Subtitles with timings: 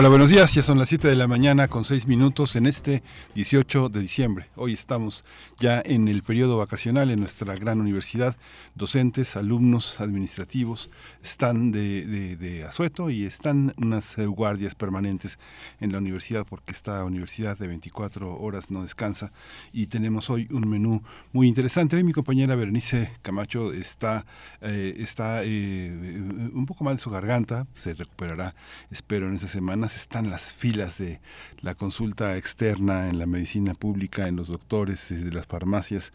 [0.00, 0.54] Hola, buenos días.
[0.54, 3.02] Ya son las 7 de la mañana con 6 minutos en este
[3.34, 4.46] 18 de diciembre.
[4.54, 5.24] Hoy estamos
[5.58, 8.36] ya en el periodo vacacional en nuestra gran universidad.
[8.76, 10.88] Docentes, alumnos, administrativos
[11.20, 15.40] están de, de, asueto y están unas guardias permanentes
[15.80, 19.32] en la universidad porque esta universidad de 24 horas no descansa
[19.72, 21.02] y tenemos hoy un menú
[21.32, 21.96] muy interesante.
[21.96, 24.24] Hoy mi compañera Berenice Camacho está,
[24.60, 28.54] eh, está eh, un poco mal de su garganta, se recuperará,
[28.92, 31.20] espero, en esta semana están las filas de
[31.60, 36.12] la consulta externa en la medicina pública, en los doctores, de las farmacias,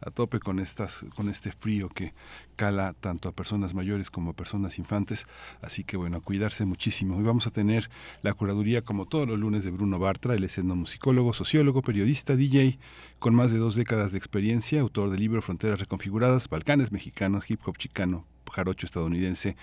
[0.00, 2.14] a tope con estas con este frío que
[2.56, 5.26] cala tanto a personas mayores como a personas infantes.
[5.60, 7.16] Así que bueno a cuidarse muchísimo.
[7.16, 7.90] Hoy vamos a tener
[8.22, 10.34] la curaduría como todos los lunes de Bruno Bartra.
[10.34, 12.78] Es etnomusicólogo sociólogo periodista DJ
[13.18, 17.60] con más de dos décadas de experiencia autor del libro Fronteras reconfiguradas Balcanes mexicanos hip
[17.66, 19.56] hop chicano jarocho estadounidense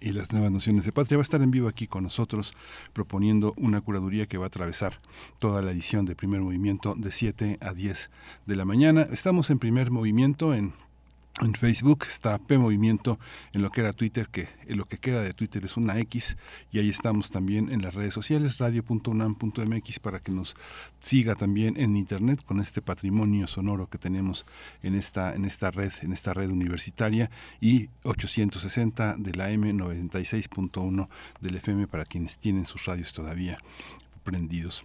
[0.00, 1.18] y las nuevas nociones de patria.
[1.18, 2.54] Va a estar en vivo aquí con nosotros
[2.92, 5.00] proponiendo una curaduría que va a atravesar
[5.38, 8.10] toda la edición de primer movimiento de 7 a 10
[8.46, 9.02] de la mañana.
[9.12, 10.72] Estamos en primer movimiento en
[11.40, 13.18] en Facebook está P Movimiento
[13.52, 16.36] en lo que era Twitter, que lo que queda de Twitter es una X,
[16.72, 20.56] y ahí estamos también en las redes sociales, radio.unam.mx, para que nos
[21.00, 24.46] siga también en internet con este patrimonio sonoro que tenemos
[24.82, 27.30] en esta, en esta red, en esta red universitaria,
[27.60, 31.08] y 860 de la M 96.1
[31.40, 33.58] del FM para quienes tienen sus radios todavía
[34.24, 34.84] prendidos.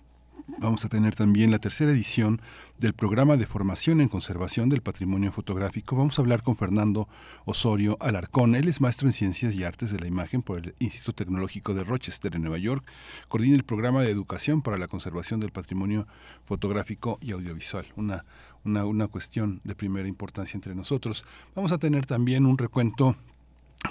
[0.60, 2.42] Vamos a tener también la tercera edición
[2.78, 5.96] del programa de formación en conservación del patrimonio fotográfico.
[5.96, 7.08] Vamos a hablar con Fernando
[7.46, 8.56] Osorio Alarcón.
[8.56, 11.84] Él es maestro en Ciencias y Artes de la Imagen por el Instituto Tecnológico de
[11.84, 12.86] Rochester en Nueva York.
[13.30, 16.08] Coordina el programa de educación para la conservación del patrimonio
[16.44, 17.86] fotográfico y audiovisual.
[17.96, 18.26] Una,
[18.66, 21.24] una, una cuestión de primera importancia entre nosotros.
[21.56, 23.16] Vamos a tener también un recuento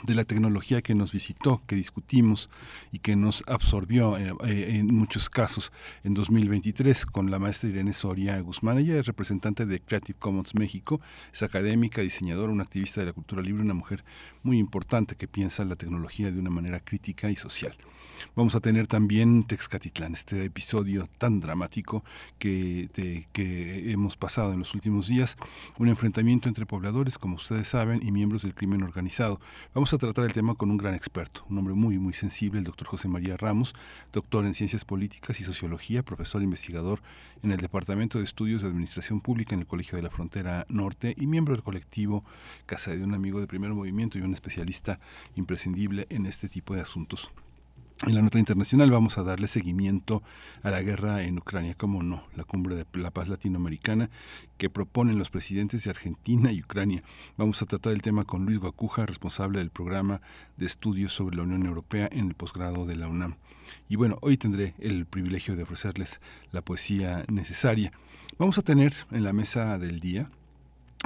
[0.05, 2.51] de la tecnología que nos visitó, que discutimos
[2.91, 5.73] y que nos absorbió eh, eh, en muchos casos
[6.03, 8.79] en 2023 con la maestra Irene Soria Guzmán.
[8.79, 11.01] Ella es representante de Creative Commons México,
[11.33, 14.05] es académica, diseñadora, una activista de la cultura libre, una mujer
[14.43, 17.77] muy importante que piensa la tecnología de una manera crítica y social.
[18.35, 22.05] Vamos a tener también Texcatitlán, este episodio tan dramático
[22.39, 22.89] que,
[23.33, 25.37] que hemos pasado en los últimos días,
[25.79, 29.41] un enfrentamiento entre pobladores, como ustedes saben, y miembros del crimen organizado.
[29.75, 32.65] Vamos a tratar el tema con un gran experto, un hombre muy, muy sensible, el
[32.65, 33.75] doctor José María Ramos,
[34.13, 37.01] doctor en Ciencias Políticas y Sociología, profesor investigador
[37.43, 41.15] en el Departamento de Estudios de Administración Pública en el Colegio de la Frontera Norte
[41.19, 42.25] y miembro del colectivo
[42.67, 45.01] Casa de un Amigo de Primer Movimiento y un especialista
[45.37, 47.31] imprescindible en este tipo de asuntos.
[48.05, 50.25] En la nota internacional vamos a darle seguimiento
[50.65, 54.11] a la guerra en Ucrania, como no, la cumbre de la paz latinoamericana
[54.59, 57.01] que proponen los presidentes de Argentina y Ucrania.
[57.37, 60.21] Vamos a tratar el tema con Luis Guacuja, responsable del programa
[60.57, 63.37] de estudios sobre la Unión Europea en el posgrado de la UNAM.
[63.89, 67.93] Y bueno, hoy tendré el privilegio de ofrecerles la poesía necesaria.
[68.37, 70.29] Vamos a tener en la mesa del día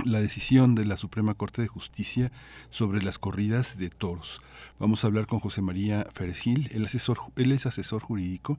[0.04, 2.30] la decisión de la Suprema Corte de Justicia
[2.70, 4.40] sobre las corridas de toros.
[4.78, 8.58] Vamos a hablar con José María Férez Gil, el asesor, él es asesor jurídico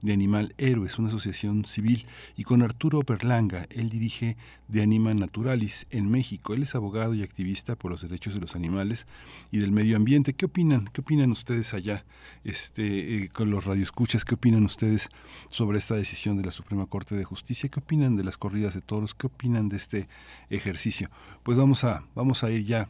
[0.00, 2.06] de Animal Héroes, una asociación civil,
[2.36, 4.36] y con Arturo Berlanga, él dirige
[4.68, 6.54] de Anima Naturalis en México.
[6.54, 9.08] Él es abogado y activista por los derechos de los animales
[9.50, 10.34] y del medio ambiente.
[10.34, 10.88] ¿Qué opinan?
[10.92, 12.04] ¿Qué opinan ustedes allá
[12.44, 14.24] este, eh, con los radioescuchas?
[14.24, 15.08] ¿Qué opinan ustedes
[15.48, 17.68] sobre esta decisión de la Suprema Corte de Justicia?
[17.68, 19.14] ¿Qué opinan de las corridas de toros?
[19.14, 20.08] ¿Qué opinan de este
[20.48, 21.10] ejercicio?
[21.42, 22.88] Pues vamos a, vamos a ir ya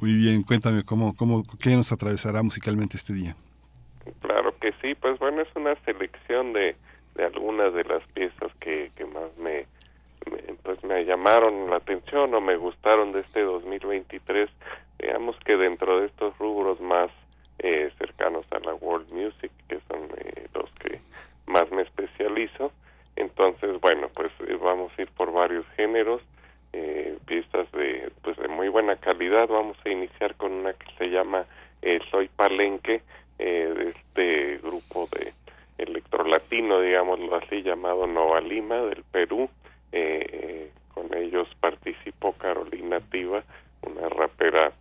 [0.06, 3.36] Muy bien, cuéntame cómo, cómo, qué nos atravesará musicalmente este día.
[4.22, 6.76] Claro que sí, pues bueno, es una selección de,
[7.16, 9.66] de algunas de las piezas que, que más me,
[10.62, 14.48] pues me llamaron la atención o me gustaron de este 2023.
[15.00, 17.10] Digamos que dentro de estos rubros más
[17.58, 21.02] eh, cercanos a la world music, que son eh, los que
[21.48, 22.72] más me especializo,
[23.16, 26.22] entonces bueno, pues eh, vamos a ir por varios géneros.
[26.78, 28.12] Eh, piezas de
[28.76, 29.48] buena calidad.
[29.48, 31.46] Vamos a iniciar con una que se llama
[31.82, 33.04] eh, Soy Palenque
[33.40, 35.32] eh, de este grupo de
[35.78, 39.50] electrolatino digámoslo así llamado Nova Lima del Perú.
[40.94, 43.46] Con ellos participó Carolina Tiva
[43.82, 44.74] una rapera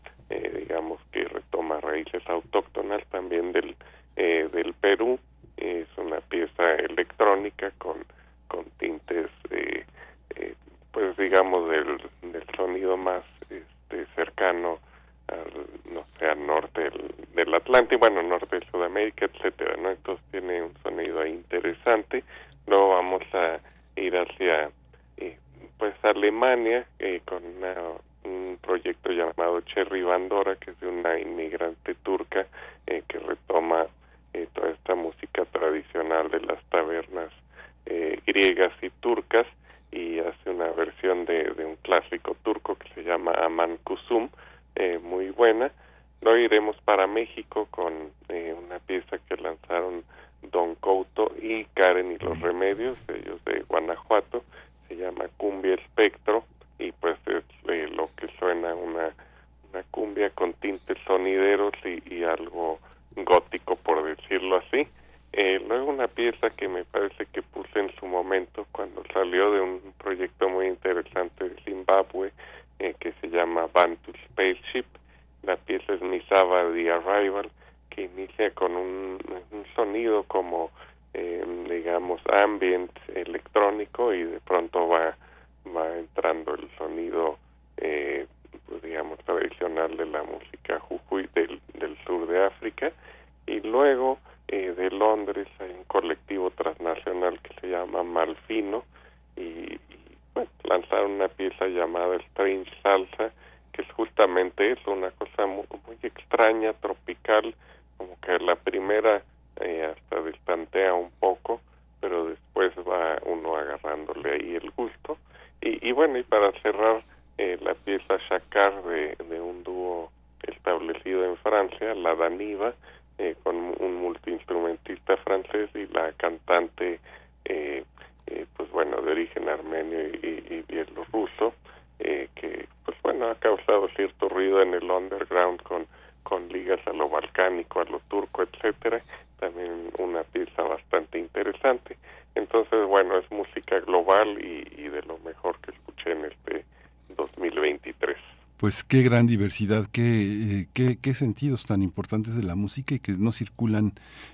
[148.64, 152.98] pues qué gran diversidad, qué, eh, qué, qué, sentidos tan importantes de la música y
[152.98, 153.92] que no circulan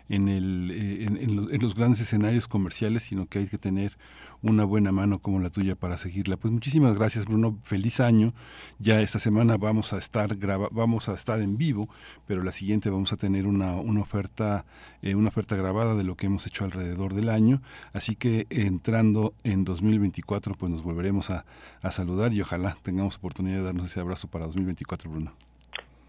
[0.08, 3.98] en, el, eh, en, los, en, los, grandes escenarios comerciales, sino que hay que tener
[4.42, 6.36] una buena mano como la tuya para seguirla.
[6.36, 8.32] Pues muchísimas gracias Bruno, feliz año.
[8.78, 11.88] Ya esta semana vamos a estar graba, vamos a estar en vivo,
[12.26, 14.64] pero la siguiente vamos a tener una, una oferta
[15.02, 17.60] eh, una oferta grabada de lo que hemos hecho alrededor del año.
[17.92, 21.44] Así que entrando en 2024 pues nos volveremos a,
[21.82, 25.32] a saludar y ojalá tengamos oportunidad de darnos ese abrazo para 2024 Bruno.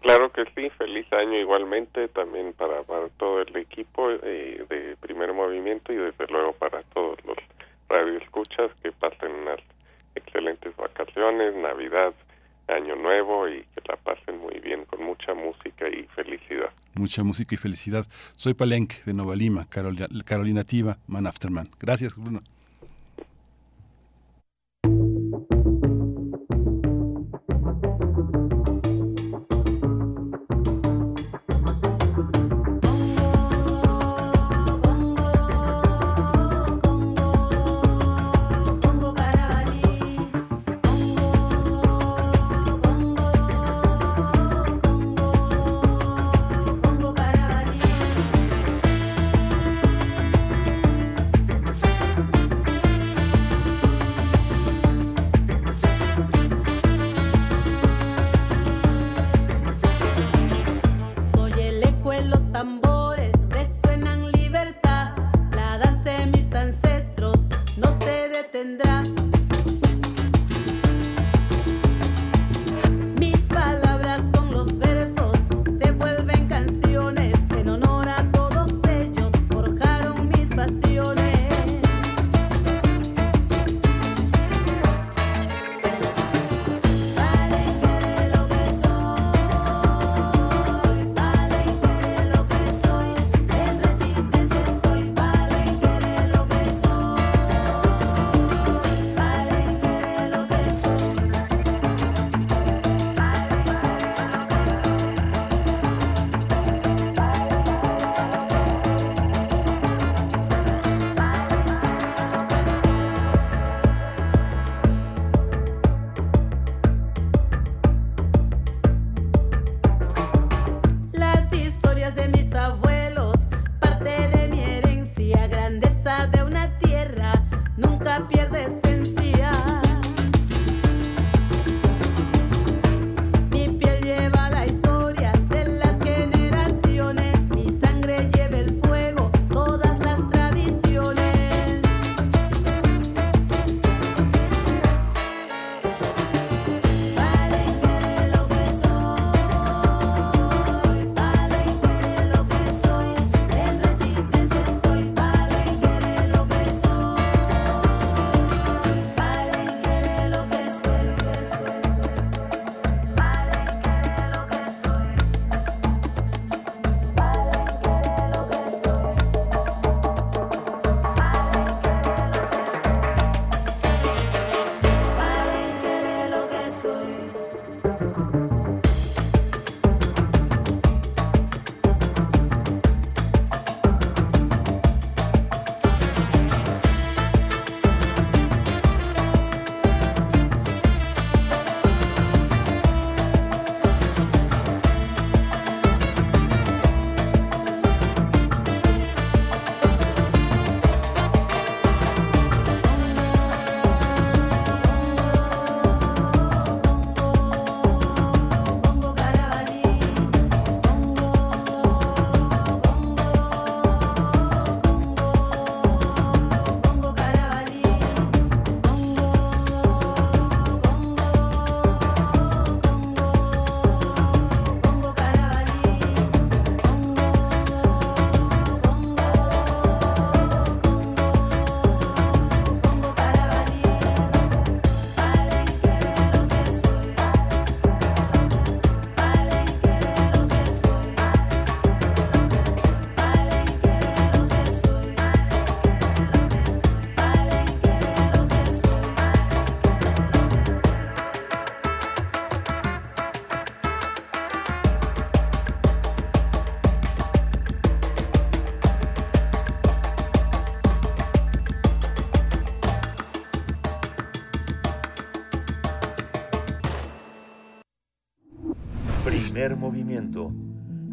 [0.02, 5.32] Claro que sí, feliz año igualmente también para, para todo el equipo eh, de primer
[5.32, 7.38] movimiento y desde luego para todos los
[7.92, 9.60] radioescuchas que pasen unas
[10.14, 12.14] excelentes vacaciones, Navidad,
[12.68, 16.70] Año Nuevo y que la pasen muy bien con mucha música y felicidad.
[16.94, 18.06] Mucha música y felicidad.
[18.36, 21.68] Soy Palenque de Nova Lima, Carolina, Carolina Tiva, Man After Man.
[21.78, 22.40] Gracias, Bruno.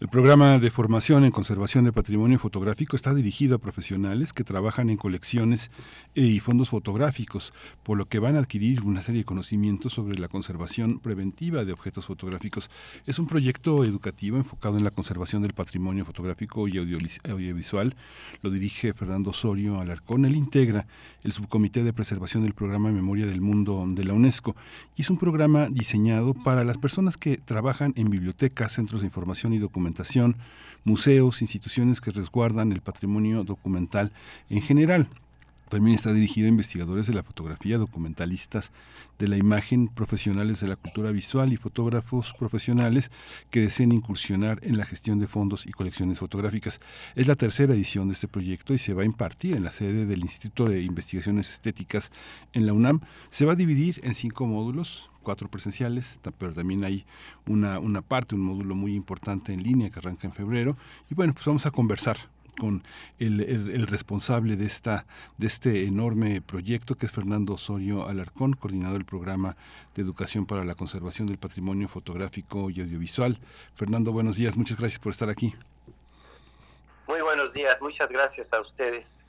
[0.00, 4.88] El programa de formación en conservación de patrimonio fotográfico está dirigido a profesionales que trabajan
[4.88, 5.70] en colecciones
[6.14, 7.52] y fondos fotográficos,
[7.82, 11.74] por lo que van a adquirir una serie de conocimientos sobre la conservación preventiva de
[11.74, 12.70] objetos fotográficos.
[13.04, 17.94] Es un proyecto educativo enfocado en la conservación del patrimonio fotográfico y audiovisual.
[18.40, 20.24] Lo dirige Fernando Osorio Alarcón.
[20.24, 20.86] Él integra
[21.24, 24.56] el subcomité de preservación del programa Memoria del Mundo de la UNESCO
[24.96, 29.52] y es un programa diseñado para las personas que trabajan en bibliotecas, centros de información
[29.52, 29.89] y documentación
[30.84, 34.12] museos, instituciones que resguardan el patrimonio documental
[34.48, 35.08] en general.
[35.70, 38.72] También está dirigido a investigadores de la fotografía, documentalistas
[39.20, 43.12] de la imagen, profesionales de la cultura visual y fotógrafos profesionales
[43.50, 46.80] que deseen incursionar en la gestión de fondos y colecciones fotográficas.
[47.14, 50.06] Es la tercera edición de este proyecto y se va a impartir en la sede
[50.06, 52.10] del Instituto de Investigaciones Estéticas
[52.52, 53.02] en la UNAM.
[53.28, 57.04] Se va a dividir en cinco módulos, cuatro presenciales, pero también hay
[57.46, 60.76] una, una parte, un módulo muy importante en línea que arranca en febrero.
[61.10, 62.18] Y bueno, pues vamos a conversar
[62.58, 62.84] con
[63.18, 65.06] el, responsable de, esta,
[65.38, 69.56] de este enorme proyecto, que es Fernando Osorio Alarcón, coordinador del programa
[69.94, 73.38] de educación para la conservación del patrimonio fotográfico y audiovisual.
[73.74, 75.54] Fernando, buenos días, muchas gracias por estar aquí.
[77.08, 79.22] Muy buenos días, muchas gracias a ustedes.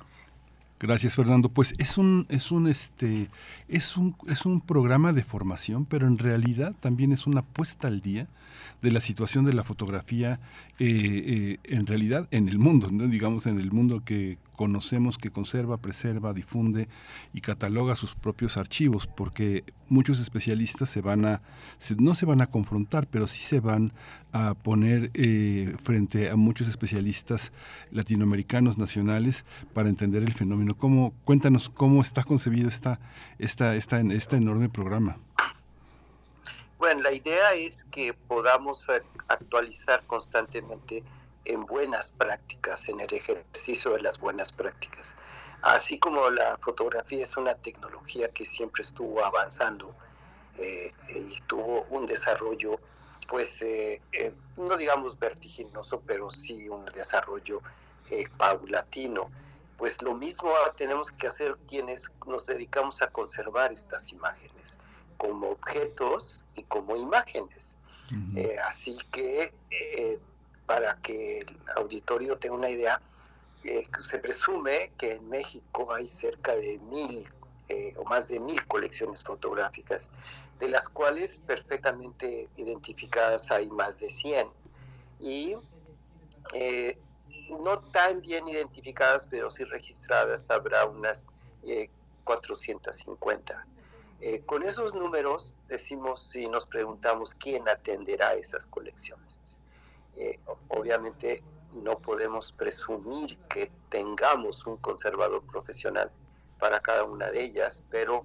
[0.81, 1.49] Gracias, Fernando.
[1.49, 3.29] Pues es un, es un, este,
[3.67, 8.01] es un, es un programa de formación, pero en realidad también es una puesta al
[8.01, 8.27] día
[8.81, 10.39] de la situación de la fotografía
[10.79, 13.07] eh, eh, en realidad en el mundo, ¿no?
[13.07, 16.87] digamos en el mundo que conocemos que conserva, preserva, difunde
[17.33, 21.41] y cataloga sus propios archivos, porque muchos especialistas se van a,
[21.97, 23.91] no se van a confrontar, pero sí se van
[24.33, 27.51] a poner eh, frente a muchos especialistas
[27.89, 30.77] latinoamericanos nacionales para entender el fenómeno.
[30.77, 32.99] ¿Cómo, cuéntanos cómo está concebido esta,
[33.39, 35.17] esta, esta, este enorme programa.
[36.81, 38.89] Bueno, la idea es que podamos
[39.27, 41.03] actualizar constantemente
[41.45, 45.15] en buenas prácticas, en el ejercicio de las buenas prácticas.
[45.61, 49.93] Así como la fotografía es una tecnología que siempre estuvo avanzando
[50.57, 52.79] eh, y tuvo un desarrollo,
[53.27, 57.61] pues eh, eh, no digamos vertiginoso, pero sí un desarrollo
[58.39, 59.29] paulatino.
[59.77, 64.79] Pues lo mismo tenemos que hacer quienes nos dedicamos a conservar estas imágenes
[65.21, 67.77] como objetos y como imágenes.
[68.67, 69.53] así que
[70.65, 72.99] para que el auditorio tenga una idea,
[73.63, 77.25] eh, se presume que en México hay cerca de mil
[77.69, 80.09] eh, o más de mil colecciones fotográficas,
[80.59, 84.47] de las cuales perfectamente identificadas hay más de 100.
[85.19, 85.55] Y
[86.53, 86.97] eh,
[87.63, 91.27] no tan bien identificadas, pero sí registradas, habrá unas
[92.23, 93.67] 450.
[94.45, 99.57] Con esos números decimos si nos preguntamos quién atenderá esas colecciones.
[100.15, 106.11] Eh, obviamente no podemos presumir que tengamos un conservador profesional
[106.59, 108.23] para cada una de ellas, pero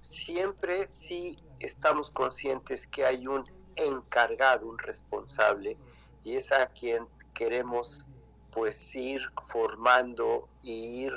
[0.00, 3.44] siempre sí estamos conscientes que hay un
[3.76, 5.78] encargado, un responsable,
[6.22, 8.04] y es a quien queremos
[8.50, 11.12] pues ir formando e ir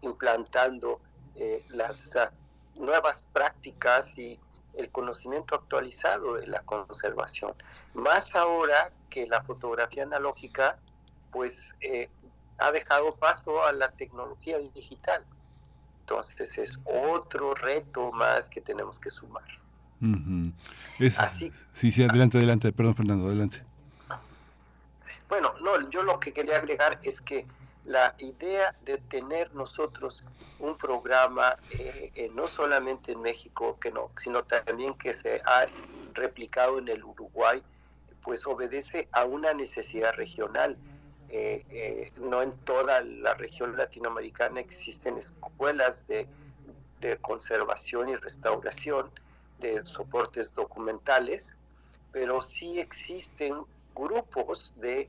[0.00, 1.00] implantando
[1.36, 2.10] eh, las
[2.80, 4.38] nuevas prácticas y
[4.74, 7.54] el conocimiento actualizado de la conservación.
[7.94, 10.78] Más ahora que la fotografía analógica,
[11.30, 12.08] pues eh,
[12.58, 15.24] ha dejado paso a la tecnología digital.
[16.00, 19.44] Entonces es otro reto más que tenemos que sumar.
[21.18, 23.62] Así, sí, sí, adelante, adelante, perdón Fernando, adelante.
[25.28, 27.46] Bueno, no, yo lo que quería agregar es que
[27.90, 30.24] la idea de tener nosotros
[30.60, 35.66] un programa eh, eh, no solamente en México, que no, sino también que se ha
[36.14, 37.60] replicado en el Uruguay,
[38.22, 40.76] pues obedece a una necesidad regional.
[41.32, 46.28] Eh, no en toda la región latinoamericana existen escuelas de,
[47.00, 49.10] de conservación y restauración
[49.58, 51.56] de soportes documentales,
[52.12, 55.08] pero sí existen grupos de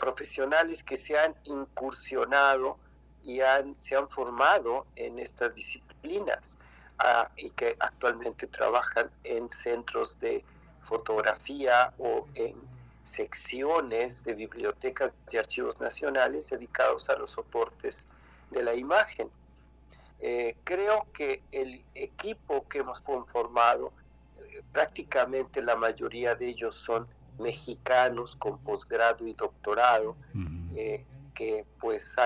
[0.00, 2.78] profesionales que se han incursionado
[3.24, 6.58] y han, se han formado en estas disciplinas
[6.98, 10.42] ah, y que actualmente trabajan en centros de
[10.82, 12.56] fotografía o en
[13.02, 18.06] secciones de bibliotecas y archivos nacionales dedicados a los soportes
[18.50, 19.30] de la imagen.
[20.20, 23.92] Eh, creo que el equipo que hemos conformado,
[24.38, 27.08] eh, prácticamente la mayoría de ellos son
[27.40, 30.16] mexicanos con posgrado y doctorado,
[30.76, 32.16] eh, que pues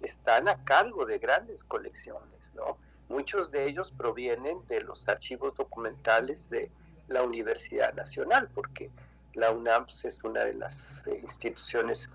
[0.00, 2.78] están a cargo de grandes colecciones, ¿no?
[3.08, 6.70] Muchos de ellos provienen de los archivos documentales de
[7.08, 8.90] la Universidad Nacional, porque
[9.34, 12.08] la UNAM es una de las instituciones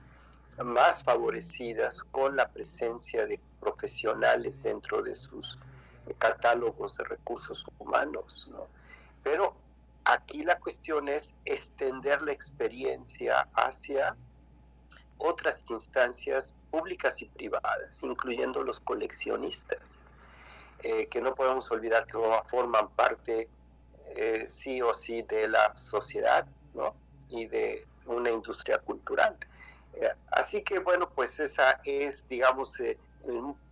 [0.63, 5.59] más favorecidas con la presencia de profesionales dentro de sus
[6.17, 8.67] catálogos de recursos humanos, ¿no?
[9.23, 9.55] Pero
[10.05, 14.15] aquí la cuestión es extender la experiencia hacia
[15.17, 20.03] otras instancias públicas y privadas, incluyendo los coleccionistas,
[20.83, 23.49] eh, que no podemos olvidar que forman parte
[24.17, 26.95] eh, sí o sí de la sociedad, ¿no?
[27.29, 29.37] y de una industria cultural.
[29.93, 32.97] Eh, así que bueno, pues esa es, digamos, en,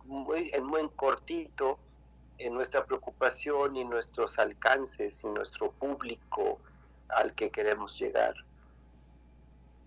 [0.06, 1.78] muy, en muy cortito
[2.38, 6.58] en nuestra preocupación y nuestros alcances y nuestro público
[7.08, 8.34] al que queremos llegar.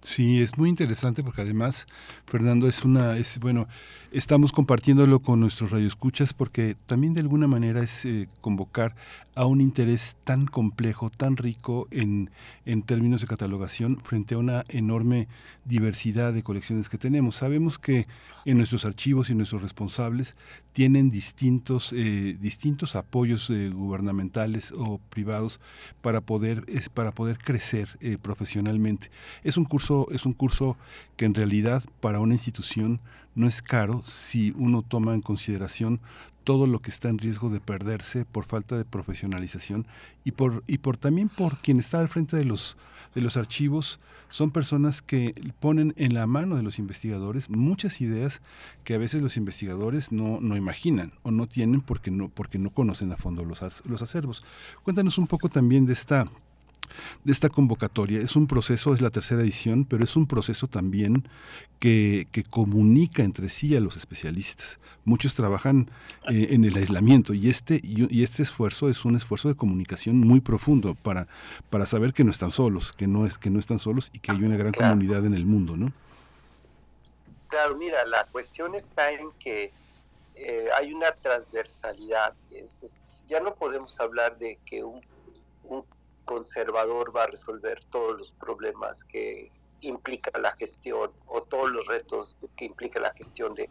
[0.01, 1.88] Sí, es muy interesante porque además,
[2.27, 3.67] Fernando, es una, es bueno,
[4.12, 8.95] estamos compartiéndolo con nuestros radioescuchas porque también de alguna manera es eh, convocar
[9.33, 12.29] a un interés tan complejo, tan rico en,
[12.65, 15.27] en términos de catalogación frente a una enorme
[15.65, 17.36] diversidad de colecciones que tenemos.
[17.36, 18.07] Sabemos que
[18.45, 20.38] en nuestros archivos y nuestros responsables
[20.77, 25.59] tienen distintos, eh, distintos apoyos eh, gubernamentales o privados
[26.03, 29.09] para poder, es, para poder crecer profesionalmente.
[29.43, 30.77] Es un curso, es un curso
[31.15, 32.99] que en realidad para una institución
[33.33, 35.99] no es caro si uno toma en consideración
[36.47, 39.86] todo lo que está en riesgo de perderse por falta de profesionalización
[40.23, 42.77] y por y por también por quien está al frente de los
[43.15, 48.41] de los archivos son personas que ponen en la mano de los investigadores muchas ideas
[48.86, 52.69] que a veces los investigadores no, no imaginan o no tienen porque no porque no
[52.69, 54.41] conocen a fondo los, los acervos.
[54.83, 56.27] Cuéntanos un poco también de esta
[57.23, 58.19] de esta convocatoria.
[58.19, 61.28] Es un proceso, es la tercera edición, pero es un proceso también
[61.80, 64.80] que, comunica entre sí a los especialistas.
[65.06, 65.89] Muchos trabajan
[66.30, 70.41] eh, en el aislamiento y este, y, este esfuerzo es un esfuerzo de comunicación muy
[70.41, 71.28] profundo para,
[71.69, 74.32] para saber que no están solos, que no, es, que no están solos y que
[74.32, 75.91] hay una gran comunidad en el mundo, ¿no?
[77.47, 79.71] Claro, mira, la cuestión está en que
[80.36, 82.36] eh, hay una transversalidad.
[83.28, 85.02] ya no podemos hablar de que un,
[85.63, 85.86] un
[86.27, 92.37] conservador va a resolver todos los problemas que implica la gestión o todos los retos
[92.57, 93.69] que implica la gestión de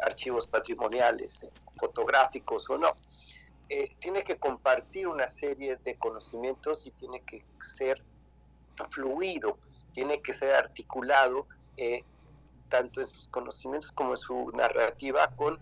[0.00, 2.92] archivos patrimoniales, fotográficos o no.
[3.68, 8.02] Eh, tiene que compartir una serie de conocimientos y tiene que ser
[8.88, 9.58] fluido,
[9.92, 12.02] tiene que ser articulado eh,
[12.68, 15.56] tanto en sus conocimientos como en su narrativa con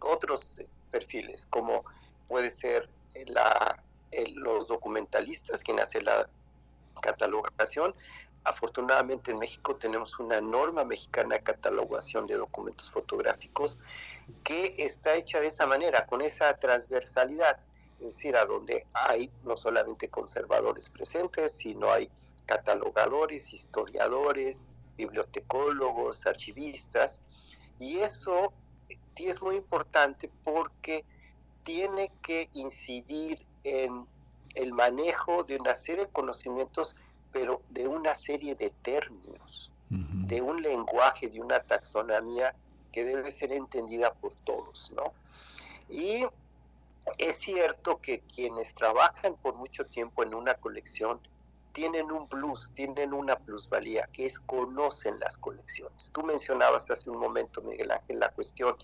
[0.00, 0.58] otros
[0.90, 1.84] perfiles, como
[2.26, 2.88] puede ser
[3.28, 3.80] la
[4.34, 6.28] los documentalistas quien hace la
[7.00, 7.94] catalogación.
[8.44, 13.78] Afortunadamente en México tenemos una norma mexicana de catalogación de documentos fotográficos
[14.42, 17.58] que está hecha de esa manera, con esa transversalidad,
[18.00, 22.10] es decir, a donde hay no solamente conservadores presentes, sino hay
[22.46, 27.20] catalogadores, historiadores, bibliotecólogos, archivistas,
[27.78, 28.52] y eso
[29.16, 31.04] es muy importante porque
[31.64, 34.06] tiene que incidir en
[34.54, 36.96] el manejo de una serie de conocimientos,
[37.32, 42.54] pero de una serie de términos, de un lenguaje, de una taxonomía
[42.90, 45.12] que debe ser entendida por todos, ¿no?
[45.88, 46.24] Y
[47.18, 51.20] es cierto que quienes trabajan por mucho tiempo en una colección
[51.72, 56.12] tienen un plus, tienen una plusvalía, que es conocen las colecciones.
[56.12, 58.76] Tú mencionabas hace un momento, Miguel Ángel, la cuestión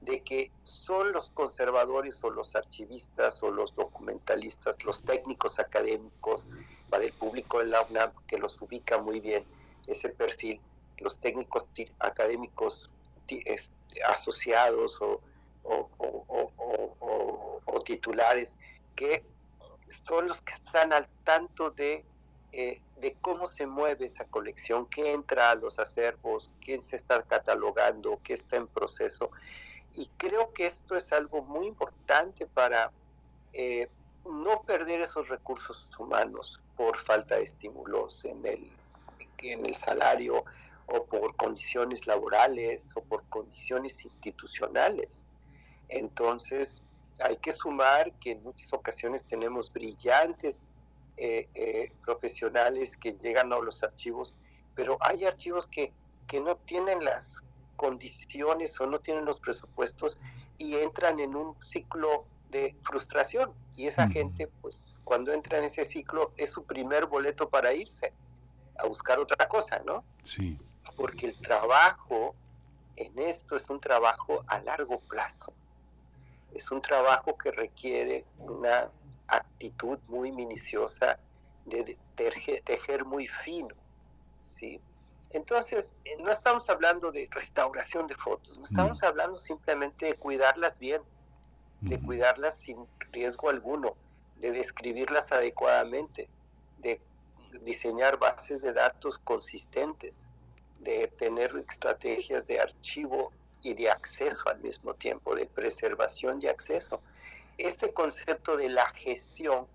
[0.00, 6.46] de que son los conservadores o los archivistas o los documentalistas, los técnicos académicos,
[6.88, 9.44] para el público de la UNAM, que los ubica muy bien
[9.86, 10.60] ese perfil,
[10.98, 12.90] los técnicos académicos
[14.06, 15.20] asociados o,
[15.64, 15.90] o
[17.84, 18.58] titulares,
[18.94, 19.24] que
[19.86, 22.04] son los que están al tanto de
[22.52, 27.22] eh, de cómo se mueve esa colección, qué entra a los acervos, quién se está
[27.22, 29.30] catalogando, qué está en proceso.
[29.94, 32.90] Y creo que esto es algo muy importante para
[33.52, 33.88] eh,
[34.30, 38.70] no perder esos recursos humanos por falta de estímulos en el,
[39.38, 40.44] en el salario
[40.86, 45.26] o por condiciones laborales o por condiciones institucionales.
[45.88, 46.82] Entonces,
[47.22, 50.68] hay que sumar que en muchas ocasiones tenemos brillantes
[51.20, 54.34] eh, eh, profesionales que llegan a los archivos
[54.78, 55.92] pero hay archivos que,
[56.28, 57.42] que no tienen las
[57.74, 60.20] condiciones o no tienen los presupuestos
[60.56, 63.52] y entran en un ciclo de frustración.
[63.76, 68.12] Y esa gente, pues cuando entra en ese ciclo, es su primer boleto para irse
[68.78, 70.04] a buscar otra cosa, ¿no?
[70.22, 70.56] Sí.
[70.96, 72.36] Porque el trabajo
[72.94, 75.52] en esto es un trabajo a largo plazo.
[76.54, 78.92] Es un trabajo que requiere una
[79.28, 81.18] actitud muy minuciosa
[81.64, 81.98] de
[82.64, 83.74] tejer, muy fino,
[84.40, 84.80] ¿sí?
[85.30, 90.78] Entonces, eh, no estamos hablando de restauración de fotos, no estamos hablando simplemente de cuidarlas
[90.78, 91.02] bien,
[91.82, 92.78] de cuidarlas sin
[93.12, 93.94] riesgo alguno,
[94.36, 96.28] de describirlas adecuadamente,
[96.78, 97.00] de
[97.62, 100.30] diseñar bases de datos consistentes,
[100.80, 107.00] de tener estrategias de archivo y de acceso al mismo tiempo, de preservación y acceso.
[107.58, 109.66] Este concepto de la gestión,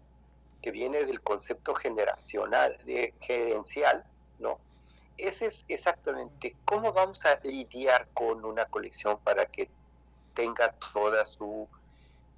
[0.62, 4.06] que viene del concepto generacional, de gerencial,
[4.39, 4.60] ¿no?
[5.17, 9.69] Ese es exactamente cómo vamos a lidiar con una colección para que
[10.34, 11.67] tenga toda su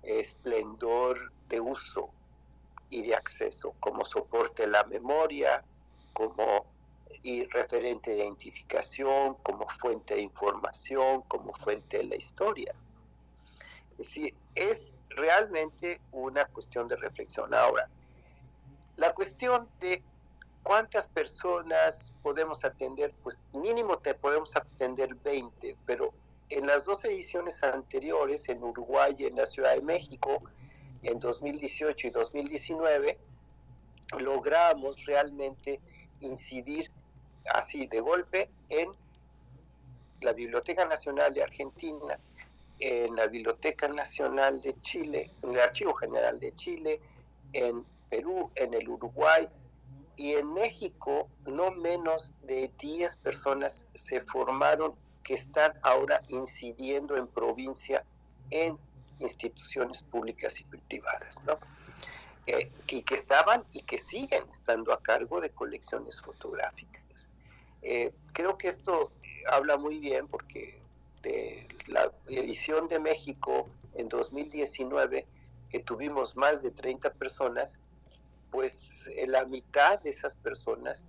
[0.04, 2.10] esplendor de uso
[2.90, 5.64] y de acceso, como soporte la memoria,
[6.14, 6.66] como
[7.50, 12.76] referente de identificación, como fuente de información, como fuente de la historia.
[13.92, 17.54] Es decir, es realmente una cuestión de reflexión.
[17.54, 17.90] Ahora,
[18.98, 20.02] la cuestión de
[20.64, 26.14] cuántas personas podemos atender, pues mínimo te podemos atender 20, pero
[26.50, 30.42] en las dos ediciones anteriores, en Uruguay y en la Ciudad de México,
[31.04, 33.18] en 2018 y 2019,
[34.20, 35.80] logramos realmente
[36.22, 36.92] incidir
[37.54, 38.90] así de golpe en
[40.22, 42.20] la Biblioteca Nacional de Argentina,
[42.80, 47.00] en la Biblioteca Nacional de Chile, en el Archivo General de Chile,
[47.54, 49.48] en Perú, en el Uruguay
[50.18, 57.28] y en México no menos de 10 personas se formaron que están ahora incidiendo en
[57.28, 58.06] provincia
[58.52, 58.78] en
[59.20, 61.58] instituciones públicas y privadas, ¿no?
[62.48, 67.32] Eh, y que estaban y que siguen estando a cargo de colecciones fotográficas.
[67.82, 69.12] Eh, creo que esto
[69.50, 70.80] habla muy bien porque
[71.26, 75.26] de la edición de México en 2019,
[75.70, 77.80] que tuvimos más de 30 personas,
[78.52, 81.06] pues eh, la mitad de esas personas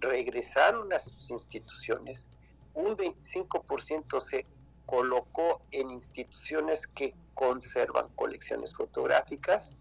[0.00, 2.26] regresaron a sus instituciones,
[2.74, 4.44] un 25% se
[4.86, 9.76] colocó en instituciones que conservan colecciones fotográficas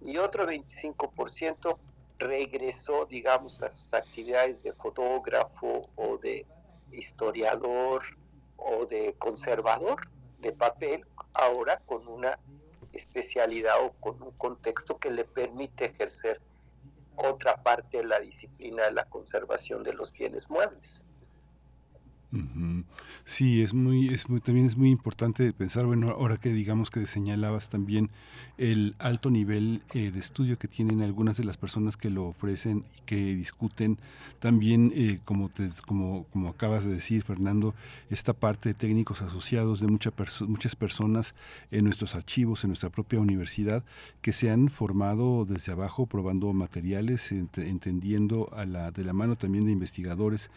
[0.00, 1.76] y otro 25%
[2.18, 6.46] regresó, digamos, a sus actividades de fotógrafo o de
[6.92, 8.04] historiador
[8.58, 10.08] o de conservador
[10.40, 12.38] de papel, ahora con una
[12.92, 16.40] especialidad o con un contexto que le permite ejercer
[17.16, 21.04] otra parte de la disciplina de la conservación de los bienes muebles.
[23.24, 27.06] Sí, es muy, es muy, también es muy importante pensar, bueno, ahora que digamos que
[27.06, 28.10] señalabas también
[28.58, 32.84] el alto nivel eh, de estudio que tienen algunas de las personas que lo ofrecen
[32.96, 33.98] y que discuten,
[34.40, 35.50] también eh, como,
[35.86, 37.74] como, acabas de decir, Fernando,
[38.10, 40.12] esta parte de técnicos asociados de mucha
[40.46, 41.34] muchas personas
[41.70, 43.84] en nuestros archivos, en nuestra propia universidad,
[44.20, 49.66] que se han formado desde abajo probando materiales, entendiendo a la, de la mano también
[49.66, 50.50] de investigadores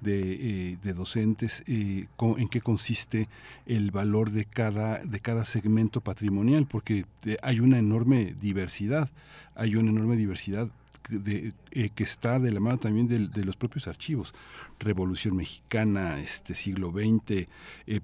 [0.00, 3.28] de, eh, de docentes eh, en qué consiste
[3.66, 9.08] el valor de cada, de cada segmento patrimonial, porque eh, hay una enorme diversidad,
[9.54, 10.70] hay una enorme diversidad
[11.10, 14.34] que está de la mano también de, los propios archivos.
[14.78, 17.46] Revolución Mexicana, este siglo XX,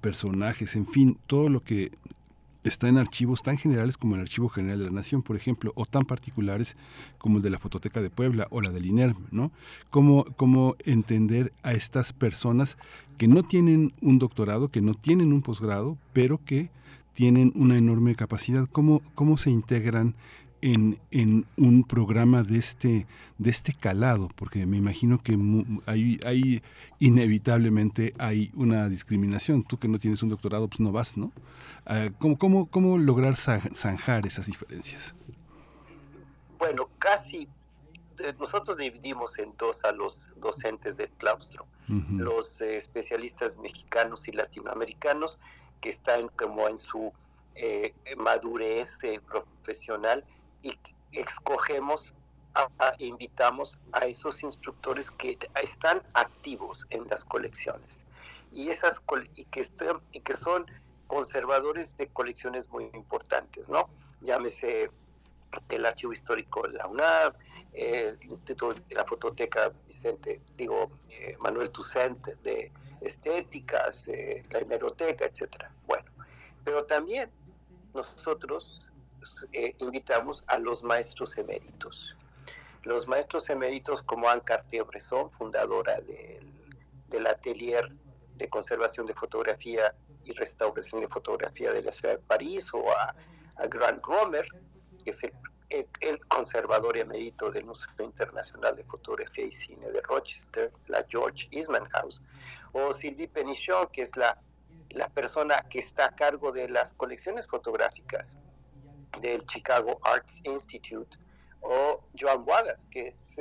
[0.01, 1.91] personajes, en fin, todo lo que
[2.65, 5.85] está en archivos tan generales como el Archivo General de la Nación, por ejemplo, o
[5.85, 6.77] tan particulares
[7.19, 9.53] como el de la Fototeca de Puebla o la del INERM, ¿no?
[9.91, 12.79] Cómo, entender a estas personas
[13.19, 16.71] que no tienen un doctorado, que no tienen un posgrado, pero que
[17.13, 20.15] tienen una enorme capacidad, cómo, cómo se integran
[20.65, 25.39] en, en, un programa de este, de este calado, porque me imagino que
[25.85, 26.63] hay, hay,
[27.01, 29.63] inevitablemente hay una discriminación.
[29.63, 31.33] Tú que no tienes un doctorado, pues no vas, ¿no?
[31.85, 35.15] Ah, ¿Cómo, cómo, cómo lograr zanjar esas diferencias?
[36.59, 37.47] Bueno, casi
[38.21, 41.67] eh, nosotros dividimos en dos a los docentes del claustro,
[42.09, 45.39] los eh, especialistas mexicanos y latinoamericanos
[45.83, 47.13] que están como en su
[47.57, 48.99] eh, madurez
[49.29, 50.25] profesional
[50.65, 50.79] y
[51.13, 52.15] escogemos,
[52.99, 58.07] e invitamos a esos instructores que están activos en las colecciones
[58.53, 59.03] y esas
[59.35, 59.67] y que,
[60.13, 60.67] y que son
[61.09, 63.91] conservadores de colecciones muy importantes, ¿no?
[64.21, 64.91] Llámese
[65.69, 67.35] el Archivo Histórico de la UNAM,
[67.73, 75.27] el Instituto de la Fototeca Vicente, digo, eh, Manuel Tucent de Estéticas, eh, la Hemeroteca,
[75.27, 75.73] etcétera.
[75.87, 76.11] Bueno,
[76.65, 77.31] pero también
[77.93, 78.89] nosotros
[79.53, 82.17] eh, invitamos a los maestros eméritos.
[82.83, 86.53] Los maestros eméritos como Anne Cartier-Bresson, fundadora del,
[87.09, 87.91] del Atelier
[88.37, 93.15] de Conservación de Fotografía y Restauración de Fotografía de la Ciudad de París, o a,
[93.69, 94.47] Grant Romer,
[95.05, 95.33] que es el,
[96.29, 102.23] conservador emérito del Museo Internacional de Fotografía y Cine de Rochester, la George Eastman House,
[102.73, 104.39] o Sylvie Penichon, que es la,
[104.91, 108.37] la persona que está a cargo de las colecciones fotográficas
[109.21, 111.17] del Chicago Arts Institute,
[111.61, 113.37] o Joan Wadas, que es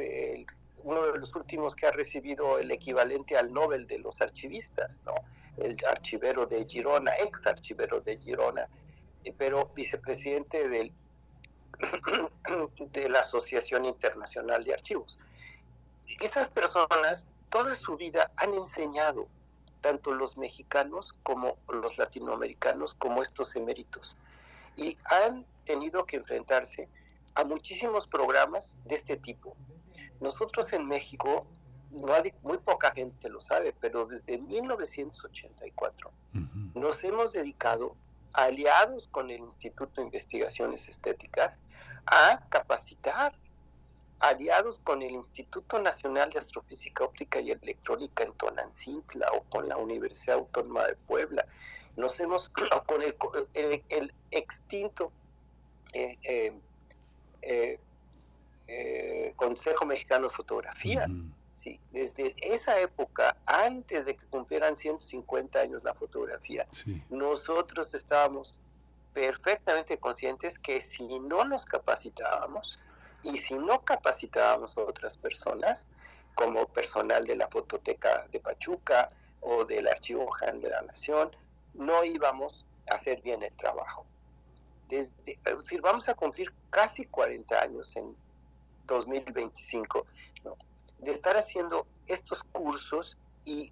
[0.84, 5.14] uno de los últimos que ha recibido el equivalente al Nobel de los archivistas, ¿no?
[5.58, 8.68] el archivero de Girona, ex archivero de Girona,
[9.24, 10.92] eh, pero vicepresidente del,
[12.92, 15.18] de la Asociación Internacional de Archivos.
[16.20, 19.28] Esas personas toda su vida han enseñado,
[19.82, 24.18] tanto los mexicanos como los latinoamericanos, como estos eméritos,
[24.76, 26.90] y han tenido que enfrentarse
[27.36, 29.56] a muchísimos programas de este tipo.
[30.20, 31.48] Nosotros en México,
[31.92, 36.12] no hay, muy poca gente lo sabe, pero desde 1984
[36.74, 37.96] nos hemos dedicado,
[38.34, 41.60] aliados con el Instituto de Investigaciones Estéticas,
[42.06, 43.38] a capacitar,
[44.20, 49.78] aliados con el Instituto Nacional de Astrofísica Óptica y Electrónica en Tonancintla o con la
[49.78, 51.46] Universidad Autónoma de Puebla,
[51.96, 52.50] nos hemos,
[52.88, 53.02] con
[53.54, 55.12] el extinto
[55.94, 57.80] eh,
[58.68, 61.08] eh, Consejo Mexicano de Fotografía.
[61.52, 66.68] Sí, desde esa época, antes de que cumplieran 150 años la fotografía,
[67.10, 68.58] nosotros estábamos
[69.14, 72.80] perfectamente conscientes que si no nos capacitábamos
[73.22, 75.88] y si no capacitábamos a otras personas,
[76.34, 81.32] como personal de la Fototeca de Pachuca o del Archivo General de la Nación,
[81.76, 84.08] no íbamos a hacer bien el trabajo
[84.94, 88.16] desde, es decir, vamos a cumplir casi 40 años en
[88.86, 90.06] 2025,
[91.00, 93.72] de estar haciendo estos cursos y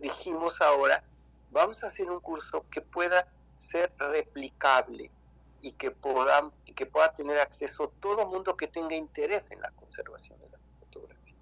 [0.00, 1.04] dijimos ahora,
[1.50, 5.10] vamos a hacer un curso que pueda ser replicable
[5.60, 10.38] y que pueda, que pueda tener acceso todo mundo que tenga interés en la conservación
[10.40, 11.34] de la fotografía.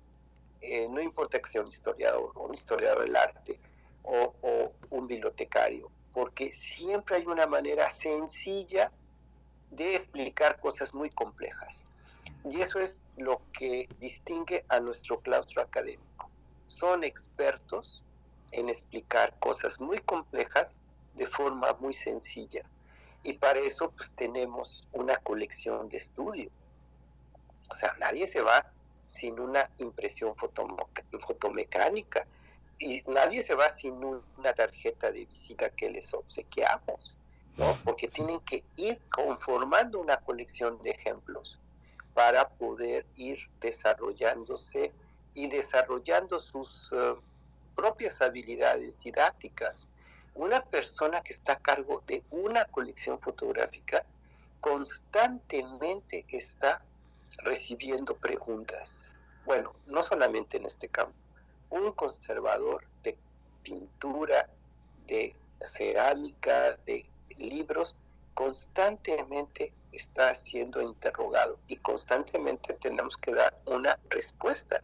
[0.61, 3.59] Eh, no importa que sea un historiador o un historiador del arte
[4.03, 8.93] o, o un bibliotecario, porque siempre hay una manera sencilla
[9.73, 11.85] de explicar cosas muy complejas.
[12.45, 16.31] Y eso es lo que distingue a nuestro claustro académico.
[16.67, 18.05] Son expertos
[18.53, 20.77] en explicar cosas muy complejas
[21.15, 22.63] de forma muy sencilla.
[23.25, 26.51] Y para eso pues tenemos una colección de estudio.
[27.71, 28.71] O sea, nadie se va
[29.07, 32.27] sin una impresión fotomecánica
[32.79, 37.17] y nadie se va sin una tarjeta de visita que les obsequiamos.
[37.57, 37.79] ¿No?
[37.85, 41.59] Porque tienen que ir conformando una colección de ejemplos
[42.15, 44.93] para poder ir desarrollándose
[45.35, 47.15] y desarrollando sus eh,
[47.75, 49.88] propias habilidades didácticas.
[50.35, 54.05] Una persona que está a cargo de una colección fotográfica
[54.61, 56.83] constantemente está
[57.38, 59.17] recibiendo preguntas.
[59.45, 61.15] Bueno, no solamente en este campo.
[61.71, 63.17] Un conservador de
[63.62, 64.49] pintura,
[65.07, 67.05] de cerámica, de
[67.38, 67.97] libros,
[68.35, 74.83] constantemente está siendo interrogado y constantemente tenemos que dar una respuesta.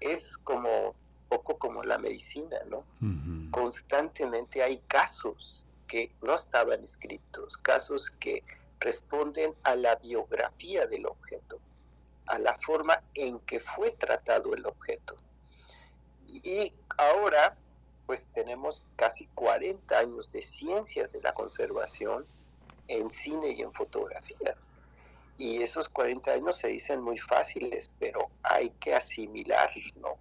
[0.00, 0.94] Es como
[1.28, 2.84] poco como la medicina, ¿no?
[3.50, 8.42] Constantemente hay casos que no estaban escritos, casos que
[8.80, 11.58] responden a la biografía del objeto,
[12.26, 15.16] a la forma en que fue tratado el objeto.
[16.28, 17.56] Y ahora
[18.06, 22.24] pues tenemos casi 40 años de ciencias de la conservación
[22.88, 24.56] en cine y en fotografía.
[25.38, 30.16] Y esos 40 años se dicen muy fáciles, pero hay que asimilar, ¿no?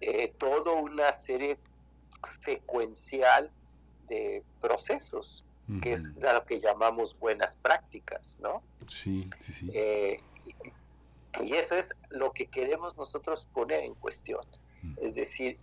[0.00, 1.58] Eh, toda una serie
[2.22, 3.50] secuencial
[4.06, 5.44] de procesos,
[5.82, 8.62] que es lo que llamamos buenas prácticas, ¿no?
[8.86, 9.70] Sí, sí, sí.
[9.74, 10.18] Eh,
[11.42, 14.40] y, eso es lo que queremos nosotros poner en cuestión.
[14.98, 15.58] Es decir,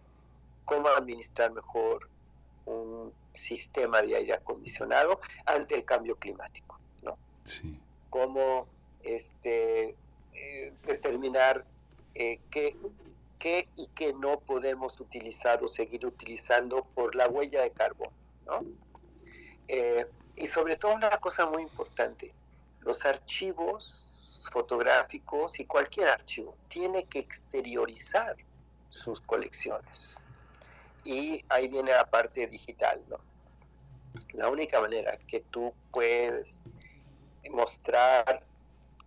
[0.66, 2.10] cómo administrar mejor
[2.66, 7.18] un sistema de aire acondicionado ante el cambio climático, ¿no?
[7.44, 7.80] Sí.
[8.10, 8.68] Cómo
[9.02, 9.96] este,
[10.34, 11.66] eh, determinar
[12.16, 12.76] eh, qué,
[13.40, 18.14] qué, y qué no podemos utilizar o seguir utilizando por la huella de carbón,
[18.46, 18.64] ¿no?
[19.68, 22.34] Eh, y sobre todo una cosa muy importante,
[22.82, 28.36] los archivos fotográficos y cualquier archivo tiene que exteriorizar
[28.90, 30.23] sus colecciones.
[31.06, 33.18] Y ahí viene la parte digital, ¿no?
[34.34, 36.64] La única manera que tú puedes
[37.52, 38.46] mostrar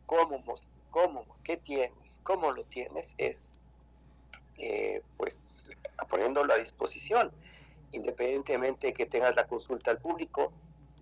[0.04, 0.42] cómo,
[0.90, 3.50] cómo qué tienes, cómo lo tienes, es
[4.59, 5.70] eh, pues
[6.09, 7.32] poniéndolo a disposición.
[7.92, 10.52] Independientemente de que tengas la consulta al público,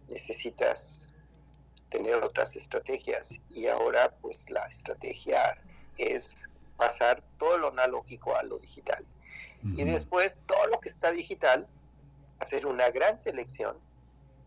[0.08, 1.10] necesitas
[1.88, 5.40] tener otras estrategias y ahora pues la estrategia
[5.96, 9.04] es pasar todo lo analógico a lo digital.
[9.64, 11.66] Y después todo lo que está digital,
[12.38, 13.76] hacer una gran selección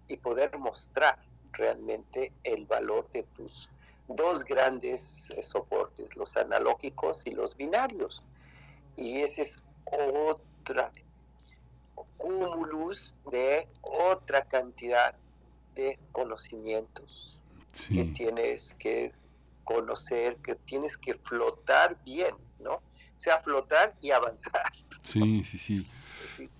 [0.08, 1.17] y poder mostrar
[1.53, 3.69] realmente el valor de tus
[4.08, 8.23] dos grandes eh, soportes, los analógicos y los binarios.
[8.95, 10.91] Y ese es otra
[12.17, 15.15] cúmulus de otra cantidad
[15.75, 17.39] de conocimientos
[17.93, 19.13] que tienes que
[19.63, 22.76] conocer, que tienes que flotar bien, ¿no?
[22.76, 24.74] O sea, flotar y avanzar.
[25.04, 25.88] Sí, sí, sí.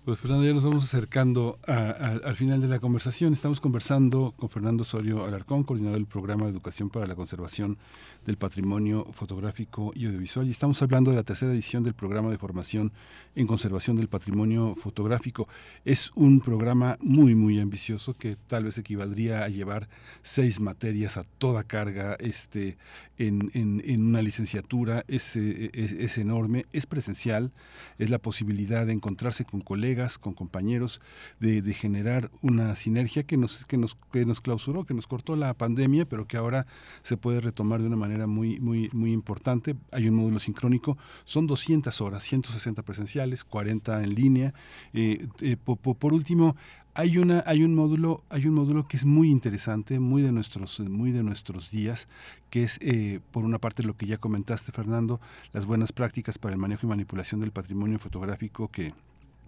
[0.08, 3.34] Pues Fernando, ya nos vamos acercando al final de la conversación.
[3.34, 7.76] Estamos conversando con Fernando Osorio Alarcón, coordinador del programa de Educación para la Conservación
[8.24, 10.48] del Patrimonio Fotográfico y Audiovisual.
[10.48, 12.90] Y estamos hablando de la tercera edición del programa de formación
[13.34, 15.46] en conservación del patrimonio fotográfico.
[15.84, 19.90] Es un programa muy, muy ambicioso que tal vez equivaldría a llevar
[20.22, 22.78] seis materias a toda carga este,
[23.18, 25.04] en, en, una licenciatura.
[25.06, 27.52] Es, es, es enorme, es presencial,
[27.98, 31.00] es la posibilidad de encontrarse con colegas, con compañeros,
[31.40, 35.54] de, generar una sinergia que nos, que, nos, que nos clausuró, que nos cortó la
[35.54, 36.66] pandemia, pero que ahora
[37.02, 39.74] se puede retomar de una manera muy, muy, muy importante.
[39.90, 44.54] Hay un módulo sincrónico, son 200 horas, 160 presenciales, 40 en línea.
[44.92, 46.54] Eh, eh, por, último,
[46.94, 50.80] hay una hay un módulo hay un módulo que es muy interesante muy de nuestros
[50.80, 52.08] muy de nuestros días
[52.50, 55.20] que es eh, por una parte lo que ya comentaste Fernando
[55.52, 58.94] las buenas prácticas para el manejo y manipulación del patrimonio fotográfico que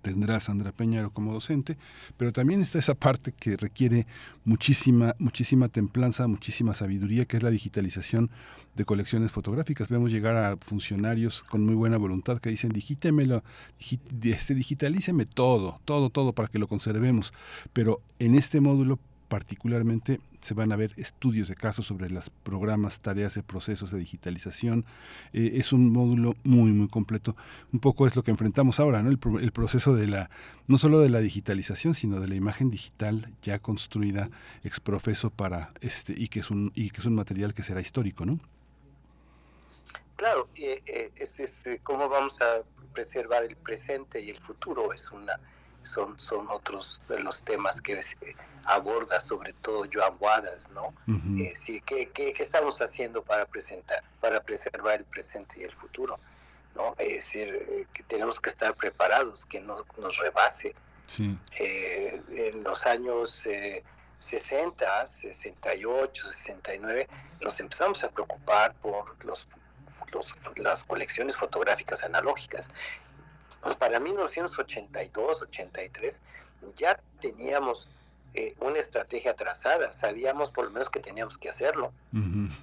[0.01, 1.77] tendrá Sandra Peñaro como docente,
[2.17, 4.07] pero también está esa parte que requiere
[4.45, 8.31] muchísima, muchísima templanza, muchísima sabiduría, que es la digitalización
[8.75, 9.89] de colecciones fotográficas.
[9.89, 13.43] Vemos llegar a funcionarios con muy buena voluntad que dicen, digítemelo,
[14.23, 17.33] este, digitalíceme todo, todo, todo para que lo conservemos.
[17.73, 18.99] Pero en este módulo
[19.31, 24.01] particularmente se van a ver estudios de casos sobre los programas, tareas de procesos de
[24.01, 24.85] digitalización.
[25.33, 27.37] Eh, es un módulo muy, muy completo.
[27.73, 29.09] Un poco es lo que enfrentamos ahora, ¿no?
[29.09, 30.31] El, proceso de la,
[30.67, 34.31] no solo de la digitalización, sino de la imagen digital ya construida
[34.65, 37.81] ex profeso para este, y que es un, y que es un material que será
[37.81, 38.41] histórico, ¿no?
[40.17, 42.63] Claro, eh, es, es cómo vamos a
[42.93, 45.39] preservar el presente y el futuro, es una
[45.83, 48.01] son, son otros de los temas que
[48.65, 50.95] aborda sobre todo Joan Guadas, ¿no?
[51.87, 56.19] ¿qué, qué, estamos haciendo para presentar, para preservar el presente y el futuro?
[56.75, 56.95] ¿no?
[56.99, 60.75] Es decir, eh, que tenemos que estar preparados, que no nos rebase.
[61.59, 63.45] Eh, en los años
[64.21, 67.09] 60, 68, 69,
[67.41, 69.49] nos empezamos a preocupar por los,
[70.13, 72.71] los, las colecciones fotográficas analógicas
[73.79, 76.23] para 1982, 83
[76.77, 77.89] ya teníamos
[78.35, 81.93] eh, una estrategia trazada, sabíamos por lo menos que teníamos que hacerlo.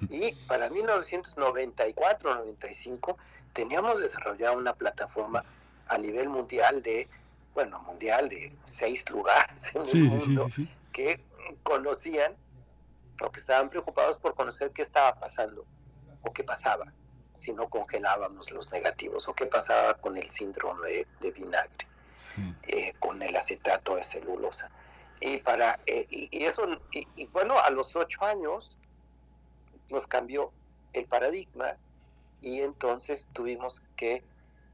[0.08, 3.18] Y para 1994, 95
[3.52, 5.44] teníamos desarrollado una plataforma
[5.88, 7.08] a nivel mundial de,
[7.54, 10.48] bueno, mundial de seis lugares en el mundo
[10.92, 11.20] que
[11.62, 12.34] conocían
[13.22, 15.64] o que estaban preocupados por conocer qué estaba pasando
[16.22, 16.92] o qué pasaba
[17.38, 21.86] si no congelábamos los negativos o qué pasaba con el síndrome de, vinagre,
[22.66, 24.70] eh, con el acetato de celulosa.
[25.20, 28.76] Y, para, eh, y, eso, y, bueno, a los ocho años
[29.88, 30.52] nos cambió
[30.92, 31.76] el paradigma
[32.40, 34.24] y entonces tuvimos que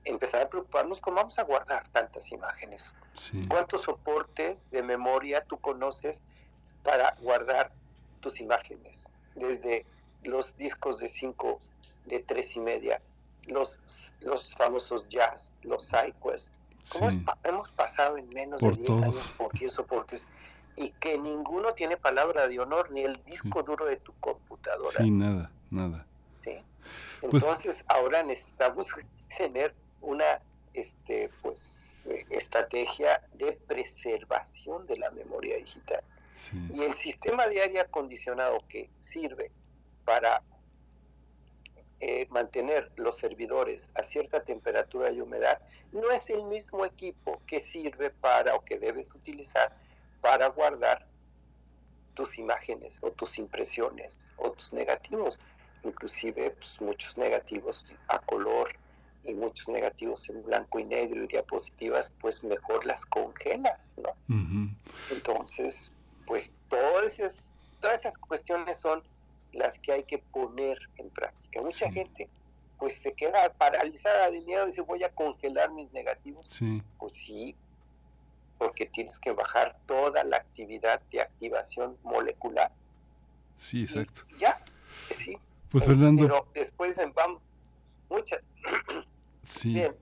[0.05, 2.97] empezar a preocuparnos cómo vamos a guardar tantas imágenes.
[3.49, 6.23] ¿Cuántos soportes de memoria tú conoces
[6.83, 7.73] para guardar
[8.21, 9.11] tus imágenes?
[9.35, 9.85] Desde
[10.23, 11.59] los discos de cinco
[12.07, 13.01] de tres y media,
[13.47, 13.81] los,
[14.21, 16.53] los famosos jazz, los sidequests.
[16.93, 17.09] ¿Cómo
[17.45, 20.29] hemos pasado en menos de 10 años por 10 soportes
[20.77, 24.99] y que ninguno tiene palabra de honor, ni el disco duro de tu computadora?
[24.99, 26.07] Sí, nada, nada.
[26.43, 26.59] ¿Sí?
[27.23, 28.95] Pues Entonces, ahora necesitamos
[29.39, 30.43] tener una
[30.75, 36.03] este, pues, estrategia de preservación de la memoria digital.
[36.73, 39.53] Y el sistema de aire acondicionado que sirve
[40.05, 40.43] para
[42.07, 45.59] eh, mantener los servidores a cierta temperatura y humedad
[45.91, 49.75] no es el mismo equipo que sirve para o que debes utilizar
[50.21, 51.07] para guardar
[52.13, 55.41] tus imágenes o tus impresiones o tus negativos,
[55.83, 58.77] inclusive pues, muchos negativos a color
[59.23, 64.15] y muchos negativos en blanco y negro y diapositivas, pues mejor las congelas, ¿no?
[65.11, 65.95] Entonces,
[66.27, 67.51] pues todas esas,
[67.81, 69.03] todas esas cuestiones son
[69.55, 71.63] las que hay que poner en práctica.
[71.63, 72.29] Mucha gente
[72.79, 76.47] pues se queda paralizada de miedo y dice voy a congelar mis negativos.
[76.49, 76.83] Sí.
[76.99, 77.57] Pues sí,
[78.59, 82.73] porque tienes que bajar toda la actividad de activación molecular.
[83.57, 84.23] Sí, exacto.
[84.39, 84.63] ya,
[85.11, 85.39] sí.
[85.71, 86.23] Pues Fernando.
[86.23, 87.43] Pero después vamos,
[88.09, 88.41] muchas.
[89.47, 89.75] Sí.
[89.75, 89.95] Bien.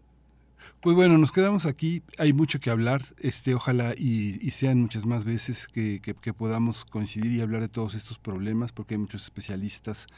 [0.83, 2.03] Pues bueno, nos quedamos aquí.
[2.19, 3.03] Hay mucho que hablar.
[3.21, 7.95] Este, ojalá y, sean muchas más veces que, que, podamos coincidir y hablar de todos
[7.95, 10.09] estos problemas, porque hay muchos especialistas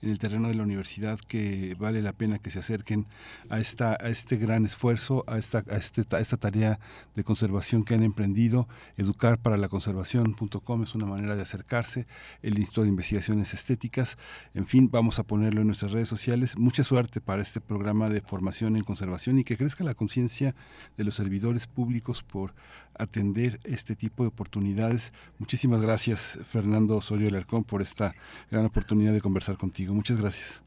[0.00, 3.06] en el terreno de la universidad que vale la pena que se acerquen
[3.50, 6.80] a esta, a este gran esfuerzo, a esta, a, este, esta tarea
[7.14, 8.66] de conservación que han emprendido.
[8.96, 12.06] Educar para la conservación.com es una manera de acercarse.
[12.40, 14.16] El Instituto de Investigaciones Estéticas.
[14.54, 16.56] En fin, vamos a ponerlo en nuestras redes sociales.
[16.56, 21.04] Mucha suerte para este programa de formación en conservación y que crezca la conciencia de
[21.04, 22.54] los servidores públicos por
[22.98, 25.12] atender este tipo de oportunidades.
[25.38, 28.14] Muchísimas gracias, Fernando Osorio Alarcón, por esta
[28.50, 29.94] gran oportunidad de conversar contigo.
[29.94, 30.62] Muchas gracias.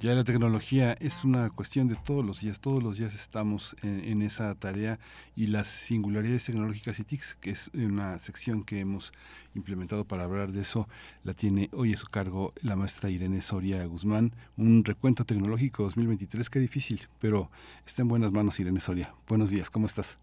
[0.00, 4.22] Ya la tecnología es una cuestión de todos los días, todos los días estamos en,
[4.22, 4.98] esa tarea
[5.36, 9.12] y las singularidades tecnológicas y TICs, que es una sección que hemos
[9.54, 10.88] implementado para hablar de eso,
[11.22, 16.48] la tiene hoy a su cargo la maestra Irene Soria Guzmán, un recuento tecnológico 2023,
[16.48, 17.50] qué difícil, pero
[17.84, 19.12] está en buenas manos Irene Soria.
[19.28, 20.18] Buenos días, ¿cómo estás?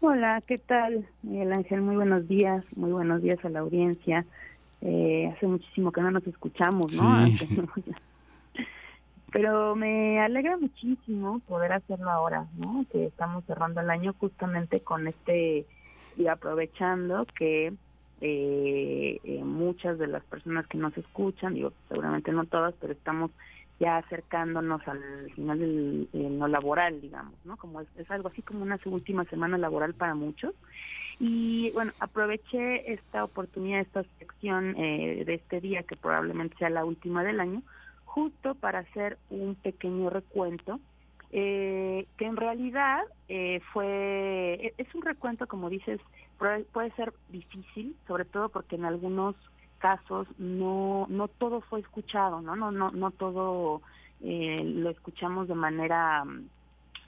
[0.00, 1.06] Hola, ¿qué tal?
[1.22, 4.24] Miguel Ángel, muy buenos días, muy buenos días a la audiencia.
[4.80, 7.26] Eh, hace muchísimo que no nos escuchamos, ¿no?
[7.26, 7.60] Sí.
[9.30, 12.86] Pero me alegra muchísimo poder hacerlo ahora, ¿no?
[12.90, 15.66] Que estamos cerrando el año justamente con este
[16.16, 17.72] y aprovechando que
[18.20, 23.30] eh, eh, muchas de las personas que nos escuchan, digo, seguramente no todas, pero estamos
[23.78, 27.56] ya acercándonos al final del no laboral, digamos, ¿no?
[27.56, 30.54] Como es, es, algo así como una última semana laboral para muchos.
[31.20, 36.84] Y bueno, aproveché esta oportunidad, esta sección eh, de este día, que probablemente sea la
[36.84, 37.62] última del año,
[38.08, 40.80] justo para hacer un pequeño recuento,
[41.30, 46.00] eh, que en realidad eh, fue, e-, es un recuento, como dices,
[46.72, 49.36] puede ser difícil, sobre todo porque en algunos
[49.78, 53.82] casos no, no todo fue escuchado, no, no, no, no todo
[54.22, 56.48] eh, lo escuchamos de manera mm,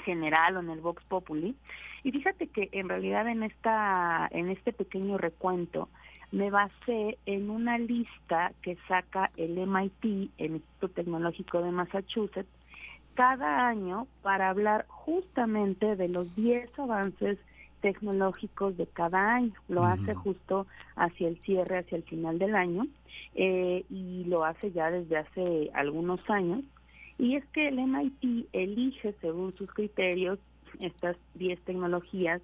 [0.05, 1.57] general o en el Vox Populi.
[2.03, 5.89] Y fíjate que en realidad en esta, en este pequeño recuento,
[6.33, 12.49] me basé en una lista que saca el MIT, el Instituto Tecnológico de Massachusetts,
[13.15, 17.39] cada año para hablar justamente de los 10 avances
[17.81, 19.53] tecnológicos de cada año.
[19.69, 20.67] Lo hace justo
[20.97, 22.87] hacia el cierre, hacia el final del año,
[23.35, 26.63] eh, y lo hace ya desde hace algunos años.
[27.19, 30.39] Y es que el MIT elige, según sus criterios,
[30.79, 32.41] estas 10 tecnologías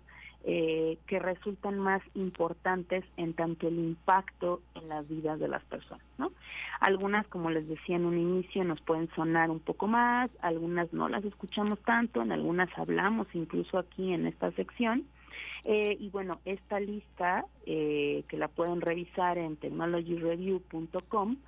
[0.49, 6.07] eh, que resultan más importantes en tanto el impacto en las vidas de las personas,
[6.19, 6.31] ¿no?
[6.79, 11.09] Algunas, como les decía en un inicio, nos pueden sonar un poco más, algunas no
[11.09, 15.05] las escuchamos tanto, en algunas hablamos incluso aquí en esta sección.
[15.65, 21.39] Eh, y bueno, esta lista, eh, que la pueden revisar en technologyreview.com,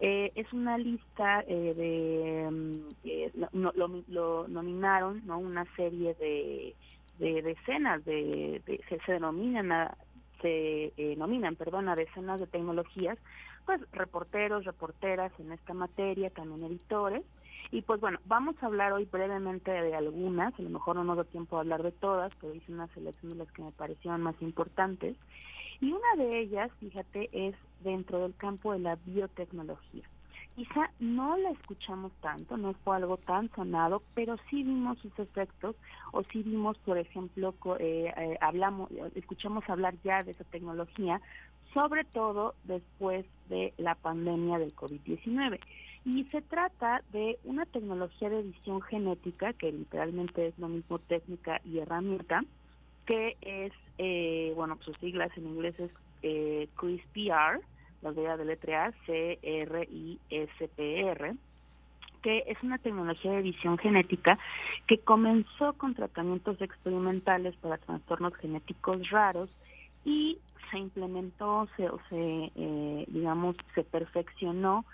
[0.00, 5.38] eh, es una lista de, mm, lo, lo, nominaron, ¿no?
[5.38, 6.74] Una serie de
[7.18, 9.90] de decenas de, se, denominan
[10.40, 13.18] se eh, nominan perdón a decenas de tecnologías
[13.66, 17.22] pues reporteros reporteras en esta materia también editores.
[17.70, 21.16] Y pues bueno vamos a hablar hoy brevemente de algunas a lo mejor no nos
[21.18, 24.22] da tiempo de hablar de todas pero hice una selección de las que me parecieron
[24.22, 25.16] más importantes.
[25.80, 30.04] Y una de ellas fíjate es dentro del campo de la biotecnología
[30.58, 35.76] quizá no la escuchamos tanto, no fue algo tan sonado, pero sí vimos sus efectos
[36.10, 41.20] o sí vimos, por ejemplo, eh, eh, hablamos, escuchamos hablar ya de esa tecnología,
[41.72, 45.60] sobre todo después de la pandemia del COVID-19.
[46.04, 51.60] Y se trata de una tecnología de edición genética, que literalmente es lo mismo técnica
[51.64, 52.42] y herramienta,
[53.06, 55.92] que es, eh, bueno, sus siglas en inglés es
[56.22, 57.60] eh, CRISPR,
[58.02, 59.74] las voy a deletrear, C-R-I-S-P-R,
[62.22, 64.38] que es una tecnología de edición genética
[64.86, 69.50] que comenzó con tratamientos experimentales para trastornos genéticos raros
[70.04, 70.38] y
[70.70, 74.84] se implementó, se, o se, eh, digamos, se perfeccionó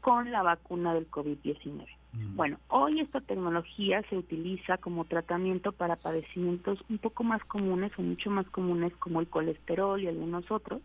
[0.00, 1.86] con la vacuna del COVID-19.
[2.12, 2.36] Mm.
[2.36, 8.02] Bueno, hoy esta tecnología se utiliza como tratamiento para padecimientos un poco más comunes o
[8.02, 10.82] mucho más comunes como el colesterol y algunos otros.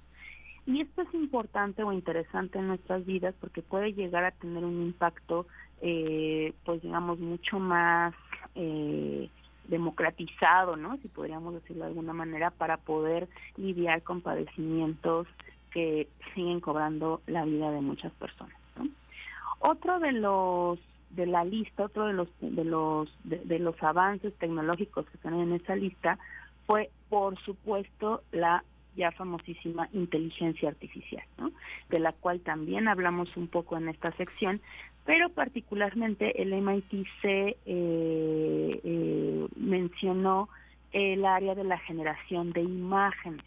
[0.70, 4.84] Y esto es importante o interesante en nuestras vidas porque puede llegar a tener un
[4.84, 5.48] impacto,
[5.82, 8.14] eh, pues digamos, mucho más
[8.54, 9.32] eh,
[9.68, 10.96] democratizado, ¿no?
[10.98, 15.26] Si podríamos decirlo de alguna manera, para poder lidiar con padecimientos
[15.72, 18.56] que siguen cobrando la vida de muchas personas.
[19.62, 20.78] Otro de los
[21.10, 25.54] de la lista, otro de los de los de, los avances tecnológicos que están en
[25.54, 26.20] esa lista
[26.68, 28.64] fue, por supuesto, la
[29.00, 31.52] ya famosísima inteligencia artificial, ¿no?
[31.90, 34.62] de la cual también hablamos un poco en esta sección,
[35.06, 40.50] pero particularmente el MIT se eh, eh, mencionó
[40.92, 43.46] el área de la generación de imágenes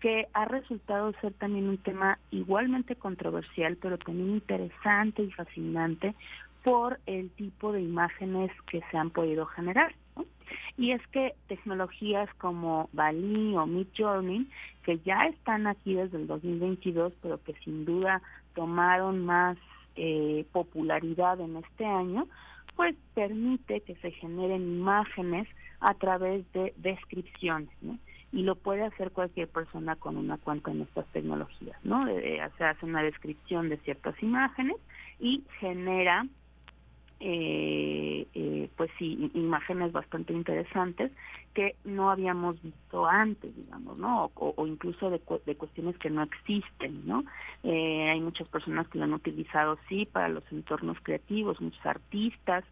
[0.00, 6.14] que ha resultado ser también un tema igualmente controversial, pero también interesante y fascinante
[6.62, 9.94] por el tipo de imágenes que se han podido generar.
[10.76, 14.48] Y es que tecnologías como Bali o Midjourney,
[14.84, 18.22] que ya están aquí desde el 2022, pero que sin duda
[18.54, 19.56] tomaron más
[19.96, 22.26] eh, popularidad en este año,
[22.76, 25.48] pues permite que se generen imágenes
[25.80, 27.70] a través de descripciones,
[28.32, 32.06] Y lo puede hacer cualquier persona con una cuenta en estas tecnologías, ¿no?
[32.06, 34.76] se hace una descripción de ciertas imágenes
[35.20, 36.26] y genera
[37.20, 41.12] eh, eh, pues sí, imágenes bastante interesantes
[41.54, 44.30] que no habíamos visto antes, digamos, ¿no?
[44.34, 47.24] O, incluso de, de, cuestiones que no existen, ¿no?
[47.62, 52.64] Eh, hay muchas personas que lo han utilizado, sí, para los entornos creativos, muchos artistas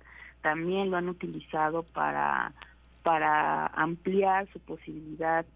[0.43, 2.53] también lo han utilizado para,
[3.03, 5.47] para ampliar su posibilidad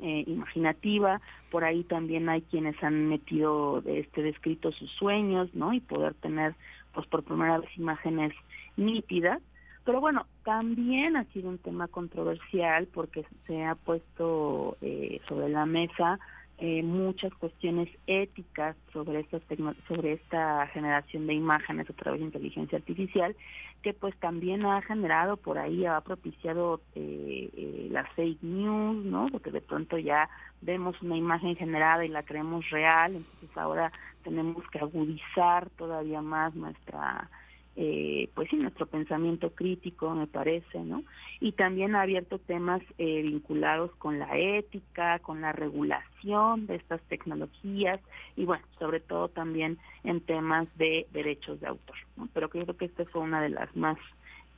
[0.00, 1.20] eh, imaginativa,
[1.50, 5.72] por ahí también hay quienes han metido este descrito sus sueños, ¿no?
[5.72, 6.54] Y poder tener
[6.92, 8.32] pues por primera vez imágenes
[8.76, 9.40] nítidas.
[9.84, 15.66] Pero bueno, también ha sido un tema controversial porque se ha puesto eh, sobre la
[15.66, 16.20] mesa
[16.64, 19.40] eh, muchas cuestiones éticas sobre esta,
[19.88, 23.34] sobre esta generación de imágenes a través de inteligencia artificial,
[23.82, 29.26] que pues también ha generado por ahí, ha propiciado eh, eh, las fake news, ¿no?
[29.32, 30.28] Porque de pronto ya
[30.60, 33.90] vemos una imagen generada y la creemos real, entonces ahora
[34.22, 37.28] tenemos que agudizar todavía más nuestra
[37.74, 41.04] eh, pues sí, nuestro pensamiento crítico, me parece, ¿no?
[41.40, 47.00] Y también ha abierto temas eh, vinculados con la ética, con la regulación de estas
[47.04, 47.98] tecnologías
[48.36, 52.28] y, bueno, sobre todo también en temas de derechos de autor, ¿no?
[52.34, 53.96] Pero creo que esta fue una de las más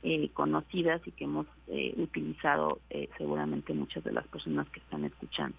[0.07, 5.03] eh, conocidas y que hemos eh, utilizado eh, seguramente muchas de las personas que están
[5.03, 5.57] escuchando.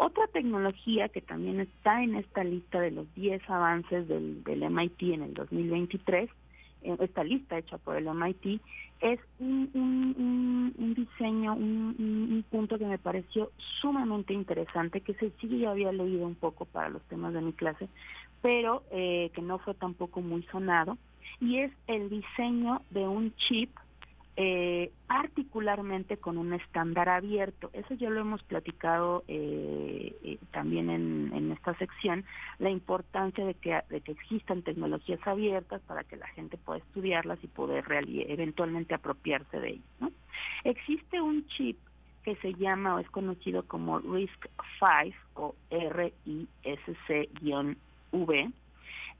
[0.00, 5.22] Otra tecnología que también está en esta lista de los 10 avances del, MIT en
[5.24, 6.30] el 2023,
[7.00, 8.60] esta lista hecha por el MIT,
[9.00, 15.72] es un, un, diseño, un, punto que me pareció sumamente interesante, que se sí ya
[15.72, 17.88] había leído un poco para los temas de mi clase,
[18.40, 20.96] pero eh, que no fue tampoco muy sonado,
[21.40, 23.70] y es el diseño de un chip
[24.40, 27.70] eh, particularmente con un estándar abierto.
[27.72, 32.24] Eso ya lo hemos platicado eh, eh, también en, esta sección,
[32.60, 37.84] la importancia de que, existan tecnologías abiertas para que la gente pueda estudiarlas y poder
[38.28, 40.12] eventualmente apropiarse de ellas.
[40.62, 41.76] Existe un chip
[42.22, 46.52] que se llama o es conocido como RISC-V o R-I-S-C-V,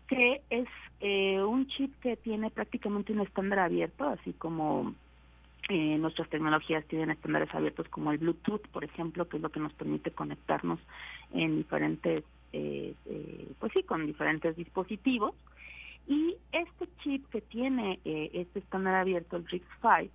[0.07, 0.69] que es
[1.45, 4.95] un chip que tiene prácticamente un estándar abierto, así como
[5.69, 9.61] eh, nuestras tecnologías tienen estándares abiertos como el Bluetooth, por ejemplo, que es lo que
[9.61, 10.81] nos permite conectarnos
[11.33, 15.35] en diferentes, eh, eh, pues sí, con diferentes dispositivos.
[16.07, 20.09] Y este chip que tiene este estándar abierto, el RISC-V,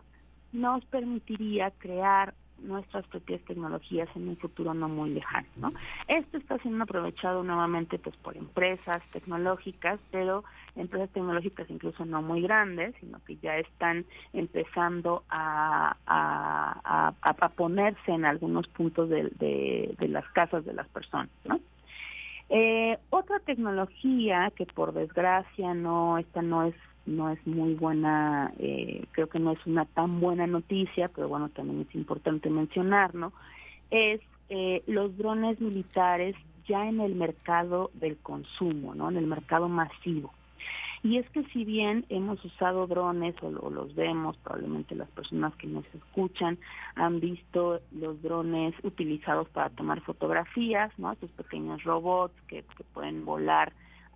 [0.53, 2.33] nos permitiría crear
[2.63, 5.47] nuestras propias tecnologías en un futuro no muy lejano.
[5.57, 5.73] ¿no?
[6.07, 10.43] Esto está siendo aprovechado nuevamente pues por empresas tecnológicas, pero
[10.75, 18.11] empresas tecnológicas incluso no muy grandes, sino que ya están empezando a, a, a, ponerse
[18.11, 19.29] en algunos puntos de,
[19.99, 21.29] de, las casas de las personas.
[21.45, 21.59] ¿no?
[22.49, 26.75] Eh, otra tecnología que por desgracia no, esta no es
[27.05, 31.49] no es muy buena, eh, creo que no es una tan buena noticia, pero bueno,
[31.49, 33.33] también es importante mencionar, ¿no?
[33.91, 36.35] Es eh, los drones militares
[36.67, 39.09] ya en el mercado del consumo, ¿no?
[39.09, 40.33] En el mercado masivo.
[41.03, 45.67] Y es que si bien hemos usado drones o, los vemos, probablemente las personas que
[45.67, 46.57] nos escuchan
[46.95, 51.11] han visto los drones utilizados para tomar fotografías, ¿no?
[51.11, 53.73] Estos pequeños robots que, pueden volar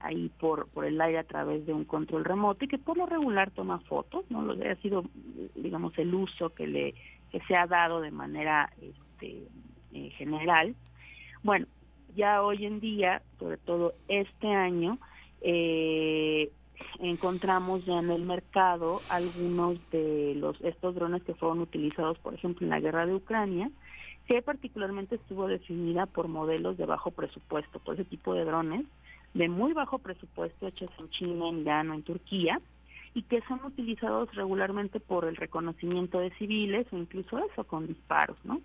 [0.07, 3.05] ahí por, por el aire a través de un control remoto y que por lo
[3.05, 4.41] regular toma fotos, ¿no?
[4.41, 5.03] Lo ha sido,
[5.55, 6.95] digamos, el uso que le
[7.31, 9.43] que se ha dado de manera este,
[9.93, 10.75] eh, general.
[11.43, 11.67] Bueno,
[12.15, 14.97] ya hoy en día, sobre todo este año,
[15.41, 16.49] eh,
[16.99, 22.65] encontramos ya en el mercado algunos de los estos drones que fueron utilizados, por ejemplo,
[22.65, 23.69] en la guerra de Ucrania,
[24.25, 28.85] que particularmente estuvo definida por modelos de bajo presupuesto, por ese tipo de drones
[29.37, 32.59] de muy bajo presupuesto hechos en China, en Irán o en Turquía,
[33.13, 38.37] y que son utilizados regularmente por el reconocimiento de civiles o incluso eso con disparos,
[38.43, 38.59] ¿no?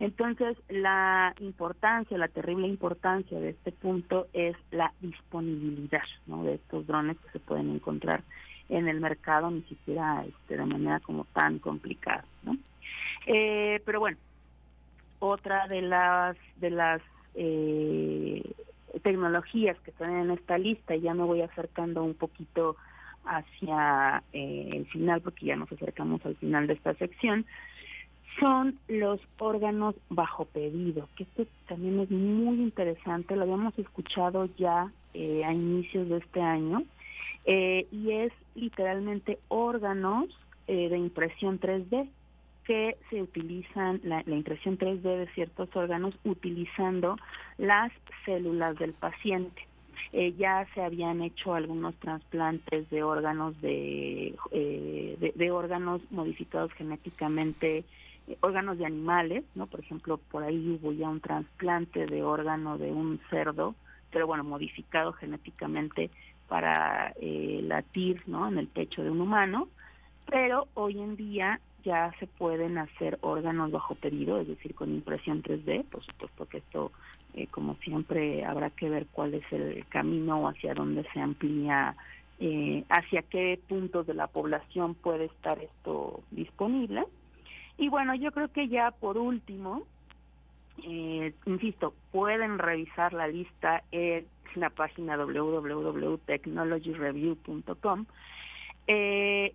[0.00, 6.42] Entonces, la importancia, la terrible importancia de este punto es la disponibilidad ¿no?
[6.42, 8.24] de estos drones que se pueden encontrar
[8.68, 12.24] en el mercado, ni siquiera este, de manera como tan complicada.
[12.42, 12.56] ¿no?
[13.26, 14.18] Eh, pero bueno,
[15.20, 17.00] otra de las, de las
[17.36, 18.42] eh,
[19.02, 22.76] tecnologías que están en esta lista, y ya me voy acercando un poquito
[23.24, 27.44] hacia eh, el final, porque ya nos acercamos al final de esta sección,
[28.40, 34.90] son los órganos bajo pedido, que esto también es muy interesante, lo habíamos escuchado ya
[35.14, 36.82] eh, a inicios de este año,
[37.46, 40.26] eh, y es literalmente órganos
[40.66, 42.08] de impresión 3D
[42.66, 47.16] que se utilizan, la, la, impresión 3D de ciertos órganos utilizando
[47.58, 47.92] las
[48.24, 49.62] células del paciente.
[50.36, 57.84] ya se habían hecho algunos trasplantes de órganos de, de, de órganos modificados genéticamente
[58.40, 59.66] órganos de animales, ¿no?
[59.66, 63.74] Por ejemplo, por ahí hubo ya un trasplante de órgano de un cerdo,
[64.10, 66.10] pero bueno, modificado genéticamente
[66.48, 68.48] para eh, latir, ¿no?
[68.48, 69.68] En el pecho de un humano,
[70.28, 75.40] pero hoy en día ya se pueden hacer órganos bajo pedido, es decir, con impresión
[75.42, 76.90] 3D, por supuesto que esto,
[77.34, 81.94] eh, como siempre, habrá que ver cuál es el camino o hacia dónde se amplía,
[82.40, 87.04] eh, hacia qué puntos de la población puede estar esto disponible.
[87.78, 89.84] Y bueno, yo creo que ya por último,
[90.82, 94.26] eh, insisto, pueden revisar la lista en
[94.56, 98.06] la página www.technologyreview.com,
[98.88, 99.54] eh,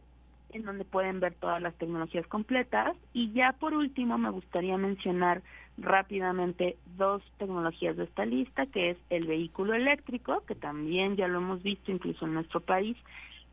[0.53, 2.95] en donde pueden ver todas las tecnologías completas.
[3.13, 5.41] Y ya por último, me gustaría mencionar
[5.77, 11.39] rápidamente dos tecnologías de esta lista, que es el vehículo eléctrico, que también ya lo
[11.39, 12.97] hemos visto incluso en nuestro país,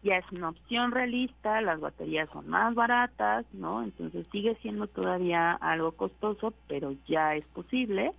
[0.03, 3.83] ya es una opción realista, las baterías son más baratas, ¿no?
[3.83, 8.13] Entonces sigue siendo todavía algo costoso, pero ya es posible.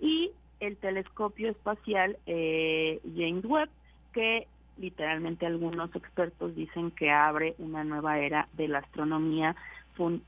[0.00, 0.30] Y
[0.60, 3.68] el telescopio espacial eh, James Webb,
[4.12, 4.46] que
[4.78, 9.56] literalmente algunos expertos dicen que abre una nueva era de la astronomía,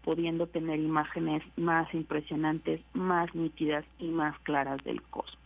[0.04, 5.42] pudiendo tener imágenes más impresionantes, más nítidas y más claras del cosmos.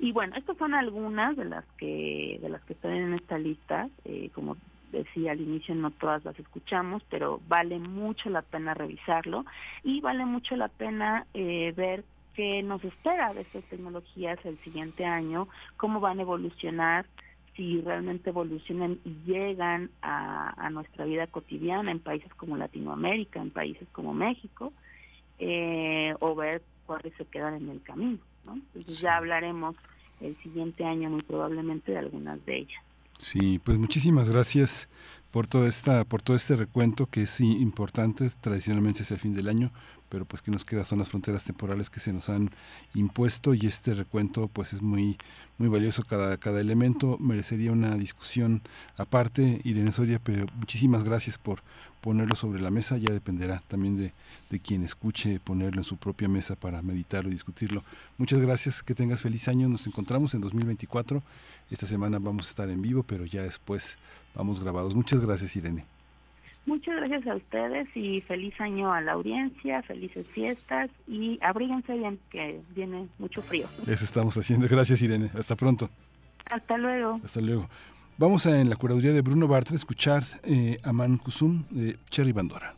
[0.00, 3.88] Y bueno, estas son algunas de las que de las que están en esta lista.
[4.04, 4.56] Eh, como
[4.92, 9.44] decía al inicio, no todas las escuchamos, pero vale mucho la pena revisarlo
[9.82, 12.04] y vale mucho la pena eh, ver
[12.34, 17.04] qué nos espera de estas tecnologías el siguiente año, cómo van a evolucionar,
[17.58, 23.50] si realmente evolucionan y llegan a, a nuestra vida cotidiana en países como Latinoamérica, en
[23.50, 24.72] países como México,
[25.40, 28.18] eh, o ver cuáles se quedan en el camino.
[28.46, 29.74] Entonces ya hablaremos
[30.20, 32.82] el siguiente año muy probablemente de algunas de ellas.
[33.18, 34.88] Sí, pues muchísimas gracias
[35.32, 39.48] por toda esta, por todo este recuento que es importante, tradicionalmente es el fin del
[39.48, 39.72] año,
[40.08, 42.50] pero pues que nos queda son las fronteras temporales que se nos han
[42.94, 45.18] impuesto y este recuento pues es muy
[45.58, 47.18] muy valioso cada cada elemento.
[47.18, 48.62] Merecería una discusión
[48.96, 51.62] aparte Irene Soria pero muchísimas gracias por
[52.00, 52.96] ponerlo sobre la mesa.
[52.96, 54.12] Ya dependerá también de,
[54.50, 57.84] de quien escuche ponerlo en su propia mesa para meditarlo y discutirlo.
[58.16, 59.68] Muchas gracias que tengas feliz año.
[59.68, 61.22] Nos encontramos en 2024
[61.70, 63.98] esta semana vamos a estar en vivo pero ya después
[64.34, 64.94] vamos grabados.
[64.94, 65.97] Muchas gracias Irene
[66.68, 72.18] Muchas gracias a ustedes y feliz año a la audiencia, felices fiestas y abríguense bien
[72.30, 73.66] que viene mucho frío.
[73.86, 74.68] Eso estamos haciendo.
[74.68, 75.30] Gracias Irene.
[75.34, 75.88] Hasta pronto.
[76.44, 77.22] Hasta luego.
[77.24, 77.66] Hasta luego.
[78.18, 82.74] Vamos a en la curaduría de Bruno Bartra escuchar eh, Aman Kusum de Cherry Bandora.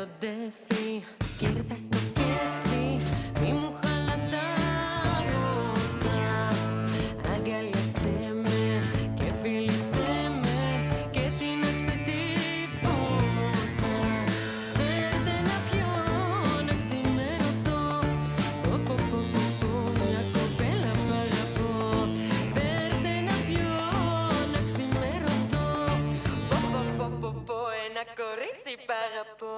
[0.00, 1.02] τον τέφι.
[28.72, 29.56] έτσι παραπώ.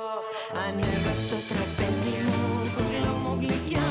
[1.51, 2.41] Τραπέζι μου
[2.75, 3.89] κουλό μου γλυκιά.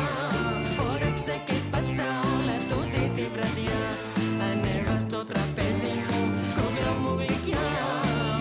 [0.76, 3.82] Φόρεψε και σπάστα όλα τούτη τη βραδιά.
[4.48, 6.22] Ανέβα στο τραπέζι μου
[6.58, 7.66] κουλό μου γλυκιά.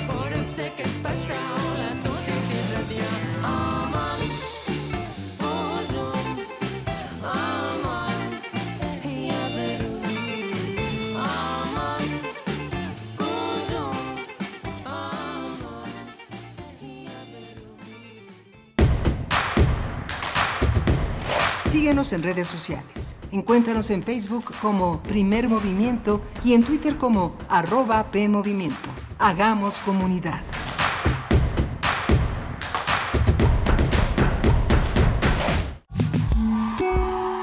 [0.08, 3.10] Φόρεψε και σπάστα όλα τούτη τη βραδιά.
[21.80, 23.16] Síguenos en redes sociales.
[23.32, 28.90] Encuéntranos en Facebook como Primer Movimiento y en Twitter como arroba PMovimiento.
[29.18, 30.42] Hagamos comunidad.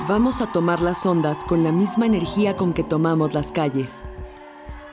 [0.07, 4.05] Vamos a tomar las ondas con la misma energía con que tomamos las calles.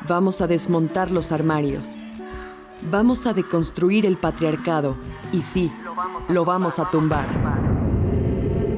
[0.08, 2.00] Vamos a desmontar los armarios.
[2.90, 4.96] Vamos a deconstruir el patriarcado.
[5.32, 5.70] Y sí,
[6.30, 7.43] lo vamos a tumbar.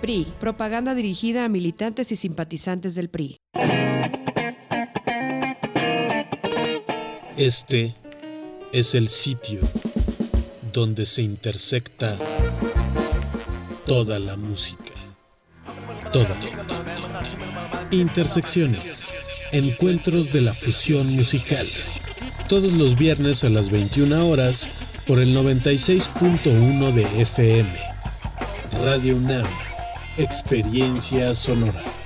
[0.00, 3.38] PRI, propaganda dirigida a militantes y simpatizantes del PRI.
[7.36, 7.94] Este
[8.72, 9.60] es el sitio
[10.72, 12.16] donde se intersecta
[13.86, 14.92] toda la música.
[16.12, 16.34] Toda.
[17.90, 19.08] Intersecciones.
[19.52, 21.66] Encuentros de la fusión musical.
[22.48, 24.68] Todos los viernes a las 21 horas
[25.06, 27.70] por el 96.1 de FM.
[28.82, 29.65] Radio UNAM.
[30.18, 32.05] Experiencia sonora.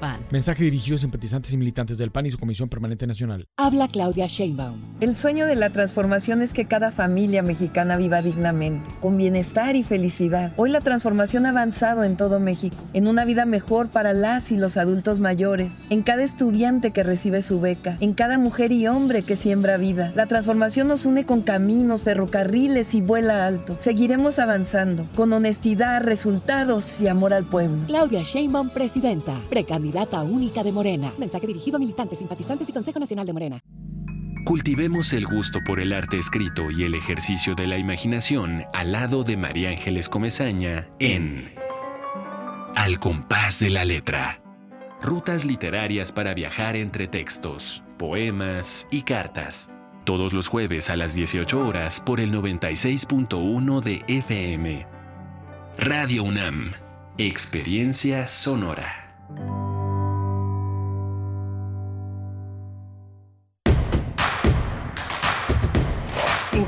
[0.00, 0.20] PAN.
[0.30, 3.46] Mensaje dirigido a simpatizantes y militantes del PAN y su Comisión Permanente Nacional.
[3.58, 4.80] Habla Claudia Sheinbaum.
[5.00, 9.82] El sueño de la transformación es que cada familia mexicana viva dignamente, con bienestar y
[9.82, 10.52] felicidad.
[10.56, 14.56] Hoy la transformación ha avanzado en todo México, en una vida mejor para las y
[14.56, 19.22] los adultos mayores, en cada estudiante que recibe su beca, en cada mujer y hombre
[19.22, 20.12] que siembra vida.
[20.16, 23.76] La transformación nos une con caminos, ferrocarriles y vuela alto.
[23.78, 27.84] Seguiremos avanzando, con honestidad, resultados y amor al pueblo.
[27.86, 29.38] Claudia Sheinbaum, presidenta.
[29.50, 29.89] Precandidata
[30.22, 31.12] única de Morena.
[31.18, 33.60] Mensaje dirigido a militantes, simpatizantes y Consejo Nacional de Morena.
[34.44, 39.22] Cultivemos el gusto por el arte escrito y el ejercicio de la imaginación al lado
[39.22, 41.54] de María Ángeles Comezaña en
[42.74, 44.42] Al compás de la letra.
[45.02, 49.70] Rutas literarias para viajar entre textos, poemas y cartas.
[50.04, 54.86] Todos los jueves a las 18 horas por el 96.1 de FM.
[55.76, 56.72] Radio UNAM.
[57.18, 58.88] Experiencia sonora.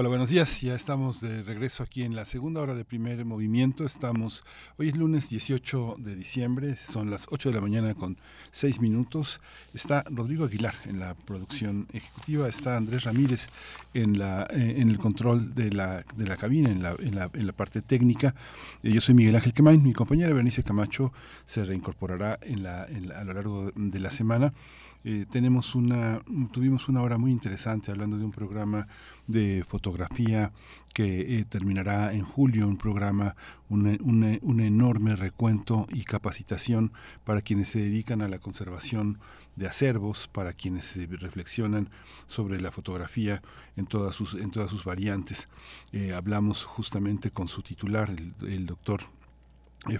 [0.00, 0.62] Hola, buenos días.
[0.62, 3.84] Ya estamos de regreso aquí en la segunda hora de primer movimiento.
[3.84, 4.44] Estamos,
[4.78, 8.16] hoy es lunes 18 de diciembre, son las 8 de la mañana con
[8.52, 9.42] 6 minutos.
[9.74, 13.48] Está Rodrigo Aguilar en la producción ejecutiva, está Andrés Ramírez
[13.92, 17.52] en, la, eh, en el control de la, de la cabina, en la, en la,
[17.52, 18.34] parte técnica.
[18.82, 21.12] Eh, yo soy Miguel Ángel Quemain, mi compañera Bernice Camacho
[21.44, 24.54] se reincorporará en la, en a lo largo de la semana.
[25.02, 26.20] Eh, tenemos una,
[26.52, 28.86] tuvimos una hora muy interesante hablando de un programa
[29.26, 30.52] de fotografía
[30.92, 33.34] que eh, terminará en julio, un programa,
[33.70, 36.92] un, un- enorme recuento y capacitación
[37.24, 39.18] para quienes se dedican a la conservación
[39.56, 41.88] de acervos, para quienes reflexionan
[42.26, 43.40] sobre la fotografía
[43.76, 45.48] en todas sus, en todas sus variantes.
[45.92, 49.00] Eh, hablamos justamente con su titular, el, el doctor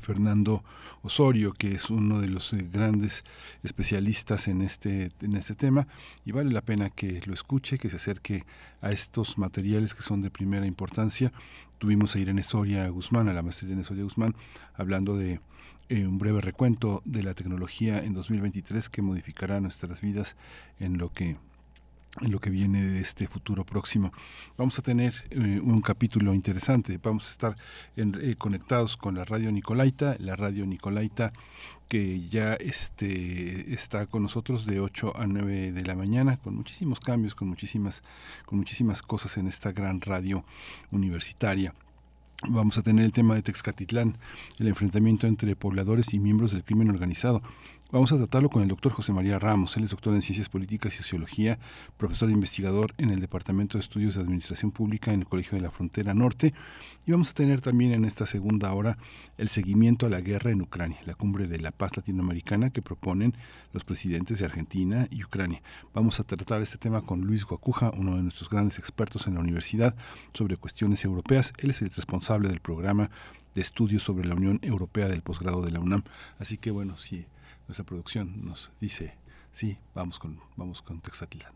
[0.01, 0.63] Fernando
[1.03, 3.25] Osorio, que es uno de los eh, grandes
[3.63, 5.87] especialistas en este, en este tema,
[6.25, 8.45] y vale la pena que lo escuche, que se acerque
[8.83, 11.33] a estos materiales que son de primera importancia.
[11.79, 14.35] Tuvimos a Irene Soria Guzmán, a la maestra Irene Soria Guzmán,
[14.75, 15.41] hablando de
[15.89, 20.37] eh, un breve recuento de la tecnología en 2023 que modificará nuestras vidas
[20.79, 21.37] en lo que
[22.21, 24.13] en lo que viene de este futuro próximo.
[24.59, 27.57] Vamos a tener eh, un capítulo interesante, vamos a estar
[27.97, 31.33] en- eh, conectados con la radio Nicolaita, la radio Nicolaita
[31.89, 37.01] que ya este, está con nosotros de 8 a 9 de la mañana, con muchísimos
[37.01, 38.03] cambios, con muchísimas,
[38.47, 40.45] con muchísimas cosas en esta gran radio
[40.93, 41.75] universitaria.
[42.49, 44.17] Vamos a tener el tema de Texcatitlán,
[44.59, 47.43] el enfrentamiento entre pobladores y miembros del crimen organizado.
[47.93, 49.77] Vamos a tratarlo con el doctor José María Ramos.
[49.77, 51.59] Él es doctor en Ciencias Políticas y Sociología,
[51.97, 55.63] profesor e investigador en el Departamento de Estudios de Administración Pública en el Colegio de
[55.63, 56.55] la Frontera Norte.
[57.05, 58.97] Y vamos a tener también en esta segunda hora
[59.39, 63.35] el seguimiento a la guerra en Ucrania, la cumbre de la paz latinoamericana que proponen
[63.73, 65.61] los presidentes de Argentina y Ucrania.
[65.93, 69.41] Vamos a tratar este tema con Luis Guacuja, uno de nuestros grandes expertos en la
[69.41, 69.97] universidad
[70.33, 71.53] sobre cuestiones europeas.
[71.59, 73.11] Él es el responsable del programa
[73.53, 76.05] de estudios sobre la Unión Europea del posgrado de la UNAM.
[76.39, 77.27] Así que bueno, si
[77.71, 79.15] nuestra producción nos dice,
[79.53, 81.53] sí, vamos con, vamos con Texatlán.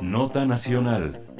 [0.00, 1.31] Nota Nacional.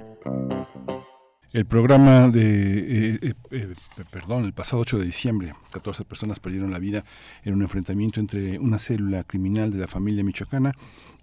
[1.53, 3.75] El programa de, eh, eh, eh,
[4.11, 7.05] perdón, el pasado 8 de diciembre, 14 personas perdieron la vida
[7.45, 10.73] en un enfrentamiento entre una célula criminal de la familia michoacana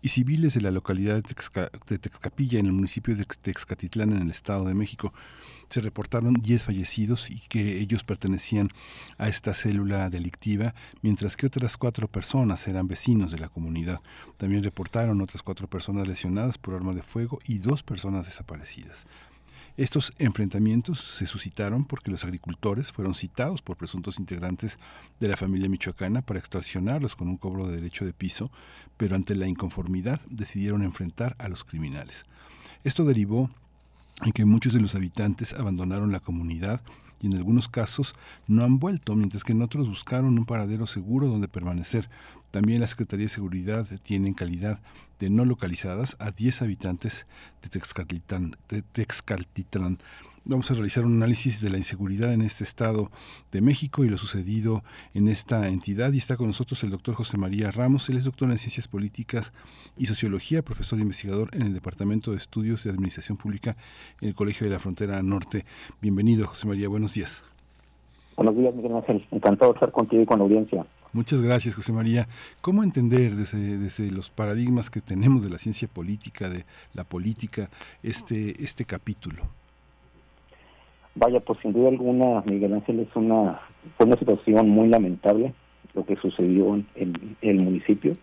[0.03, 4.65] y civiles de la localidad de, Texcapilla, en el municipio de Texcatitlán, en el Estado
[4.65, 5.15] de México.
[5.67, 8.69] Se reportaron 10 fallecidos y que ellos pertenecían
[9.17, 13.99] a esta célula delictiva, mientras que otras cuatro personas eran vecinos de la comunidad.
[14.37, 19.07] También reportaron otras cuatro personas lesionadas por arma de fuego y dos personas desaparecidas.
[19.79, 24.77] Estos enfrentamientos se suscitaron porque los agricultores fueron citados por presuntos integrantes
[25.21, 28.51] de la familia michoacana para extorsionarlos con un cobro de derecho de piso,
[28.97, 32.25] pero ante la inconformidad decidieron enfrentar a los criminales.
[32.83, 33.49] Esto derivó
[34.25, 36.81] en que muchos de los habitantes abandonaron la comunidad
[37.21, 38.15] y en algunos casos
[38.49, 42.09] no han vuelto, mientras que en otros buscaron un paradero seguro donde permanecer.
[42.51, 44.81] También la Secretaría de Seguridad tiene en calidad
[45.19, 47.27] de no localizadas a 10 habitantes
[47.61, 47.69] de
[48.81, 49.99] Texcaltitlán.
[50.45, 53.11] Vamos a realizar un análisis de la inseguridad en este estado
[53.51, 56.11] de México y lo sucedido en esta entidad.
[56.13, 58.09] Y está con nosotros el doctor José María Ramos.
[58.09, 59.53] Él es doctor en Ciencias Políticas
[59.97, 63.77] y Sociología, profesor e investigador en el Departamento de Estudios de Administración Pública
[64.21, 65.65] en el Colegio de la Frontera Norte.
[66.01, 66.87] Bienvenido, José María.
[66.87, 67.43] Buenos días.
[68.39, 69.25] Buenos días, Miguel Ángel.
[69.31, 70.85] Encantado de estar contigo y con la audiencia.
[71.11, 72.29] Muchas gracias, José María.
[72.61, 76.63] ¿Cómo entender desde, desde, los paradigmas que tenemos de la ciencia política, de
[76.93, 77.67] la política,
[78.01, 79.43] este, este capítulo?
[81.15, 83.59] Vaya, pues sin duda alguna, Miguel Ángel, es una,
[83.97, 85.53] fue una situación muy lamentable
[85.93, 88.15] lo que sucedió en, el municipio,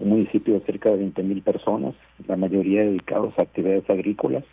[0.00, 1.94] un municipio de cerca de 20 mil personas,
[2.28, 4.44] la mayoría dedicados a actividades agrícolas,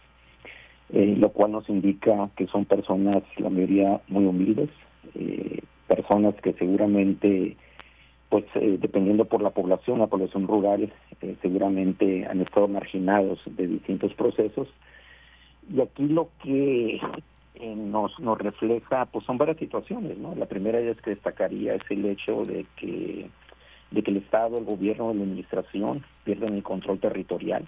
[0.93, 4.69] eh, lo cual nos indica que son personas, la mayoría muy humildes,
[5.15, 7.55] eh, personas que seguramente,
[8.29, 10.91] pues eh, dependiendo por la población, la población rural,
[11.21, 14.67] eh, seguramente han estado marginados de distintos procesos.
[15.73, 16.99] Y aquí lo que
[17.55, 20.35] eh, nos, nos refleja, pues son varias situaciones, ¿no?
[20.35, 23.29] La primera es que destacaría es el hecho de que,
[23.91, 27.65] de que el Estado, el gobierno, la administración pierden el control territorial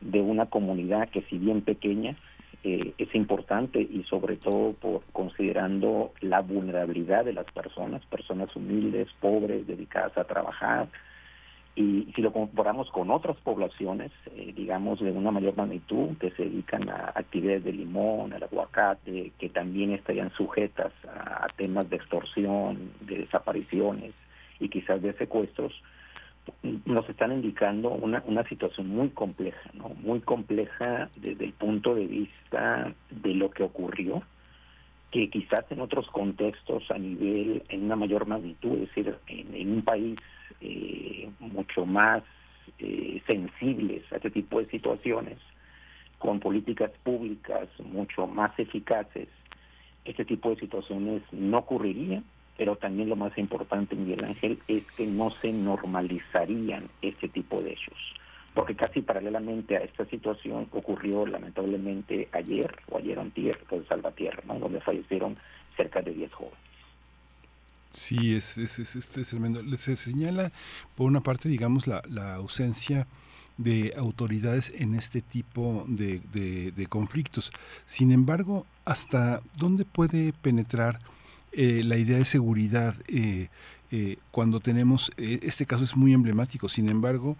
[0.00, 2.16] de una comunidad que si bien pequeña,
[2.62, 9.08] eh, es importante y sobre todo por considerando la vulnerabilidad de las personas, personas humildes,
[9.18, 10.88] pobres, dedicadas a trabajar.
[11.74, 16.42] Y si lo comparamos con otras poblaciones, eh, digamos, de una mayor magnitud, que se
[16.42, 22.90] dedican a actividades de limón, al aguacate, que también estarían sujetas a temas de extorsión,
[23.00, 24.12] de desapariciones
[24.58, 25.72] y quizás de secuestros,
[26.84, 29.90] nos están indicando una, una situación muy compleja, ¿no?
[30.00, 34.22] Muy compleja desde el punto de vista de lo que ocurrió,
[35.10, 39.82] que quizás en otros contextos a nivel, en una mayor magnitud, es decir, en, un
[39.82, 40.18] país
[40.60, 42.22] eh, mucho más
[42.78, 45.38] eh, sensibles a este tipo de situaciones,
[46.18, 49.28] con políticas públicas mucho más eficaces,
[50.04, 52.24] este tipo de situaciones no ocurrirían
[52.60, 57.72] pero también lo más importante, Miguel Ángel, es que no se normalizarían este tipo de
[57.72, 57.96] hechos,
[58.52, 64.58] porque casi paralelamente a esta situación ocurrió lamentablemente ayer o ayer antier, en Salvatierra, ¿no?
[64.58, 65.38] donde fallecieron
[65.74, 66.58] cerca de 10 jóvenes.
[67.88, 69.62] Sí, es, es, es, tremendo.
[69.78, 70.52] Se señala,
[70.96, 73.06] por una parte, digamos, la, la ausencia
[73.56, 77.52] de autoridades en este tipo de, de conflictos.
[77.86, 80.98] Sin embargo, ¿hasta dónde puede penetrar
[81.52, 83.48] eh, la idea de seguridad eh,
[83.90, 87.36] eh, cuando tenemos, este caso es muy emblemático, sin embargo,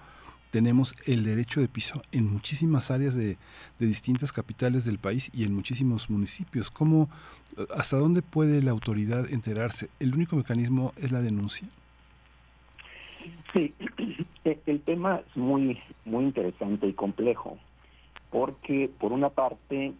[0.51, 3.37] tenemos el derecho de piso en muchísimas áreas de,
[3.79, 6.71] distintas capitales del país y en muchísimos municipios.
[6.71, 7.09] ¿Cómo,
[7.77, 9.91] ¿Hasta dónde puede la autoridad enterarse?
[10.01, 11.69] ¿El único mecanismo es la denuncia?
[13.53, 13.73] Sí,
[14.67, 17.59] el tema es muy, muy interesante y complejo,
[18.31, 19.93] porque por una parte,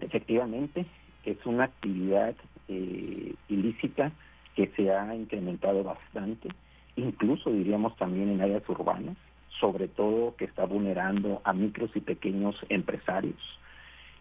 [0.00, 0.86] efectivamente,
[1.24, 2.34] es una actividad
[2.70, 4.12] eh, ilícita
[4.54, 6.48] que se ha incrementado bastante,
[6.94, 9.16] incluso diríamos también en áreas urbanas,
[9.58, 13.40] sobre todo que está vulnerando a micros y pequeños empresarios.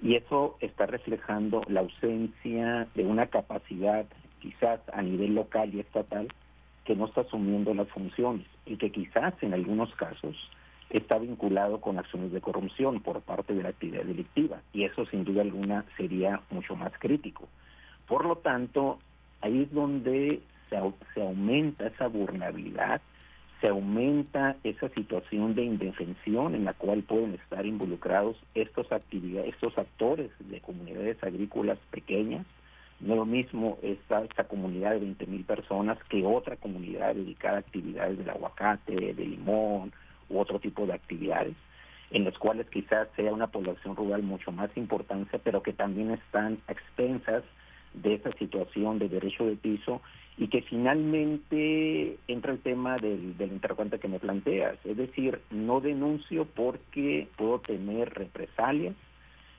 [0.01, 4.05] Y eso está reflejando la ausencia de una capacidad,
[4.41, 6.27] quizás a nivel local y estatal,
[6.85, 10.35] que no está asumiendo las funciones y que quizás en algunos casos
[10.89, 14.61] está vinculado con acciones de corrupción por parte de la actividad delictiva.
[14.73, 17.47] Y eso sin duda alguna sería mucho más crítico.
[18.09, 18.97] Por lo tanto,
[19.39, 23.01] ahí es donde se, aumenta esa vulnerabilidad,
[23.61, 29.77] se aumenta esa situación de indefensión en la cual pueden estar involucrados estos actividades, estos
[29.77, 32.47] actores de comunidades agrícolas pequeñas.
[32.99, 37.59] No lo mismo esta, esta comunidad de 20 mil personas que otra comunidad dedicada a
[37.59, 39.93] actividades del aguacate, de limón
[40.29, 41.55] u otro tipo de actividades.
[42.11, 46.57] en los cuales quizás sea una población rural mucho más importante, pero que también están
[46.67, 47.43] a expensas
[47.93, 50.01] de esa situación de derecho de piso
[50.37, 55.81] y que finalmente entra el tema del, del interrogante que me planteas, es decir, no
[55.81, 58.95] denuncio porque puedo tener represalias,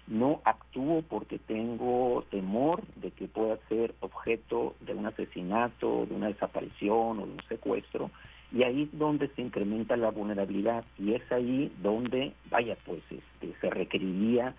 [0.06, 6.28] no actúo porque tengo temor de que pueda ser objeto de un asesinato, de una
[6.28, 8.10] desaparición o de un secuestro,
[8.52, 13.54] y ahí es donde se incrementa la vulnerabilidad y es ahí donde, vaya, pues este,
[13.60, 14.56] se requeriría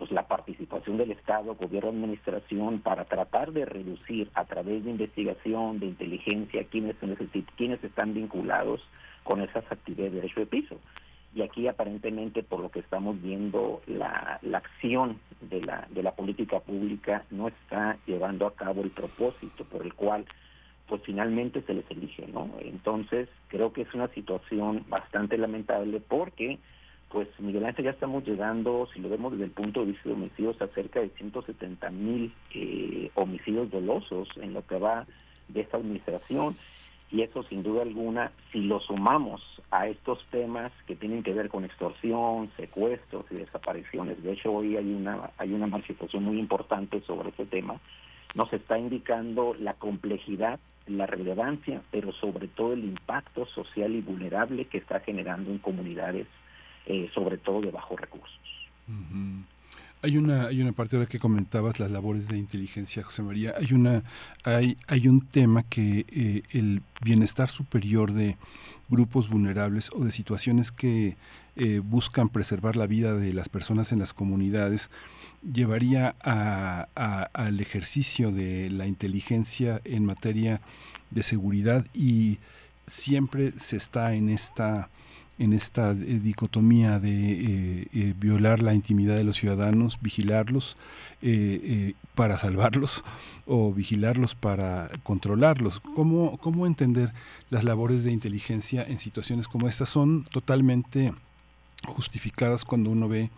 [0.00, 5.78] pues la participación del Estado, gobierno, administración para tratar de reducir a través de investigación,
[5.78, 6.96] de inteligencia, quiénes,
[7.54, 8.80] quiénes están vinculados
[9.24, 10.80] con esas actividades de derecho de piso.
[11.34, 16.12] Y aquí aparentemente por lo que estamos viendo la, la acción de la, de la
[16.12, 20.24] política pública no está llevando a cabo el propósito por el cual
[20.88, 22.50] pues finalmente se les elige, ¿no?
[22.60, 26.58] Entonces creo que es una situación bastante lamentable porque
[27.10, 30.14] pues Miguel Ángel ya estamos llegando, si lo vemos desde el punto de vista de
[30.14, 35.06] homicidios, a cerca de 170 mil eh, homicidios dolosos en lo que va
[35.48, 36.54] de esta administración.
[37.10, 39.42] Y eso sin duda alguna, si lo sumamos
[39.72, 44.76] a estos temas que tienen que ver con extorsión, secuestros y desapariciones, de hecho hoy
[44.76, 47.80] hay una, hay una manifestación muy importante sobre ese tema,
[48.36, 54.66] nos está indicando la complejidad, la relevancia, pero sobre todo el impacto social y vulnerable
[54.66, 56.28] que está generando en comunidades
[56.86, 58.38] eh, sobre todo de bajos recursos.
[60.02, 63.54] Hay una, hay una parte ahora que comentabas las labores de inteligencia, José María.
[63.58, 64.02] Hay una,
[64.44, 68.36] hay, hay un tema que eh, el bienestar superior de
[68.88, 71.16] grupos vulnerables o de situaciones que
[71.56, 74.90] eh, buscan preservar la vida de las personas en las comunidades
[75.52, 80.60] llevaría al ejercicio de la inteligencia en materia
[81.10, 82.38] de seguridad y
[82.86, 84.90] siempre se está en esta
[85.40, 90.76] en esta eh, dicotomía de eh, eh, violar la intimidad de los ciudadanos, vigilarlos
[92.14, 93.04] para salvarlos
[93.44, 95.80] o vigilarlos para controlarlos.
[95.80, 97.12] ¿Cómo, ¿Cómo entender
[97.50, 99.90] las labores de inteligencia en situaciones como estas?
[99.90, 101.12] Son totalmente
[101.86, 103.30] justificadas cuando uno ve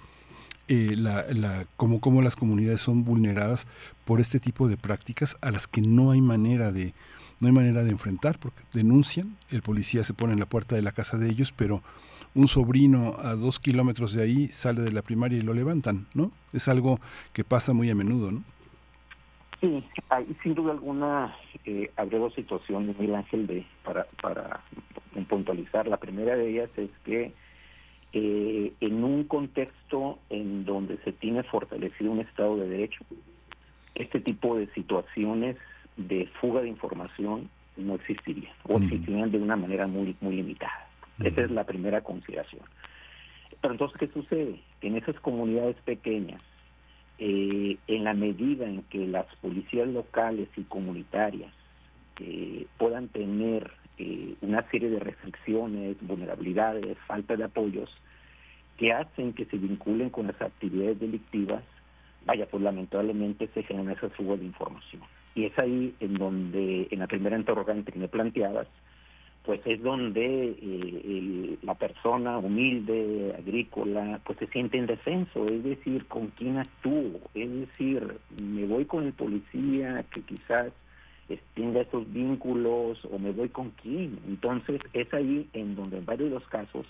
[0.68, 3.66] la, la, cómo, las comunidades son vulneradas
[4.04, 6.94] por este tipo de prácticas a las que no hay manera de,
[7.43, 10.82] no hay manera de enfrentar porque denuncian, el policía se pone en la puerta de
[10.82, 11.82] la casa de ellos, pero
[12.35, 16.31] un sobrino a dos kilómetros de ahí sale de la primaria y lo levantan, ¿no?
[16.52, 17.01] Es algo
[17.32, 18.44] que pasa muy a menudo, ¿no?
[19.60, 24.60] Sí, hay, sin duda alguna eh, habrá dos situaciones, Miguel Ángel, de, para, para
[25.28, 25.89] puntualizar.
[25.89, 27.32] La primera de ellas es que
[28.12, 33.05] eh, en un contexto en donde se tiene fortalecido un Estado de Derecho,
[33.94, 35.56] este tipo de situaciones
[35.97, 40.89] de fuga de información no existiría o existirían de una manera muy muy limitada.
[41.23, 42.62] Esa es la primera consideración.
[43.60, 44.60] Pero entonces, ¿qué sucede?
[44.82, 46.43] en esas comunidades pequeñas,
[47.19, 51.52] eh, en la medida en que las policías locales y comunitarias
[52.20, 57.90] eh, puedan tener eh, una serie de restricciones, vulnerabilidades, falta de apoyos,
[58.77, 61.62] que hacen que se vinculen con las actividades delictivas,
[62.27, 65.02] vaya, pues lamentablemente se generan esas fugas de información.
[65.34, 68.68] Y es ahí en donde, en la primera interrogante que me planteabas,
[69.44, 76.06] pues es donde eh, la persona humilde, agrícola, pues se siente en descenso, es decir,
[76.06, 80.72] con quién actúo, es decir, me voy con el policía que quizás
[81.54, 84.18] tenga esos vínculos o me voy con quién.
[84.26, 86.86] Entonces es ahí en donde en varios de los casos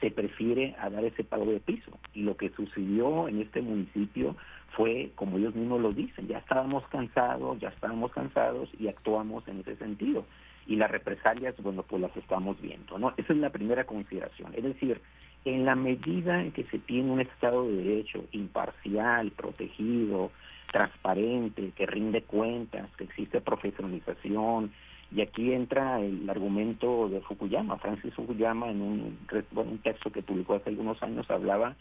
[0.00, 1.90] se prefiere a dar ese pago de piso.
[2.14, 4.36] Y lo que sucedió en este municipio
[4.76, 9.60] fue, como ellos mismos lo dicen, ya estábamos cansados, ya estábamos cansados y actuamos en
[9.60, 10.24] ese sentido.
[10.66, 13.12] Y las represalias, bueno, pues las estamos viendo, ¿no?
[13.16, 14.52] Esa es la primera consideración.
[14.54, 15.00] Es decir,
[15.44, 20.30] en la medida en que se tiene un Estado de Derecho imparcial, protegido,
[20.70, 24.70] transparente, que rinde cuentas, que existe profesionalización,
[25.12, 27.78] y aquí entra el argumento de Fukuyama.
[27.78, 29.18] Francis Fukuyama, en un,
[29.56, 31.74] un texto que publicó hace algunos años, hablaba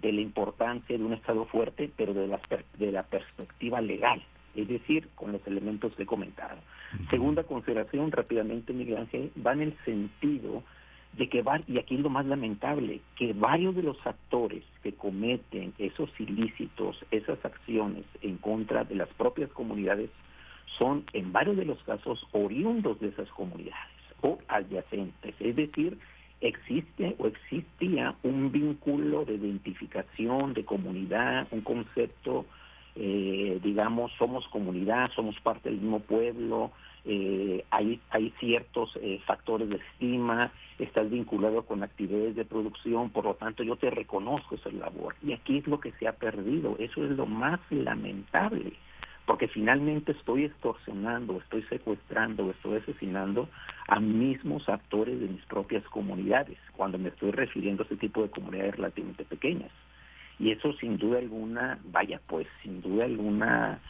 [0.00, 2.40] de la importancia de un Estado fuerte, pero de la,
[2.78, 4.22] de la perspectiva legal,
[4.54, 6.58] es decir, con los elementos que he comentado.
[7.10, 10.62] Segunda consideración, rápidamente, Miguel Ángel, va en el sentido
[11.14, 14.92] de que, va, y aquí es lo más lamentable, que varios de los actores que
[14.92, 20.10] cometen esos ilícitos, esas acciones en contra de las propias comunidades,
[20.78, 25.98] son en varios de los casos oriundos de esas comunidades o adyacentes, es decir,
[26.48, 32.46] existe o existía un vínculo de identificación, de comunidad, un concepto
[32.98, 36.72] eh, digamos, somos comunidad, somos parte del mismo pueblo,
[37.04, 43.24] eh, hay, hay ciertos eh, factores de estima, estás vinculado con actividades de producción, por
[43.24, 45.14] lo tanto yo te reconozco esa labor.
[45.22, 48.72] Y aquí es lo que se ha perdido, eso es lo más lamentable,
[49.26, 53.48] porque finalmente estoy extorsionando, estoy secuestrando, estoy asesinando
[53.88, 58.30] a mismos actores de mis propias comunidades, cuando me estoy refiriendo a ese tipo de
[58.30, 59.70] comunidades relativamente pequeñas.
[60.38, 63.80] Y eso sin duda alguna, vaya, pues sin duda alguna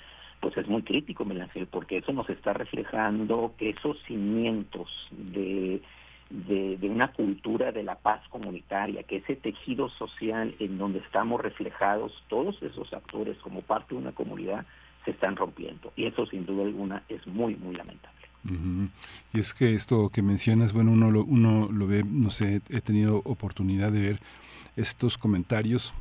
[0.40, 5.80] pues es muy crítico, Melancel, porque eso nos está reflejando que esos cimientos de,
[6.30, 12.12] de, una cultura de la paz comunitaria, que ese tejido social en donde estamos reflejados,
[12.28, 14.66] todos esos actores como parte de una comunidad,
[15.06, 15.92] se están rompiendo.
[15.96, 18.14] Y eso sin duda alguna es muy, muy lamentable.
[19.32, 22.80] Y es que esto que mencionas, bueno, uno lo, uno lo ve, no sé, he
[22.80, 24.20] tenido oportunidad de ver
[24.76, 25.94] estos comentarios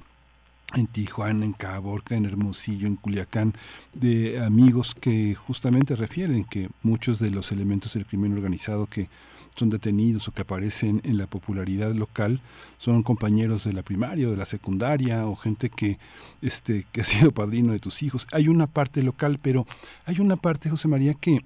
[0.76, 3.54] en Tijuana, en Caborca, en Hermosillo, en Culiacán,
[3.94, 9.08] de amigos que justamente refieren que muchos de los elementos del crimen organizado que
[9.56, 12.42] son detenidos o que aparecen en la popularidad local
[12.78, 15.98] son compañeros de la primaria o de la secundaria o gente que
[16.42, 18.28] este que ha sido padrino de tus hijos.
[18.32, 19.66] Hay una parte local, pero
[20.06, 21.42] hay una parte, José María, que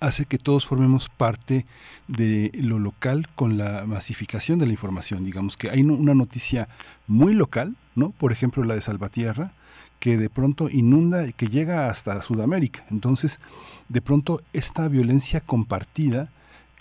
[0.00, 1.66] hace que todos formemos parte
[2.08, 5.24] de lo local con la masificación de la información.
[5.24, 6.68] Digamos que hay una noticia
[7.06, 8.10] muy local, ¿no?
[8.10, 9.52] Por ejemplo, la de Salvatierra,
[10.00, 12.84] que de pronto inunda y que llega hasta Sudamérica.
[12.90, 13.38] Entonces,
[13.88, 16.30] de pronto esta violencia compartida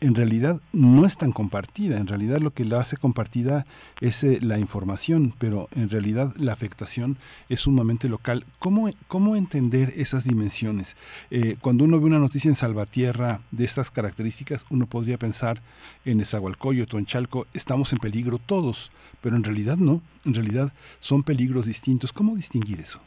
[0.01, 1.97] en realidad no es tan compartida.
[1.97, 3.65] En realidad lo que la hace compartida
[4.01, 7.17] es eh, la información, pero en realidad la afectación
[7.49, 8.43] es sumamente local.
[8.59, 10.97] ¿Cómo, cómo entender esas dimensiones?
[11.29, 15.61] Eh, cuando uno ve una noticia en Salvatierra de estas características, uno podría pensar
[16.03, 18.91] en Esahualcoyo, en Chalco, estamos en peligro todos,
[19.21, 20.01] pero en realidad no.
[20.25, 22.11] En realidad son peligros distintos.
[22.11, 22.99] ¿Cómo distinguir eso?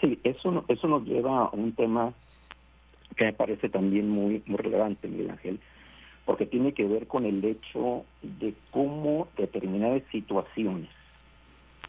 [0.00, 2.12] Sí, eso, eso nos lleva a un tema
[3.14, 5.60] que me parece también muy, muy relevante, Miguel Ángel,
[6.24, 10.88] porque tiene que ver con el hecho de cómo determinadas situaciones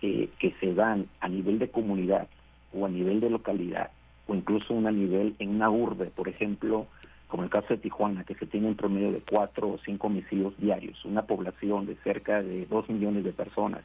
[0.01, 2.27] eh, que se dan a nivel de comunidad
[2.73, 3.91] o a nivel de localidad
[4.27, 6.87] o incluso a nivel en una urbe, por ejemplo,
[7.27, 10.57] como el caso de Tijuana, que se tiene un promedio de cuatro o cinco homicidios
[10.57, 13.81] diarios, una población de cerca de dos millones de personas,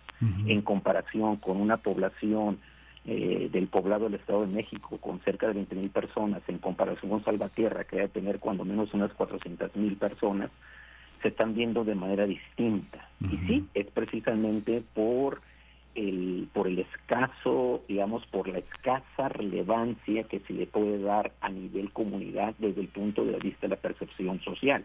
[0.47, 2.59] en comparación con una población
[3.13, 7.11] eh, del poblado del Estado de México con cerca de 20 mil personas en comparación
[7.11, 10.49] con Salvatierra que debe tener cuando menos unas 400 mil personas
[11.21, 13.09] se están viendo de manera distinta.
[13.21, 15.41] Y sí es precisamente por
[15.97, 21.49] el por el escaso digamos por la escasa relevancia que se le puede dar a
[21.49, 24.85] nivel comunidad desde el punto de vista de la percepción social.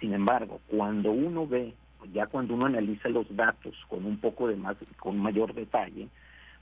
[0.00, 1.72] Sin embargo cuando uno ve
[2.12, 6.08] ya cuando uno analiza los datos con un poco de más con mayor detalle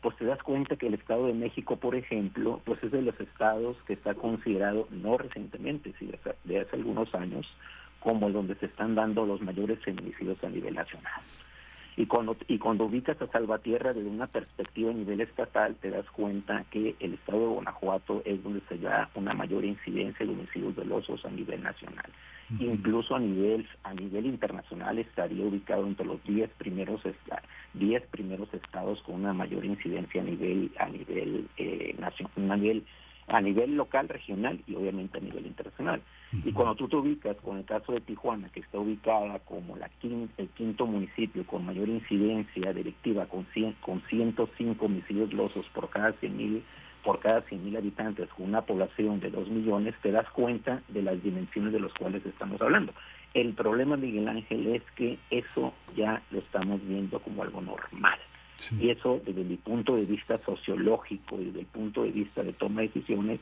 [0.03, 3.19] pues te das cuenta que el Estado de México, por ejemplo, pues es de los
[3.21, 7.47] estados que está considerado, no recientemente, sino de hace algunos años,
[8.01, 11.23] como el donde se están dando los mayores feminicidios a nivel nacional.
[11.97, 16.07] Y cuando, y cuando ubicas a Salvatierra desde una perspectiva a nivel estatal, te das
[16.11, 20.75] cuenta que el estado de Guanajuato es donde se da una mayor incidencia de homicidios
[20.75, 22.11] dolosos a nivel nacional.
[22.59, 27.01] Incluso a nivel a nivel internacional estaría ubicado entre los 10 primeros
[27.75, 32.85] 10 primeros estados con una mayor incidencia a nivel a nivel eh, nacional, a nivel
[33.29, 36.03] a nivel local, regional y obviamente a nivel internacional.
[36.45, 39.91] Y cuando tú te ubicas con el caso de Tijuana, que está ubicada como la
[40.03, 46.13] el quinto municipio con mayor incidencia delictiva, con, 100, con 105 homicidios losos por cada
[46.13, 46.63] 100 mil
[47.03, 51.23] por cada 100.000 habitantes, con una población de 2 millones, te das cuenta de las
[51.23, 52.93] dimensiones de las cuales estamos hablando.
[53.35, 58.19] El problema, Miguel Ángel, es que eso ya lo estamos viendo como algo normal.
[58.79, 62.53] Y eso, desde mi punto de vista sociológico y desde el punto de vista de
[62.53, 63.41] toma de decisiones,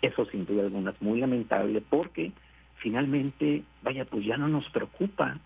[0.00, 2.30] eso sin duda alguna es muy lamentable porque
[2.76, 5.38] finalmente, vaya, pues ya no nos preocupa,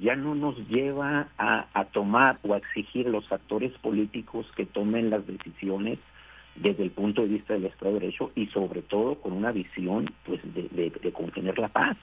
[0.00, 5.10] ya no nos lleva a, a tomar o a exigir los actores políticos que tomen
[5.10, 6.00] las decisiones
[6.56, 10.10] desde el punto de vista del Estado de Derecho y sobre todo con una visión
[10.24, 11.96] pues de, de, contener la paz.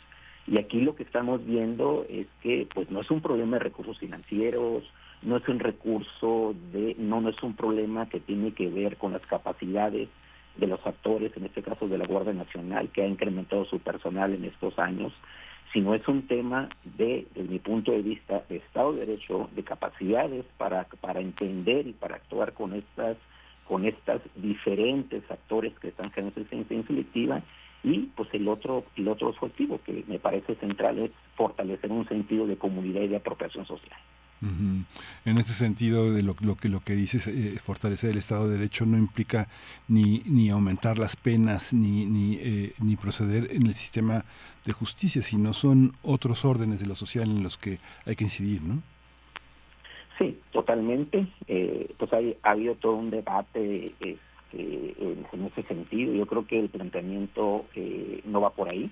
[0.48, 3.98] Y aquí lo que estamos viendo es que pues no es un problema de recursos
[4.00, 4.84] financieros,
[5.22, 9.14] no es un recurso de, no, no es un problema que tiene que ver con
[9.14, 10.10] las capacidades
[10.58, 14.34] de los actores, en este caso de la Guardia Nacional, que ha incrementado su personal
[14.34, 15.14] en estos años,
[15.72, 19.64] sino es un tema de, desde mi punto de vista, de Estado de Derecho, de
[19.64, 23.16] capacidades para, para entender y para actuar con estas
[23.72, 27.42] con estos diferentes actores que están generando esa selectiva
[27.86, 32.46] y pues el otro el otro objetivo que me parece central es fortalecer un sentido
[32.48, 33.98] de comunidad y de apropiación social.
[35.24, 38.86] En ese sentido, de lo, que lo que dices, eh, fortalecer el Estado de Derecho
[38.86, 39.48] no implica
[39.88, 44.26] ni, ni aumentar las penas ni, ni, eh, ni proceder en el sistema
[44.66, 48.64] de justicia, sino son otros órdenes de lo social en los que hay que incidir,
[48.64, 48.82] ¿no?
[50.22, 51.26] Sí, totalmente.
[51.48, 54.18] Eh, pues hay, ha habido todo un debate este,
[54.54, 56.14] en, ese sentido.
[56.14, 57.66] Yo creo que el planteamiento
[58.26, 58.92] no va por ahí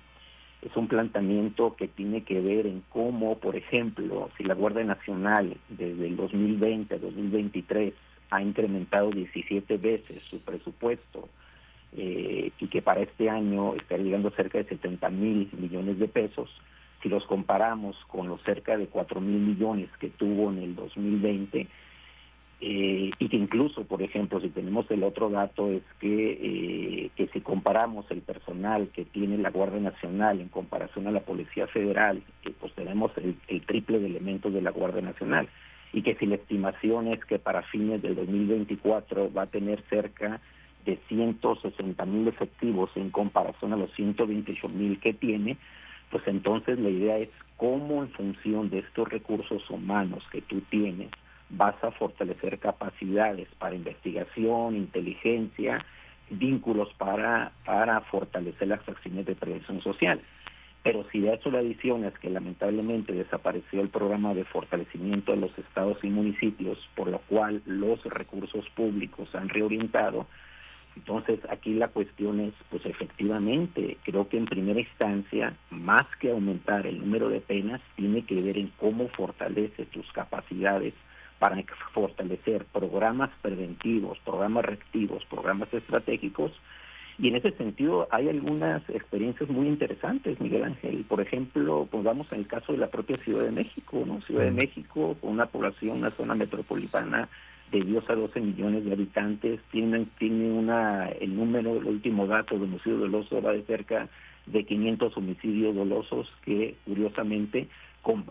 [0.62, 5.56] es un planteamiento que tiene que ver en cómo, por ejemplo, si la Guardia Nacional
[5.68, 7.94] desde el 2020 a 2023
[8.30, 11.28] ha incrementado 17 veces su presupuesto
[11.96, 16.50] eh, y que para este año está llegando cerca de 70 mil millones de pesos,
[17.02, 21.68] si los comparamos con los cerca de 4 mil millones que tuvo en el 2020,
[22.62, 27.26] eh, y que incluso, por ejemplo, si tenemos el otro dato es que, eh, que
[27.28, 32.22] si comparamos el personal que tiene la Guardia Nacional en comparación a la Policía Federal,
[32.60, 35.48] pues tenemos el, triple de elementos de la Guardia Nacional
[35.94, 40.38] y que si la estimación es que para fines del 2024 va a tener cerca
[40.84, 45.56] de 160 mil efectivos en comparación a los 128 mil que tiene,
[46.10, 51.10] pues entonces la idea es cómo en función de estos recursos humanos que tú tienes,
[51.50, 55.84] vas a fortalecer capacidades para investigación, inteligencia,
[56.30, 60.20] vínculos para, para fortalecer las acciones de prevención social.
[60.82, 65.38] Pero si de hecho la adición es que lamentablemente desapareció el programa de fortalecimiento de
[65.38, 70.26] los estados y municipios, por lo cual los recursos públicos han reorientado,
[70.96, 76.86] entonces aquí la cuestión es, pues efectivamente, creo que en primera instancia, más que aumentar
[76.86, 80.94] el número de penas, tiene que ver en cómo fortalece tus capacidades
[81.38, 81.62] para
[81.94, 86.52] fortalecer programas preventivos, programas reactivos, programas estratégicos.
[87.18, 91.04] Y en ese sentido hay algunas experiencias muy interesantes, Miguel Ángel.
[91.08, 94.20] Por ejemplo, pongamos en el caso de la propia Ciudad de México, ¿no?
[94.22, 97.28] Ciudad de México, con una población, una zona metropolitana
[97.70, 102.56] de 10 a 12 millones de habitantes, tiene, tiene una, el número, el último dato
[102.56, 104.08] de homicidio doloso va de cerca
[104.46, 107.68] de 500 homicidios dolosos que, curiosamente,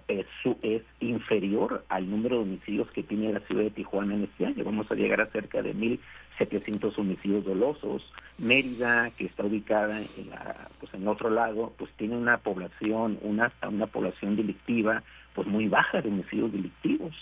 [0.07, 0.25] es,
[0.63, 4.63] es inferior al número de homicidios que tiene la ciudad de Tijuana en este año.
[4.63, 8.11] Vamos a llegar a cerca de 1.700 homicidios dolosos.
[8.37, 13.51] Mérida, que está ubicada en, la, pues en otro lado, pues tiene una población, una,
[13.67, 15.03] una población delictiva
[15.35, 17.13] pues muy baja de homicidios delictivos.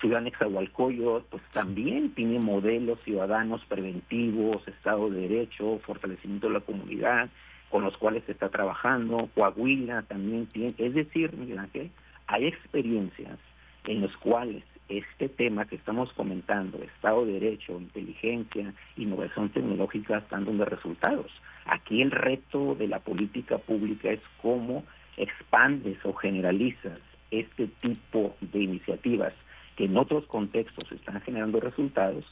[0.00, 7.30] Ciudad Nexahualcoyo, pues también tiene modelos ciudadanos preventivos, Estado de Derecho, fortalecimiento de la comunidad,
[7.70, 11.90] con los cuales se está trabajando, Coahuila también tiene, es decir, Miguel Ángel,
[12.26, 13.38] hay experiencias
[13.84, 20.44] en las cuales este tema que estamos comentando, Estado de Derecho, inteligencia, innovación tecnológica, están
[20.44, 21.30] dando resultados.
[21.64, 24.84] Aquí el reto de la política pública es cómo
[25.16, 26.98] expandes o generalizas
[27.30, 29.32] este tipo de iniciativas
[29.76, 32.24] que en otros contextos están generando resultados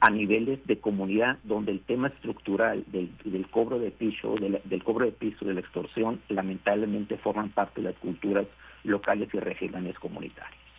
[0.00, 5.12] a niveles de comunidad donde el tema estructural del, cobro de piso, del cobro de
[5.12, 8.46] piso, de la extorsión, lamentablemente forman parte de las culturas
[8.82, 10.71] locales y regionales comunitarias.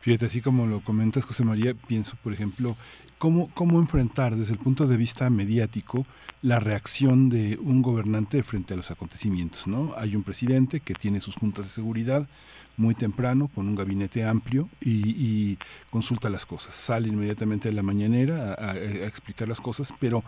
[0.00, 2.76] Fíjate, así como lo comentas, José María, pienso, por ejemplo,
[3.18, 6.06] cómo, cómo enfrentar desde el punto de vista mediático
[6.42, 9.94] la reacción de un gobernante frente a los acontecimientos, ¿no?
[9.96, 12.28] Hay un presidente que tiene sus juntas de seguridad
[12.76, 15.56] muy temprano, con un gabinete amplio, y,
[15.90, 16.74] consulta las cosas.
[16.74, 20.24] Sale inmediatamente de la mañanera a explicar las cosas, pero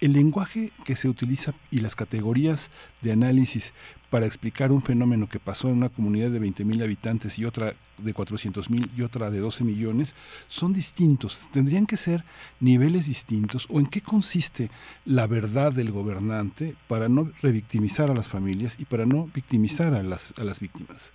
[0.00, 2.70] el lenguaje que se utiliza y las categorías
[3.00, 3.72] de análisis
[4.10, 8.14] para explicar un fenómeno que pasó en una comunidad de 20.000 habitantes y otra de
[8.14, 10.14] 400.000 y otra de 12 millones
[10.48, 11.48] son distintos.
[11.52, 12.24] Tendrían que ser
[12.60, 14.70] niveles distintos o en qué consiste
[15.04, 20.02] la verdad del gobernante para no revictimizar a las familias y para no victimizar a
[20.02, 21.12] las, a las víctimas.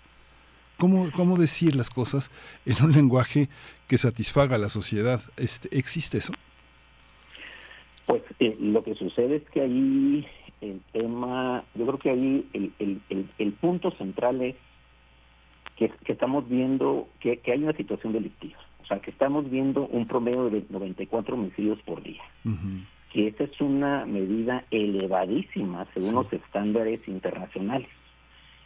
[0.77, 2.31] ¿Cómo, ¿Cómo decir las cosas
[2.65, 3.49] en un lenguaje
[3.87, 5.21] que satisfaga a la sociedad?
[5.37, 6.33] Este, ¿Existe eso?
[8.07, 10.25] Pues eh, lo que sucede es que ahí
[10.61, 14.55] el tema, yo creo que ahí el, el, el, punto central es
[15.75, 18.59] que, estamos viendo que, hay una situación delictiva.
[18.83, 22.21] O sea, que estamos viendo un promedio de 94 homicidios por día.
[23.11, 27.89] Que esa es una medida elevadísima según los estándares internacionales,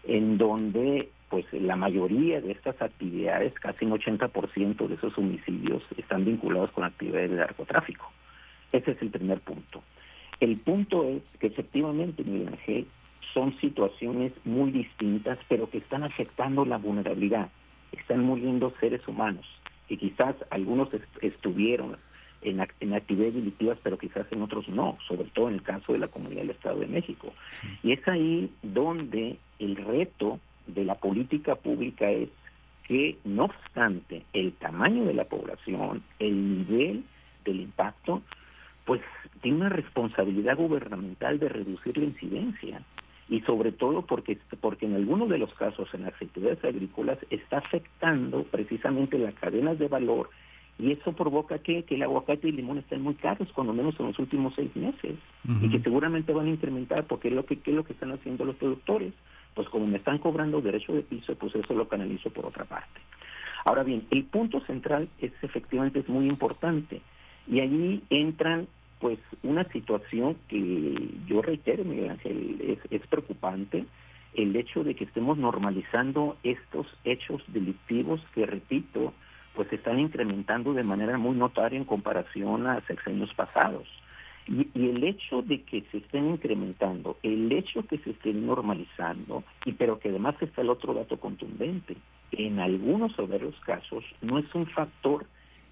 [0.03, 6.23] en donde pues la mayoría de estas actividades, casi un 80% de esos homicidios, están
[6.23, 8.11] vinculados con actividades de narcotráfico.
[8.71, 9.81] Ese es el primer punto.
[10.39, 12.87] El punto es que efectivamente, Miguel Ángel,
[13.33, 17.49] son situaciones muy distintas, pero que están afectando la vulnerabilidad.
[17.91, 19.45] Están muriendo seres humanos,
[19.89, 20.89] y quizás algunos
[21.21, 21.97] estuvieron
[22.41, 22.61] en,
[22.93, 26.41] actividades delictivas, pero quizás en otros no, sobre todo en el caso de la comunidad
[26.41, 27.33] del Estado de México.
[27.83, 32.29] Y es ahí donde el reto de la política pública es
[32.87, 37.03] que no obstante el tamaño de la población, el nivel
[37.43, 38.21] del impacto,
[38.85, 39.01] pues
[39.41, 42.81] tiene una responsabilidad gubernamental de reducir la incidencia.
[43.27, 47.57] Y sobre todo porque, porque en algunos de los casos en las actividades agrícolas está
[47.57, 50.29] afectando precisamente las cadenas de valor.
[50.77, 53.99] Y eso provoca que, que el aguacate y el limón estén muy caros, cuando menos
[53.99, 55.15] en los últimos seis meses,
[55.61, 58.11] y que seguramente van a incrementar porque es lo que, ¿qué es lo que están
[58.11, 59.13] haciendo los productores.
[59.53, 62.99] Pues como me están cobrando derecho de piso, pues eso lo canalizo por otra parte.
[63.63, 67.01] Ahora bien, el punto central es efectivamente es muy importante
[67.47, 68.67] y allí entran
[68.99, 73.85] pues una situación que yo reitero, Miguel Ángel, es, preocupante
[74.33, 79.13] el hecho de que estemos normalizando estos hechos delictivos que, repito,
[79.53, 83.87] pues se están incrementando de manera muy notoria en comparación a sexenios pasados.
[84.47, 89.43] Y, y, el hecho de que se estén incrementando, el hecho que se estén normalizando,
[89.65, 91.95] y pero que además está el otro dato contundente,
[92.31, 95.25] en algunos o varios casos no es un factor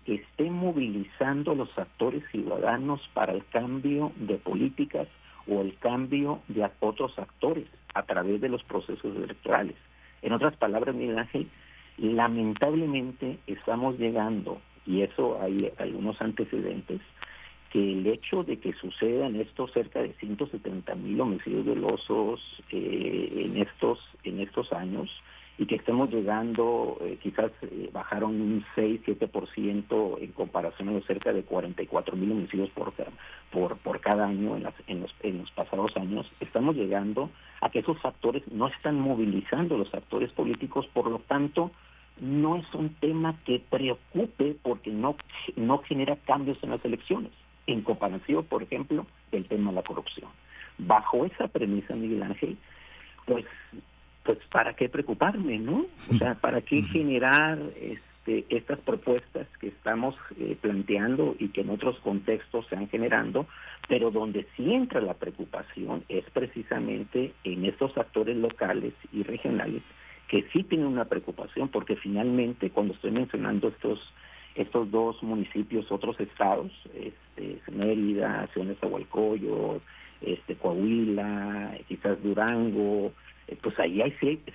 [0.05, 5.07] esté movilizando a los actores ciudadanos para el cambio de políticas
[5.47, 9.75] o el cambio de otros actores a través de los procesos electorales.
[10.21, 11.47] En otras palabras, Miguel Ángel,
[11.97, 17.01] lamentablemente estamos llegando, y eso hay algunos antecedentes,
[17.71, 22.39] que el hecho de que sucedan estos cerca de 170 mil homicidios dolosos
[22.69, 25.09] eh, en estos en estos años
[25.57, 31.31] y que estemos llegando, eh, quizás eh, bajaron un 6-7% en comparación a los cerca
[31.31, 32.93] de 44 mil homicidios por,
[33.77, 37.29] por, cada año en, las, en, los, en los pasados años, estamos llegando
[37.61, 41.71] a que esos factores no están movilizando los actores políticos, por lo tanto,
[42.19, 45.15] no es un tema que preocupe porque no,
[45.55, 47.31] no genera cambios en las elecciones,
[47.67, 50.29] en comparación, por ejemplo, del tema de la corrupción.
[50.79, 52.57] Bajo esa premisa, Miguel Ángel,
[53.25, 53.45] pues
[54.23, 55.85] pues para qué preocuparme, ¿no?
[56.09, 61.69] O sea, para qué generar este, estas propuestas que estamos eh, planteando y que en
[61.69, 63.47] otros contextos se han generando,
[63.87, 69.83] pero donde sí entra la preocupación es precisamente en estos actores locales y regionales
[70.29, 73.99] que sí tienen una preocupación porque finalmente cuando estoy mencionando estos
[74.55, 79.81] estos dos municipios, otros estados, este, Mérida, Ciudad de
[80.21, 83.11] este, Coahuila, quizás Durango,
[83.61, 84.11] pues ahí hay,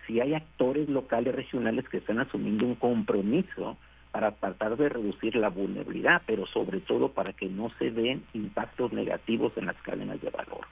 [0.07, 3.77] sí, hay actores locales, regionales que están asumiendo un compromiso
[4.11, 8.93] para tratar de reducir la vulnerabilidad, pero sobre todo para que no se den impactos
[8.93, 10.67] negativos en las cadenas de valor.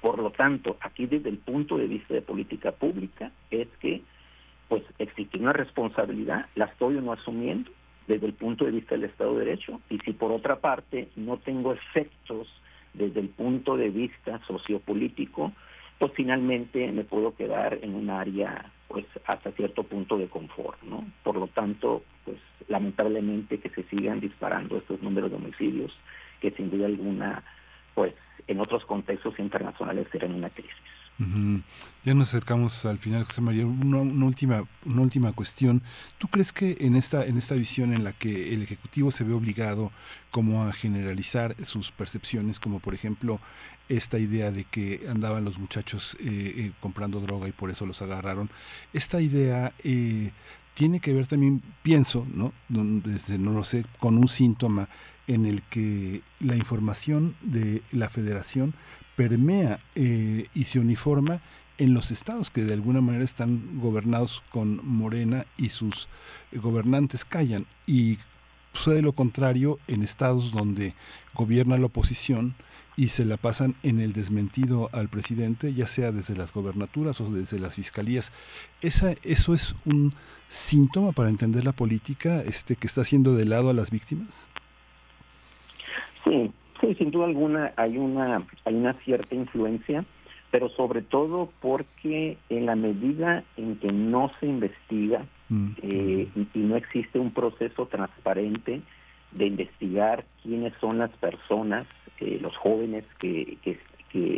[0.00, 4.02] Por lo tanto, aquí desde el punto de vista de política pública es que
[4.68, 7.70] pues existe una responsabilidad, la estoy o no asumiendo
[8.06, 11.38] desde el punto de vista del Estado de Derecho, y si por otra parte no
[11.38, 12.48] tengo efectos
[12.92, 15.52] desde el punto de vista sociopolítico,
[15.98, 21.04] pues finalmente me puedo quedar en un área pues hasta cierto punto de confort, ¿no?
[21.22, 22.38] Por lo tanto, pues
[22.68, 25.92] lamentablemente que se sigan disparando estos números de homicidios
[26.40, 27.42] que sin duda alguna
[27.94, 28.14] pues
[28.46, 30.72] en otros contextos internacionales serán una crisis.
[31.18, 33.66] Ya nos acercamos al final, José María.
[33.66, 35.82] Una, última, una última cuestión.
[36.18, 39.32] ¿Tú crees que en esta, en esta visión en la que el Ejecutivo se ve
[39.32, 39.92] obligado
[40.30, 43.40] como a generalizar sus percepciones, como por ejemplo
[43.88, 48.02] esta idea de que andaban los muchachos eh, eh, comprando droga y por eso los
[48.02, 48.50] agarraron,
[48.92, 50.32] esta idea eh,
[50.74, 52.52] tiene que ver también, pienso, ¿no?
[52.68, 54.88] Desde, no lo sé, con un síntoma
[55.26, 58.74] en el que la información de la federación
[59.16, 61.40] permea eh, y se uniforma
[61.78, 66.08] en los estados que de alguna manera están gobernados con Morena y sus
[66.52, 67.66] gobernantes callan.
[67.86, 68.18] Y
[68.72, 70.94] sucede lo contrario en estados donde
[71.34, 72.54] gobierna la oposición
[72.96, 77.30] y se la pasan en el desmentido al presidente, ya sea desde las gobernaturas o
[77.30, 78.32] desde las fiscalías.
[78.82, 80.14] Esa, ¿Eso es un
[80.46, 84.46] síntoma para entender la política este, que está haciendo de lado a las víctimas?
[86.22, 90.04] Sí, Sí, sin duda alguna hay una, hay una cierta influencia,
[90.50, 96.58] pero sobre todo porque en la medida en que no se investiga mm, eh, y,
[96.58, 98.82] no existe un proceso transparente
[99.32, 101.86] de investigar quiénes son las personas,
[102.20, 103.78] eh, los jóvenes que, que,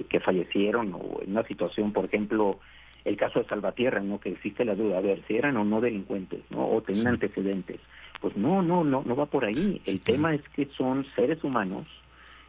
[0.08, 2.58] que, fallecieron o en una situación, por ejemplo,
[3.04, 4.18] el caso de Salvatierra, ¿no?
[4.18, 6.66] Que existe la duda, a ver, si eran o no delincuentes, ¿no?
[6.66, 7.78] O tenían antecedentes.
[8.22, 9.82] Pues no, no, no, no va por ahí.
[9.84, 11.86] El tema es que son seres humanos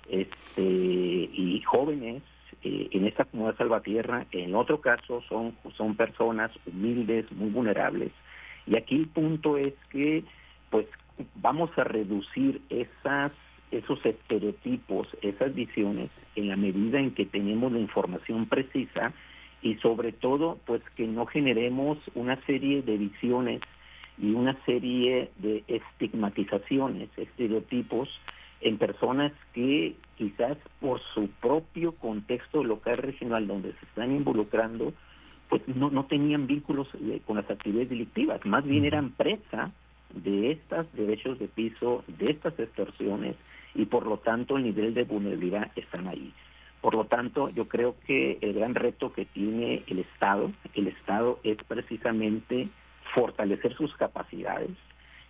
[0.09, 2.23] este, y jóvenes
[2.63, 8.11] eh, en esta comunidad salvatierra, en otro caso son, son personas humildes, muy vulnerables.
[8.65, 10.23] Y aquí el punto es que
[10.69, 10.87] pues
[11.35, 13.31] vamos a reducir esas
[13.71, 19.11] esos estereotipos, esas visiones, en la medida en que tenemos la información precisa
[19.61, 23.61] y sobre todo, pues que no generemos una serie de visiones
[24.17, 28.09] y una serie de estigmatizaciones, estereotipos
[28.61, 34.93] en personas que quizás por su propio contexto local regional donde se están involucrando,
[35.49, 39.71] pues no, no tenían vínculos eh, con las actividades delictivas, más bien eran presa
[40.13, 43.35] de estos derechos de piso, de estas extorsiones
[43.75, 46.33] y por lo tanto el nivel de vulnerabilidad están ahí.
[46.81, 51.39] Por lo tanto, yo creo que el gran reto que tiene el Estado, el Estado
[51.43, 52.69] es precisamente
[53.13, 54.69] fortalecer sus capacidades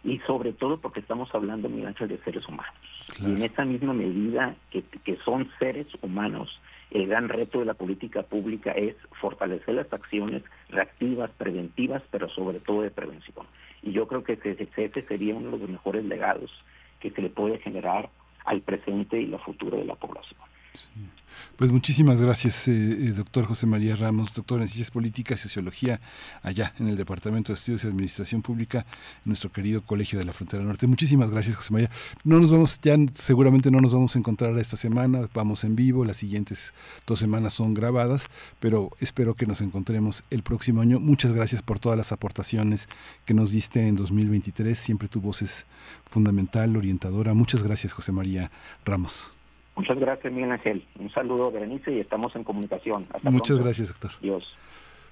[0.07, 2.73] y sobre todo porque estamos hablando, Miguel de seres humanos.
[3.19, 6.61] Y en esa misma medida que, que son seres humanos,
[6.91, 12.61] el gran reto de la política pública es fortalecer las acciones reactivas, preventivas, pero sobre
[12.61, 13.45] todo de prevención.
[13.83, 16.51] Y yo creo que ese, sería uno de los mejores legados
[17.01, 18.09] que se le puede generar
[18.45, 20.39] al presente y la futuro de la población.
[21.55, 25.99] Pues muchísimas gracias, eh, eh, doctor José María Ramos, doctor en Ciencias Políticas y Sociología,
[26.43, 28.85] allá en el Departamento de Estudios y Administración Pública,
[29.25, 30.85] en nuestro querido Colegio de la Frontera Norte.
[30.85, 31.91] Muchísimas gracias, José María.
[32.23, 36.05] No nos vamos, ya seguramente no nos vamos a encontrar esta semana, vamos en vivo,
[36.05, 36.73] las siguientes
[37.07, 38.27] dos semanas son grabadas,
[38.59, 40.99] pero espero que nos encontremos el próximo año.
[40.99, 42.87] Muchas gracias por todas las aportaciones
[43.25, 44.77] que nos diste en 2023.
[44.77, 45.65] Siempre tu voz es
[46.09, 47.33] fundamental, orientadora.
[47.33, 48.51] Muchas gracias, José María
[48.85, 49.36] Ramos.
[49.77, 50.83] Muchas gracias, Miguel Ángel.
[50.99, 53.07] Un saludo, Berenice, y estamos en comunicación.
[53.21, 54.11] Muchas gracias, doctor.
[54.21, 54.57] Dios.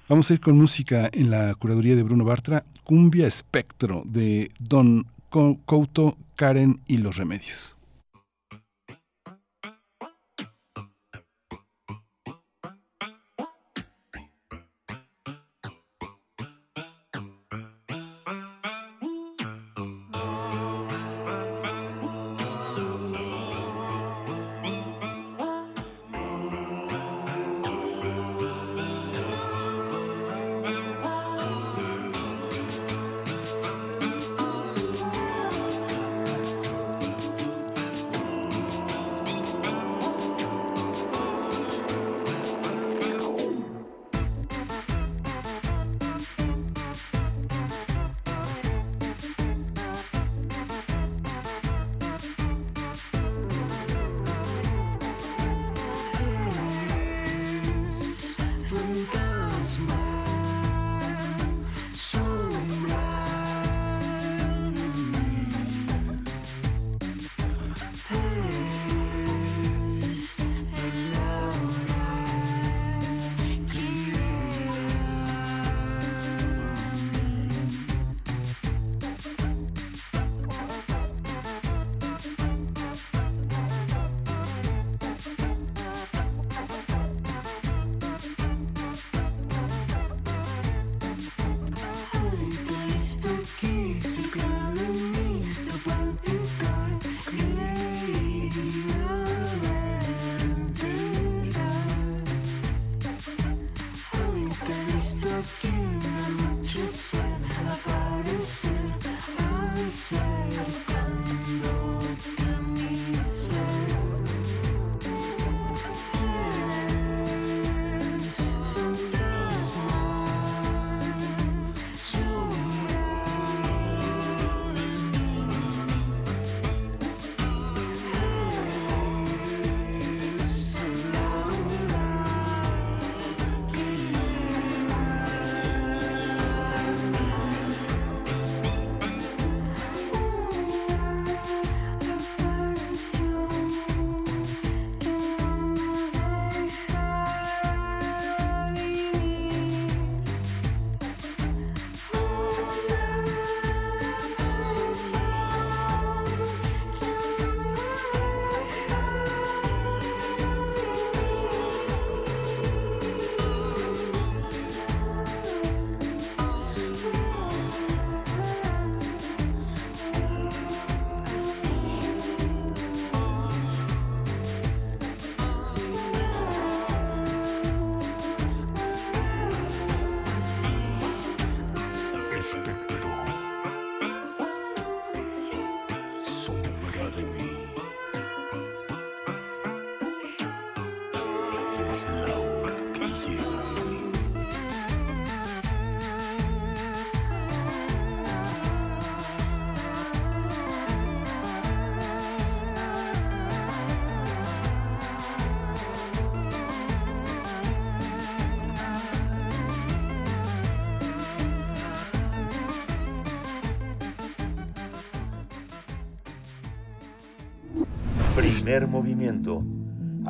[0.08, 5.06] Vamos a ir con música en la curaduría de Bruno Bartra, Cumbia Espectro de Don
[5.30, 7.75] Couto, Karen y los Remedios.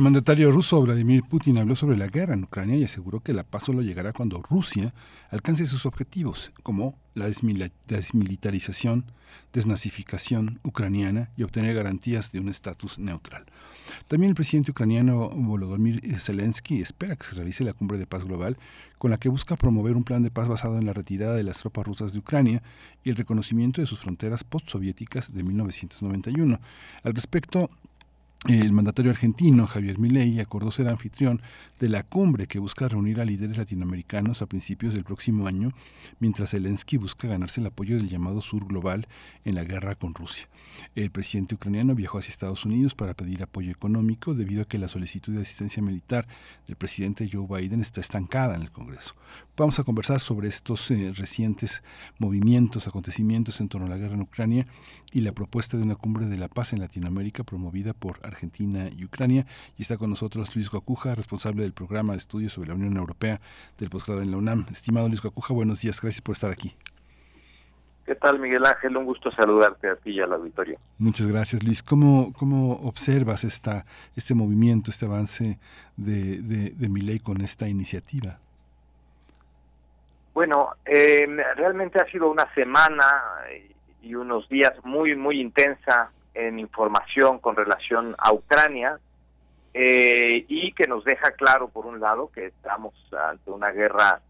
[0.00, 3.44] el mandatario ruso Vladimir Putin habló sobre la guerra en Ucrania y aseguró que la
[3.44, 4.94] paz solo llegará cuando Rusia
[5.28, 9.12] alcance sus objetivos, como la desmilitarización,
[9.52, 13.44] desnazificación ucraniana y obtener garantías de un estatus neutral.
[14.08, 18.56] También el presidente ucraniano Volodymyr Zelensky espera que se realice la cumbre de paz global
[18.98, 21.58] con la que busca promover un plan de paz basado en la retirada de las
[21.58, 22.62] tropas rusas de Ucrania
[23.04, 26.58] y el reconocimiento de sus fronteras postsoviéticas de 1991.
[27.02, 27.68] Al respecto,
[28.48, 31.42] el mandatario argentino Javier Milei acordó ser anfitrión
[31.78, 35.72] de la cumbre que busca reunir a líderes latinoamericanos a principios del próximo año,
[36.20, 39.08] mientras Zelensky busca ganarse el apoyo del llamado Sur Global
[39.44, 40.48] en la guerra con Rusia.
[40.94, 44.88] El presidente ucraniano viajó hacia Estados Unidos para pedir apoyo económico debido a que la
[44.88, 46.26] solicitud de asistencia militar
[46.66, 49.14] del presidente Joe Biden está estancada en el Congreso.
[49.56, 51.82] Vamos a conversar sobre estos eh, recientes
[52.18, 54.66] movimientos, acontecimientos en torno a la guerra en Ucrania
[55.12, 59.04] y la propuesta de una cumbre de la paz en Latinoamérica promovida por Argentina y
[59.04, 59.46] Ucrania.
[59.76, 63.40] Y está con nosotros Luis Guacuja, responsable del programa de estudios sobre la Unión Europea
[63.78, 64.66] del posgrado en la UNAM.
[64.70, 66.74] Estimado Luis Guacuja, buenos días, gracias por estar aquí.
[68.06, 68.96] ¿Qué tal, Miguel Ángel?
[68.96, 70.76] Un gusto saludarte a ti y al auditorio.
[70.98, 71.82] Muchas gracias, Luis.
[71.82, 73.84] ¿Cómo, cómo observas esta,
[74.16, 75.60] este movimiento, este avance
[75.96, 78.40] de, de, de mi ley con esta iniciativa?
[80.34, 81.26] Bueno, eh,
[81.56, 83.04] realmente ha sido una semana
[84.02, 86.10] y unos días muy, muy intensa
[86.46, 88.98] en información con relación a Ucrania
[89.72, 94.20] eh, y que nos deja claro, por un lado, que estamos ante una guerra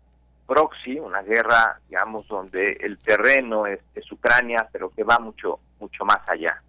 [0.47, 3.81] proxy, una guerra, digamos, donde el terreno es,
[4.11, 6.61] Ucrania, pero que va mucho, mucho más allá.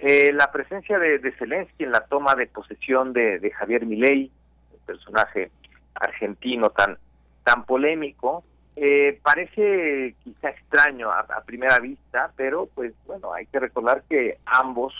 [0.00, 4.30] Eh, la presencia de, Zelensky en la toma de posesión de, Javier Milei,
[4.72, 5.50] el personaje
[5.94, 6.98] argentino tan
[7.44, 8.44] tan polémico,
[8.80, 14.94] eh, parece quizá extraño a, primera vista, pero pues bueno, hay que recordar que ambos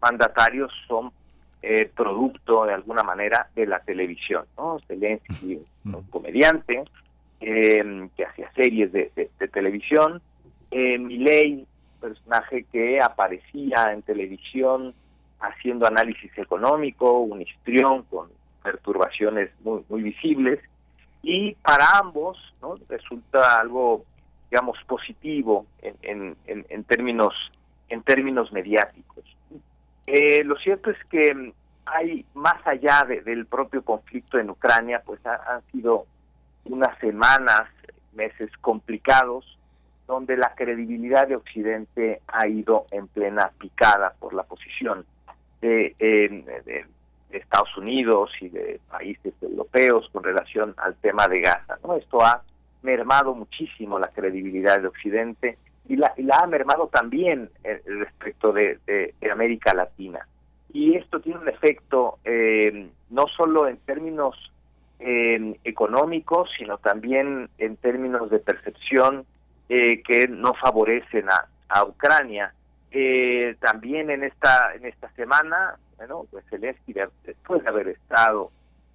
[0.00, 1.12] mandatarios son
[1.62, 4.78] eh, producto de alguna manera de la televisión, ¿no?
[4.86, 6.84] Zelensky, un comediante
[7.40, 9.10] eh, que hacía series de,
[9.52, 10.22] televisión,
[10.70, 11.66] eh, Milei,
[12.00, 14.94] personaje que aparecía en televisión
[15.40, 18.28] haciendo análisis económico, un histrión con
[18.62, 20.60] perturbaciones muy, muy visibles,
[21.22, 22.74] y para ambos ¿no?
[22.88, 24.04] resulta algo
[24.50, 27.34] digamos positivo en, en, en, términos
[27.88, 29.24] en términos mediáticos
[30.06, 31.52] eh, lo cierto es que
[31.86, 36.06] hay más allá del propio conflicto en Ucrania pues han sido
[36.64, 37.68] unas semanas
[38.12, 39.58] meses complicados
[40.06, 45.04] donde la credibilidad de Occidente ha ido en plena picada por la posición
[45.60, 46.86] de, de
[47.30, 51.78] de Estados Unidos y de países europeos con relación al tema de Gaza.
[51.84, 51.94] ¿no?
[51.96, 52.42] Esto ha
[52.82, 55.58] mermado muchísimo la credibilidad de Occidente
[55.88, 58.78] y la, la ha mermado también eh, respecto de,
[59.30, 60.26] América Latina.
[60.72, 64.36] Y esto tiene un efecto eh, no solo en términos
[64.98, 69.24] eh, económicos, sino también en términos de percepción
[69.68, 71.26] que no favorecen
[71.68, 72.52] a Ucrania.
[73.60, 78.50] También en esta en esta semana bueno, pues Zelensky, después de haber estado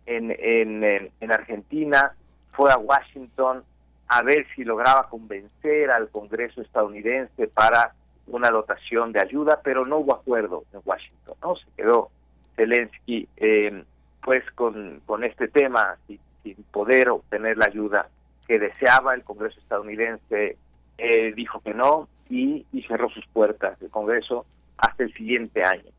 [0.08, 0.84] en, en,
[1.20, 2.16] en, Argentina,
[2.52, 3.64] fue a Washington
[4.08, 7.94] a ver si lograba convencer al Congreso estadounidense para
[8.26, 11.56] una dotación de ayuda, pero no hubo acuerdo en Washington, ¿no?
[11.58, 12.10] Se quedó
[12.56, 13.84] Zelensky eh,
[14.24, 18.10] pues con, con este tema sin, sin, poder obtener la ayuda
[18.48, 20.58] que deseaba, el Congreso estadounidense
[20.98, 24.46] eh, dijo que no y, y cerró sus puertas del Congreso
[24.78, 25.92] hasta el siguiente año.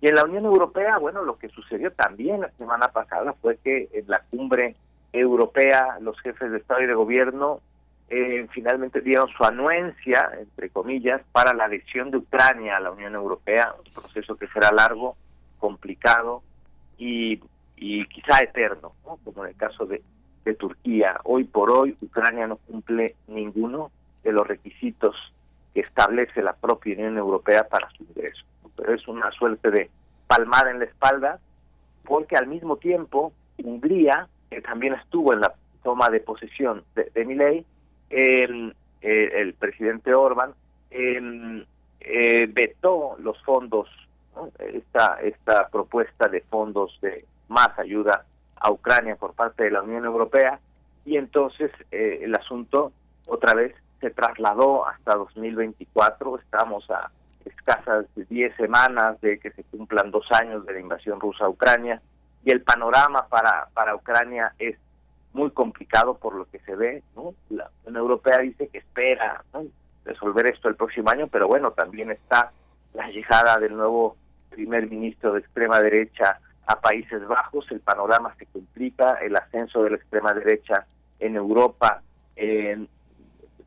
[0.00, 3.88] Y en la Unión Europea, bueno, lo que sucedió también la semana pasada fue que
[3.92, 4.76] en la cumbre
[5.12, 7.60] europea los jefes de Estado y de Gobierno
[8.08, 13.14] eh, finalmente dieron su anuencia, entre comillas, para la adhesión de Ucrania a la Unión
[13.14, 15.16] Europea, un proceso que será largo,
[15.58, 16.42] complicado
[16.96, 17.40] y,
[17.76, 20.02] y quizá eterno, como en el caso de,
[20.44, 21.20] de Turquía.
[21.24, 23.90] Hoy por hoy Ucrania no cumple ninguno
[24.24, 25.14] de los requisitos
[25.74, 28.44] que establece la propia Unión Europea para su ingreso.
[28.76, 29.90] Pero es una suerte de
[30.26, 31.38] palmada en la espalda,
[32.04, 33.32] porque al mismo tiempo
[33.62, 37.64] Hungría, que también estuvo en la toma de posesión de, de Milei,
[38.10, 40.52] el, el, presidente Orban
[40.90, 43.88] eh, vetó los fondos,
[44.58, 48.24] esta, esta propuesta de fondos de más ayuda
[48.56, 50.58] a Ucrania por parte de la Unión Europea,
[51.04, 52.92] y entonces eh, el asunto
[53.26, 57.10] otra vez se trasladó hasta 2024, estamos a
[57.44, 62.00] escasas 10 semanas de que se cumplan dos años de la invasión rusa a Ucrania
[62.44, 64.76] y el panorama para, para Ucrania es
[65.32, 67.02] muy complicado por lo que se ve.
[67.14, 67.34] ¿no?
[67.50, 69.44] La Unión Europea dice que espera
[70.04, 72.52] resolver esto el próximo año, pero bueno, también está
[72.94, 74.16] la llegada del nuevo
[74.50, 79.90] primer ministro de extrema derecha a Países Bajos, el panorama se complica, el ascenso de
[79.90, 80.86] la extrema derecha
[81.18, 82.02] en Europa
[82.36, 82.86] eh,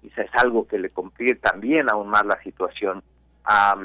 [0.08, 3.04] es algo que le complica también aún más la situación
[3.46, 3.76] a,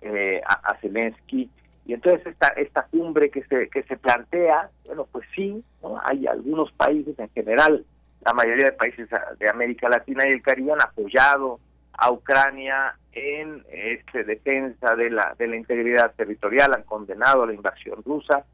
[0.00, 1.50] eh, a, Zelensky.
[1.84, 6.00] Y entonces esta, esta cumbre que se, que se plantea, bueno, pues sí, ¿no?
[6.04, 7.84] hay algunos países en general,
[8.24, 9.08] la mayoría de países
[9.38, 11.58] de América Latina y el Caribe han apoyado
[11.92, 18.02] a Ucrania en este defensa de la de la integridad territorial, han condenado la invasión
[18.04, 18.44] rusa,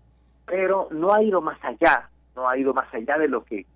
[0.46, 3.66] pero no ha ido más allá, no ha ido más allá de lo que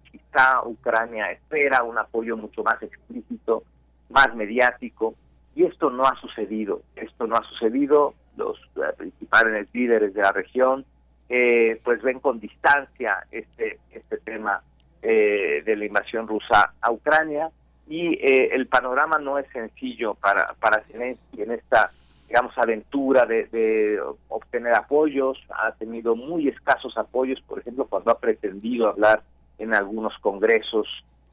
[0.65, 3.65] Ucrania espera, un apoyo mucho más explícito,
[4.09, 5.15] más mediático,
[5.55, 10.33] y esto no ha sucedido, esto no ha sucedido, los eh, principales líderes de la
[10.33, 10.87] región
[11.29, 14.63] eh, pues ven con distancia este, este tema
[15.03, 17.51] eh, de la invasión rusa a Ucrania,
[17.89, 21.91] y el panorama no es sencillo para, para Zelensky en esta
[22.29, 28.19] digamos, aventura de, de, obtener apoyos, ha tenido muy escasos apoyos, por ejemplo, cuando ha
[28.19, 29.23] pretendido hablar
[29.59, 30.87] en algunos congresos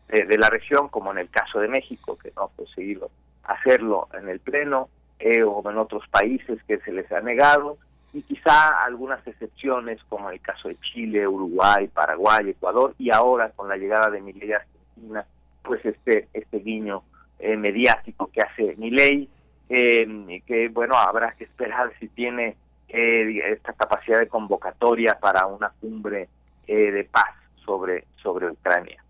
[0.07, 3.11] de, la región, como en el caso de México, que no ha conseguido
[3.43, 4.89] hacerlo en el Pleno,
[5.19, 7.77] eh, o en otros países que se les ha negado,
[8.13, 13.69] y quizá algunas excepciones, como el caso de Chile, Uruguay, Paraguay, Ecuador, y ahora con
[13.69, 15.25] la llegada de Milei Argentina,
[15.61, 17.03] pues este, este guiño
[17.37, 19.29] eh, mediático que hace Milei,
[19.69, 22.55] eh, que bueno, habrá que esperar si tiene
[22.87, 26.27] eh, esta capacidad de convocatoria para una cumbre
[26.67, 27.33] de paz
[27.69, 29.03] sobre, sobre Ucrania.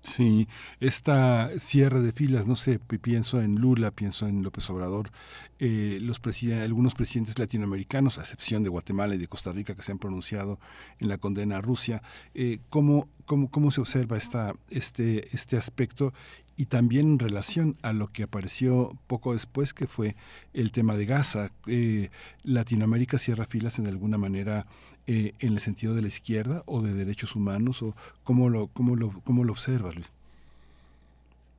[0.00, 0.48] Sí,
[0.80, 5.10] esta cierre de filas, no sé, pienso en Lula, pienso en López Obrador,
[5.58, 6.20] eh, los
[6.62, 10.58] algunos presidentes latinoamericanos, a excepción de Guatemala y de Costa Rica, que se han pronunciado
[11.00, 12.00] en la condena a Rusia,
[12.34, 16.14] eh, ¿cómo, cómo, cómo se observa esta, este, este aspecto
[16.56, 20.16] y también en relación a lo que apareció poco después, que fue
[20.54, 21.52] el tema de Gaza.
[21.66, 22.10] Eh,
[22.42, 24.66] Latinoamérica cierra filas en alguna manera
[25.08, 28.94] eh, en el sentido de la izquierda o de derechos humanos, o cómo lo, cómo
[28.94, 30.12] lo, cómo lo observas, Luis.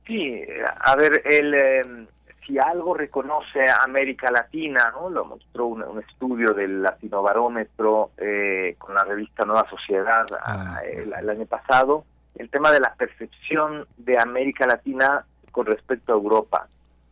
[0.06, 0.42] Sí,
[0.80, 2.06] a ver, el, em,
[2.46, 5.10] si algo reconoce a América Latina, ¿no?
[5.10, 11.28] lo mostró un, estudio del Latino Barómetro eh, con la revista Nueva Sociedad ah, el,
[11.28, 12.04] año pasado,
[12.36, 16.66] el tema de la percepción de América Latina con respecto a Europa.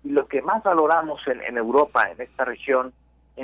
[0.05, 2.93] Y lo que más valoramos en, Europa, en esta región, eh,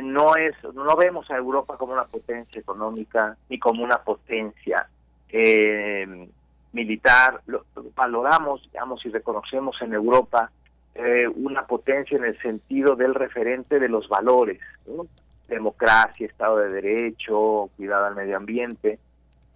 [0.03, 4.89] no es, no vemos a Europa como una potencia económica ni como una potencia
[5.29, 6.29] eh,
[6.73, 7.41] militar.
[7.47, 7.65] Lo,
[7.95, 10.51] valoramos, digamos, y reconocemos en Europa
[10.95, 14.61] eh, una potencia en el sentido del referente de los valores,
[15.49, 18.99] democracia, Estado de Derecho, cuidado al medio ambiente.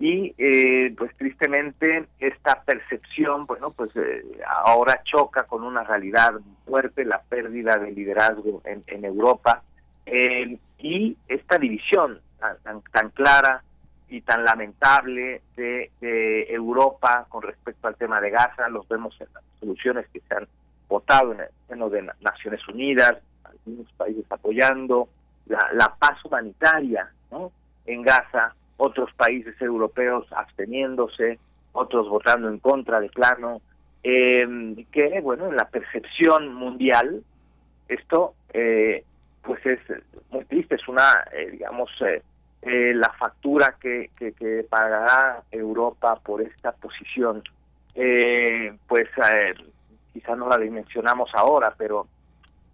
[0.01, 6.35] Y eh, pues tristemente esta percepción bueno pues eh, ahora choca con una realidad
[6.65, 9.65] fuerte la pérdida de liderazgo en, en Europa
[10.11, 13.63] eh, y esta división tan, tan, clara
[14.09, 15.91] y tan lamentable de,
[16.49, 20.49] Europa con respecto al tema de Gaza los vemos en las soluciones que se han
[20.89, 25.09] votado en el seno de Naciones Unidas algunos países apoyando
[25.47, 27.11] la, paz humanitaria
[27.87, 31.39] en Gaza otros países europeos absteniéndose,
[31.73, 33.61] otros votando en contra de plano,
[34.03, 34.47] eh,
[34.91, 37.23] que, bueno, en la percepción mundial,
[37.89, 39.05] esto, eh,
[39.43, 39.81] pues es
[40.31, 42.23] muy triste, es una, eh, digamos, eh,
[42.95, 47.43] la factura que, que, que, pagará Europa por esta posición,
[48.87, 49.09] pues
[50.13, 52.07] quizá no la dimensionamos ahora, pero,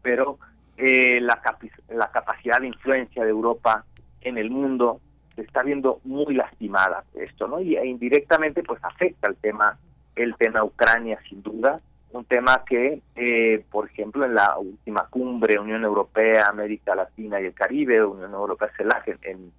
[0.02, 0.38] pero
[0.76, 1.40] la,
[1.88, 3.84] la capacidad de influencia de Europa
[4.22, 5.00] en el mundo
[5.34, 7.60] se está viendo muy lastimada esto, ¿no?
[7.60, 9.78] Y e indirectamente pues afecta el tema
[10.16, 11.80] el tema Ucrania sin duda,
[12.14, 17.46] un tema que, eh, por ejemplo, en la última cumbre Unión Europea, América Latina y
[17.46, 19.52] el Caribe, Unión Europea CELAC en,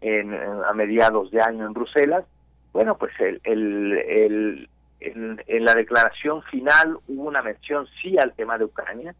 [0.00, 2.24] en, a mediados de año en Bruselas,
[2.72, 4.68] bueno, pues el, el, el
[5.00, 9.14] en, la declaración final hubo una mención sí al tema de Ucrania,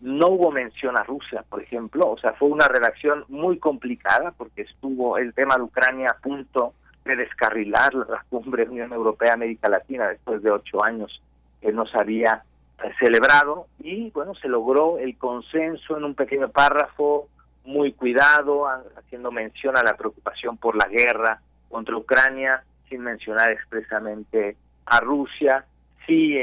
[0.00, 4.62] no hubo mención a Rusia, por ejemplo, o sea, fue una redacción muy complicada porque
[4.62, 6.74] estuvo el tema de Ucrania a punto
[7.04, 11.22] de descarrilar la cumbre Unión Europea-América Latina después de ocho años
[11.62, 12.42] que no se había
[12.82, 17.28] eh, celebrado y bueno, se logró el consenso en un pequeño párrafo
[17.64, 18.66] muy cuidado,
[18.98, 21.40] haciendo mención a la preocupación por la guerra
[21.70, 25.64] contra Ucrania, sin mencionar expresamente a Rusia,
[26.04, 26.36] sí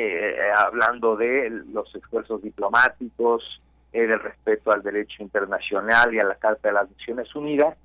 [0.56, 6.74] hablando de los esfuerzos diplomáticos, del respeto al derecho internacional y a la Carta de
[6.74, 7.76] las Naciones Unidas,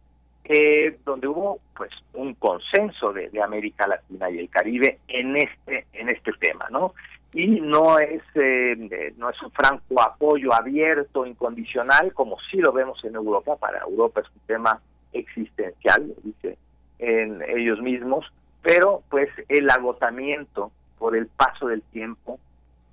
[0.44, 6.10] eh, donde hubo pues un consenso de, América Latina y el Caribe en este en
[6.10, 6.94] este tema, ¿no?
[7.34, 13.04] Y no es eh, no es un franco apoyo abierto incondicional como sí lo vemos
[13.04, 13.56] en Europa.
[13.56, 14.80] Para Europa es un tema
[15.12, 16.56] existencial, dice
[16.98, 18.24] en ellos mismos,
[18.62, 22.38] pero pues el agotamiento por el paso del tiempo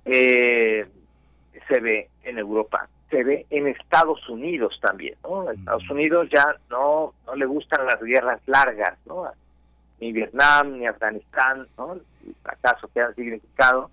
[0.04, 0.86] eh,
[1.68, 5.50] se ve en Europa se ve en Estados Unidos también, ¿no?
[5.50, 9.30] Estados Unidos ya no, no le gustan las guerras largas, ¿no?
[10.00, 11.92] Ni Vietnam, ni Afganistán, ¿no?
[11.92, 13.90] El fracaso que han significado.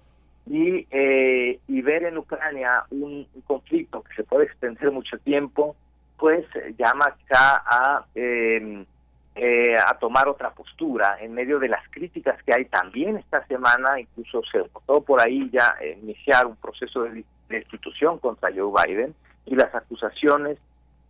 [0.48, 5.76] Y, eh, y ver en Ucrania un, conflicto que se puede extender mucho tiempo,
[6.18, 6.45] pues
[6.78, 8.86] llama ya a, em,
[9.36, 13.99] eh, a tomar otra postura en medio de las críticas que hay también esta semana,
[13.99, 19.16] incluso se votó por ahí ya iniciar un proceso de la institución contra Joe Biden
[19.45, 20.57] y las acusaciones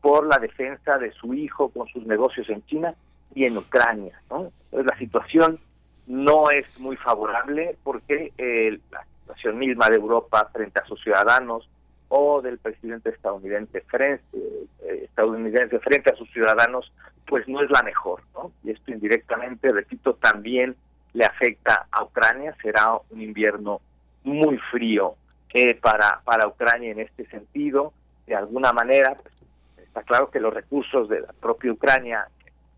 [0.02, 2.94] por la defensa de su hijo con sus negocios en China
[3.36, 4.20] y en Ucrania.
[4.30, 4.52] ¿no?
[4.72, 5.60] la situación
[6.08, 11.70] no es muy favorable porque eh, la situación misma de Europa frente a sus ciudadanos
[12.08, 16.92] o del presidente estadounidense frente, eh, estadounidense frente a sus ciudadanos
[17.28, 18.24] pues no es la mejor.
[18.34, 18.52] ¿no?
[18.64, 20.76] Y esto indirectamente, repito, también
[21.14, 22.56] le afecta a Ucrania.
[22.60, 23.82] Será un invierno
[24.24, 25.14] muy frío
[25.54, 27.94] eh, para, para Ucrania en este sentido.
[28.26, 29.36] De alguna manera, pues,
[29.78, 32.28] está claro que los recursos de la propia Ucrania,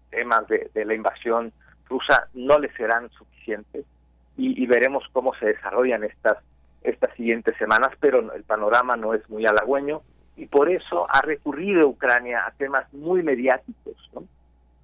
[0.10, 1.54] temas de, la invasión
[1.88, 3.86] rusa, no le serán suficientes
[4.38, 6.38] y, veremos cómo se desarrollan estas,
[6.82, 10.02] estas siguientes semanas, pero el panorama no es muy halagüeño
[10.36, 14.24] y por eso ha recurrido Ucrania a temas muy mediáticos, ¿no?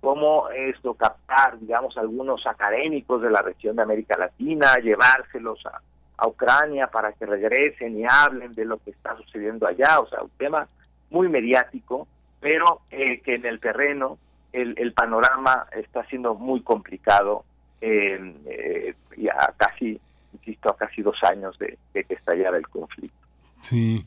[0.02, 5.82] Cómo esto captar, digamos, algunos académicos de la región de América Latina, llevárselos a,
[6.18, 10.22] a Ucrania para que regresen y hablen de lo que está sucediendo allá, o sea,
[10.22, 10.68] un tema
[11.10, 12.08] muy mediático,
[12.40, 14.18] pero eh, que en el terreno
[14.54, 17.44] el, panorama está siendo muy complicado
[17.82, 19.28] eh, y
[19.58, 20.00] casi,
[20.34, 23.18] insisto, a casi dos años de, que estallara el conflicto.
[23.62, 24.06] Sí,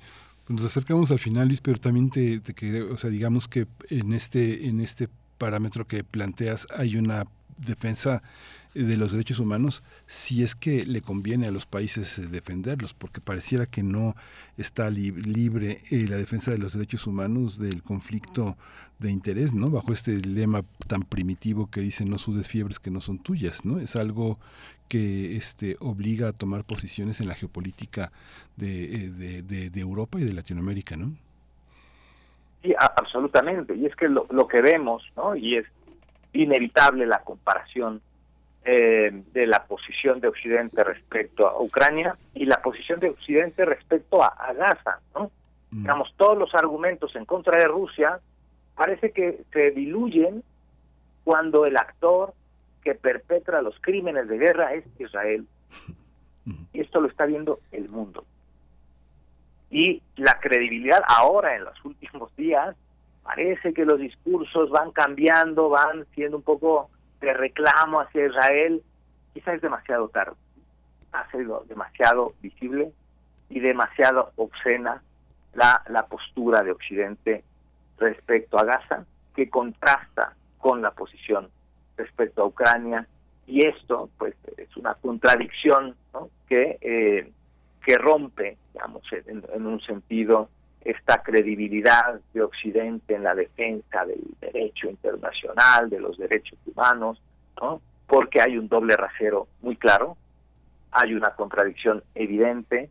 [0.48, 4.66] nos acercamos al final, Luis, pero también te, te o sea, digamos que en este,
[4.66, 7.24] en este parámetro que planteas hay una
[7.56, 8.22] defensa
[8.74, 13.20] de los derechos humanos si es que le conviene a los países eh, defenderlos, porque
[13.20, 14.14] pareciera que no
[14.56, 18.56] está libre eh, la defensa de los derechos humanos del conflicto
[18.98, 19.70] de interés, ¿no?
[19.70, 23.78] Bajo este lema tan primitivo que dice no sudes fiebres que no son tuyas, ¿no?
[23.78, 24.38] Es algo
[24.88, 28.12] que este, obliga a tomar posiciones en la geopolítica
[28.56, 31.12] de, eh, de, Europa y de Latinoamérica, ¿no?
[32.62, 33.74] Sí, absolutamente.
[33.74, 35.34] Y es que lo, lo que vemos, ¿no?
[35.34, 35.66] Y es
[36.32, 38.02] inevitable la comparación
[38.64, 44.22] eh, de la posición de Occidente respecto a Ucrania y la posición de Occidente respecto
[44.22, 45.30] a, Gaza, ¿no?
[45.70, 45.82] Mm.
[45.82, 48.20] Digamos, todos los argumentos en contra de Rusia
[48.74, 50.42] parece que se diluyen
[51.24, 52.34] cuando el actor
[52.82, 55.46] que perpetra los crímenes de guerra es Israel.
[56.72, 58.24] Y esto lo está viendo el mundo.
[59.70, 62.74] Y la credibilidad ahora, en los últimos días,
[63.22, 66.90] parece que los discursos van cambiando, van siendo un poco
[67.20, 68.82] de reclamo hacia Israel,
[69.34, 70.36] quizás es demasiado tarde.
[71.12, 72.92] Ha sido demasiado visible
[73.48, 75.02] y demasiado obscena
[75.54, 77.44] la, la postura de Occidente
[77.98, 81.50] respecto a Gaza, que contrasta con la posición
[81.96, 83.06] respecto a Ucrania.
[83.46, 85.96] Y esto, pues, es una contradicción
[86.48, 87.30] que, eh,
[87.84, 90.48] que rompe, digamos, en un sentido
[90.82, 97.20] esta credibilidad de Occidente en la defensa del derecho internacional, de los derechos humanos,
[97.60, 97.80] ¿no?
[98.06, 100.16] porque hay un doble rasero muy claro,
[100.90, 102.90] hay una contradicción evidente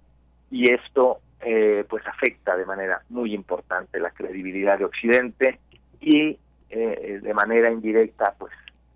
[0.52, 5.60] y esto eh, pues afecta de manera muy importante la credibilidad de Occidente
[6.00, 6.38] y
[6.70, 8.54] eh, de manera indirecta pues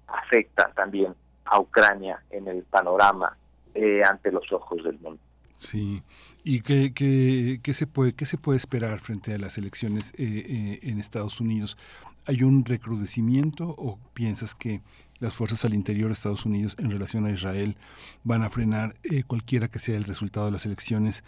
[0.07, 1.13] afecta también
[1.45, 3.35] a Ucrania en el panorama
[3.73, 5.19] eh, ante los ojos del mundo.
[5.55, 6.03] Sí,
[6.45, 10.25] ¿Y qué, qué, qué, se puede, qué se puede esperar frente a las elecciones eh,
[10.27, 11.77] eh, en Estados Unidos?
[12.25, 14.81] ¿Hay un recrudecimiento o piensas que
[15.19, 17.77] las fuerzas al interior de Estados Unidos en relación a Israel
[18.25, 21.23] van a frenar eh, cualquiera que sea el resultado de las elecciones,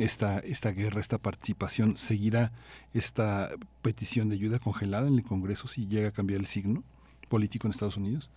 [0.00, 1.96] esta, esta guerra, esta participación?
[1.96, 2.50] ¿Seguirá
[2.92, 3.50] esta
[3.82, 6.82] petición de ayuda congelada en el Congreso si llega a cambiar el signo
[7.28, 8.30] político en Estados Unidos?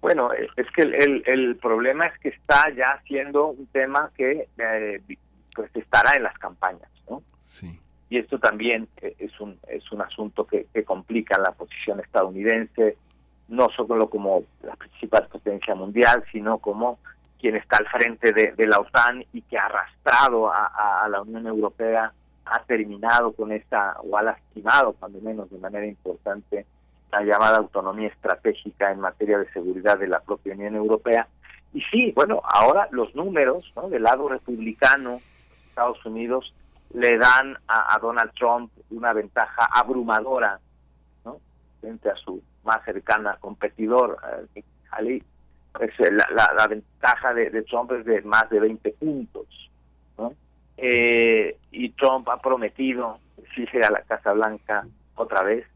[0.00, 5.00] Bueno, es que el, el, problema es que está ya siendo un tema que eh,
[5.54, 7.22] pues estará en las campañas, ¿no?
[7.44, 7.80] Sí.
[8.08, 12.96] Y esto también eh, es un es un asunto que, que complica la posición estadounidense,
[13.48, 16.98] no solo como la principal potencia mundial, sino como
[17.38, 22.12] quien está al frente de, la OTAN y que ha arrastrado a, la Unión Europea,
[22.44, 26.66] ha terminado con esta, o ha lastimado, cuando menos de manera importante,
[27.12, 31.26] la llamada autonomía estratégica en materia de seguridad de la propia Unión Europea.
[31.72, 33.88] Y sí, bueno, ahora los números ¿no?
[33.88, 35.20] del lado republicano,
[35.68, 36.54] Estados Unidos,
[36.94, 40.58] le dan a, Donald Trump una ventaja abrumadora
[41.24, 41.38] ¿no?
[41.80, 44.18] frente a su más cercana competidor,
[44.54, 45.22] eh, Ali,
[45.72, 49.46] pues, eh, la, ventaja de, Trump es de más de 20 puntos.
[50.16, 50.32] ¿no?
[50.76, 53.18] Eh, y Trump ha prometido,
[53.54, 55.66] si a la Casa Blanca otra vez,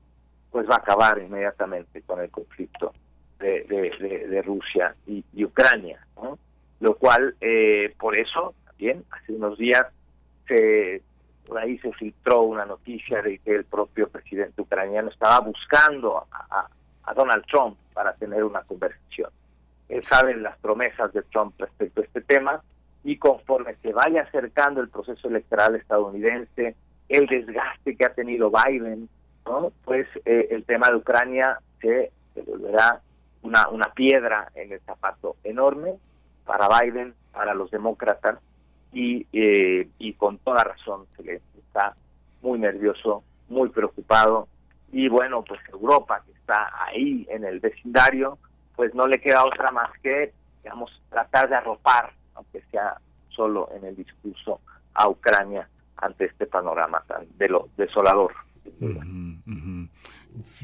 [0.51, 2.93] pues va a acabar inmediatamente con el conflicto
[3.39, 5.99] de, Rusia y, Ucrania.
[6.81, 9.87] Lo cual, eh, por eso, también, hace unos días,
[10.49, 11.03] se,
[11.57, 17.45] ahí se filtró una noticia de que el propio presidente ucraniano estaba buscando a Donald
[17.47, 19.31] Trump para tener una conversación
[20.03, 22.63] saben las promesas de Trump respecto a este tema
[23.03, 26.77] y conforme se vaya acercando el proceso electoral estadounidense,
[27.09, 29.09] el desgaste que ha tenido Biden,
[29.51, 29.73] ¿no?
[29.85, 32.13] pues eh, el tema de Ucrania se,
[32.47, 33.01] volverá
[33.43, 35.95] una, una piedra en el zapato enorme
[36.45, 38.39] para Biden, para los demócratas
[38.93, 41.95] y, eh, y con toda razón se le está
[42.43, 44.49] muy nervioso, muy preocupado
[44.93, 48.39] y bueno, pues Europa que está ahí en el vecindario,
[48.77, 50.33] pues no le queda otra más que,
[50.63, 52.97] digamos, tratar de arropar, aunque sea
[53.29, 54.61] solo en el discurso,
[54.95, 58.33] a Ucrania ante este panorama tan de lo desolador.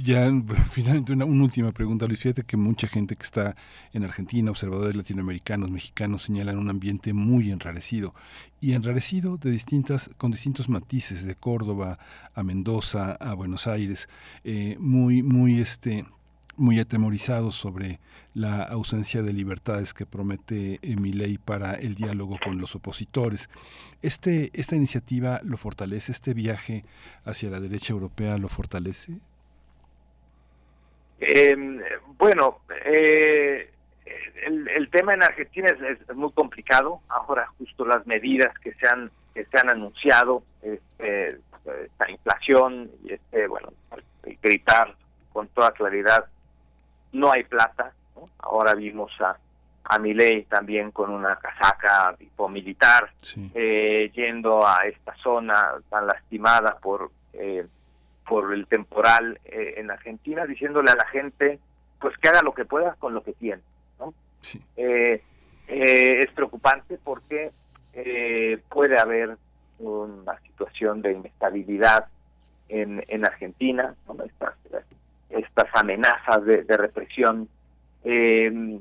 [0.02, 0.30] Ya
[0.70, 2.20] finalmente una, última pregunta, Luis.
[2.20, 3.56] Fíjate que mucha gente que está
[3.92, 8.14] en Argentina, observadores latinoamericanos, mexicanos, señalan un ambiente muy enrarecido.
[8.60, 11.98] Y enrarecido de distintas, con distintos matices, de Córdoba
[12.34, 14.08] a Mendoza, a Buenos Aires,
[14.44, 16.06] eh, muy, muy este
[16.56, 18.00] muy atemorizados sobre
[18.34, 23.48] la ausencia de libertades que promete mi ley para el diálogo con los opositores.
[24.02, 26.12] Este, ¿Esta iniciativa lo fortalece?
[26.12, 26.84] ¿Este viaje
[27.24, 29.20] hacia la derecha europea lo fortalece?
[31.18, 31.80] Em,
[32.18, 33.70] bueno, eh,
[34.44, 37.00] el, tema en Argentina es, muy complicado.
[37.08, 41.38] Ahora justo las medidas que se han que se han anunciado, este,
[41.84, 43.72] esta inflación este, bueno,
[44.42, 44.94] gritar
[45.32, 46.24] con toda claridad
[47.16, 47.92] no hay plata.
[48.38, 49.36] Ahora vimos a,
[49.84, 53.10] a Milei también con una casaca tipo militar,
[53.54, 57.66] eh, yendo a esta zona tan lastimada por, eh,
[58.26, 61.58] por el temporal eh, en Argentina, diciéndole a la gente
[61.98, 63.62] pues que haga lo que pueda con lo que tiene.
[63.98, 64.12] ¿no?
[64.76, 67.50] es preocupante porque
[68.68, 69.36] puede haber
[69.78, 72.06] una situación de inestabilidad
[72.68, 74.22] en, en Argentina, ¿no?
[74.24, 74.54] estas,
[75.30, 77.48] estas amenazas de, represión,
[78.04, 78.78] eh,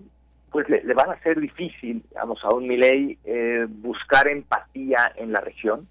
[0.52, 5.42] pues le, van a ser difícil, digamos, a un Milei eh, buscar empatía en la
[5.42, 5.88] región,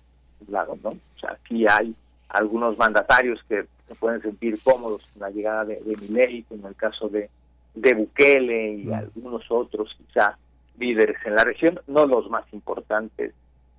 [0.46, 0.90] claro, ¿no?
[0.90, 1.94] O sea, aquí hay
[2.28, 6.76] algunos mandatarios que se pueden sentir cómodos con la llegada de, de Milei, como el
[6.76, 7.28] caso de,
[7.74, 8.94] de Bukele y mm.
[8.94, 10.38] algunos otros quizá
[10.78, 13.32] líderes en la región, no los más importantes,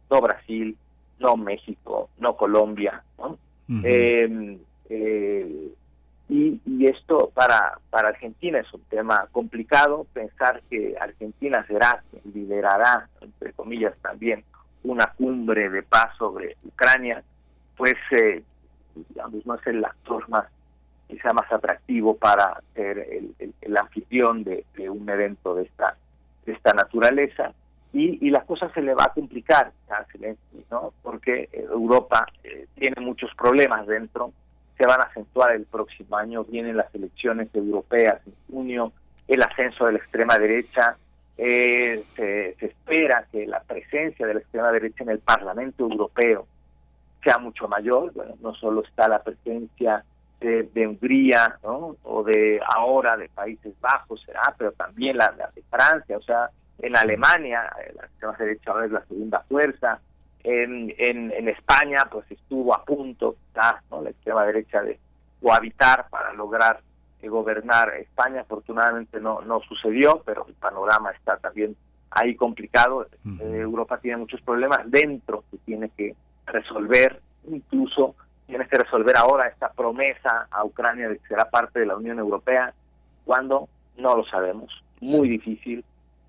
[0.10, 0.78] no Brasil,
[1.20, 3.38] no México, no Colombia, ¿no?
[3.84, 4.58] eh,
[4.90, 5.74] eh,
[6.28, 12.04] y, y, esto para, para Argentina es un tema complicado, pensar que Argentina será,
[12.34, 14.44] liderará, entre comillas también,
[14.84, 17.24] una cumbre de paz sobre Ucrania,
[17.78, 18.44] pues eh,
[19.10, 20.46] digamos, no es el actor más
[21.08, 25.96] quizá más atractivo para ser el, el, anfitrión de, un evento de esta
[26.46, 27.54] de esta naturaleza
[27.94, 29.72] y, y la cosa se le va a complicar
[30.72, 30.94] ¿no?
[31.04, 34.32] porque Europa eh, tiene muchos problemas dentro
[34.78, 38.92] se van a acentuar el próximo año, vienen las elecciones europeas en junio,
[39.28, 40.98] el ascenso de la extrema derecha,
[41.38, 46.48] eh, se, espera que la presencia de la extrema derecha en el Parlamento Europeo
[47.24, 50.04] sea mucho mayor, bueno, no solo está la presencia
[50.40, 51.96] de, Hungría, ¿no?
[52.04, 56.50] o de ahora de Países Bajos, será, pero también la, la de Francia, o sea,
[56.80, 60.00] en Alemania eh, la extrema derecha ahora es la segunda fuerza,
[60.46, 60.94] en,
[61.32, 65.00] en, España pues estuvo a punto la extrema derecha de
[65.42, 66.82] cohabitar para lograr
[67.22, 68.42] eh, gobernar España.
[68.42, 71.76] Afortunadamente no no sucedió pero el panorama está también
[72.12, 73.08] ahí complicado.
[73.26, 76.16] Eh, Europa tiene muchos problemas dentro que tiene que
[76.46, 78.16] resolver incluso
[78.46, 82.20] tiene que resolver ahora esta promesa a Ucrania de que será parte de la Unión
[82.20, 82.74] Europea
[83.24, 83.68] cuando
[83.98, 84.72] no lo sabemos.
[85.02, 85.84] Muy difícil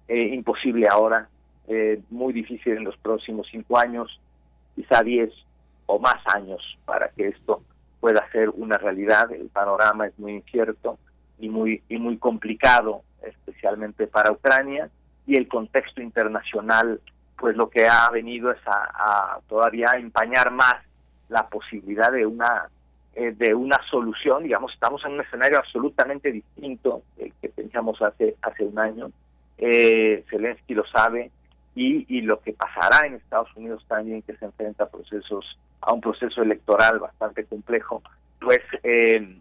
[0.09, 1.29] eh, imposible ahora
[1.69, 4.21] eh, muy difícil en los próximos cinco años,
[4.75, 5.33] quizá diez
[5.87, 7.63] o más años para que esto
[8.01, 9.33] pueda ser una realidad.
[9.33, 10.99] El panorama es muy incierto
[11.39, 14.89] y muy y muy complicado, especialmente para Ucrania.
[15.27, 17.01] y el contexto internacional
[17.39, 20.77] pues lo que ha venido es a, todavía empañar más
[21.29, 22.69] la posibilidad de una
[23.15, 28.37] eh, de una solución digamos estamos en un escenario absolutamente distinto del que pensamos hace
[28.43, 29.11] hace un año
[29.59, 31.31] eh, Zelensky lo sabe
[31.77, 35.93] y, y lo que pasará en Estados Unidos también que se enfrenta a procesos a
[35.93, 38.03] un proceso electoral bastante complejo
[38.41, 39.39] pues eh,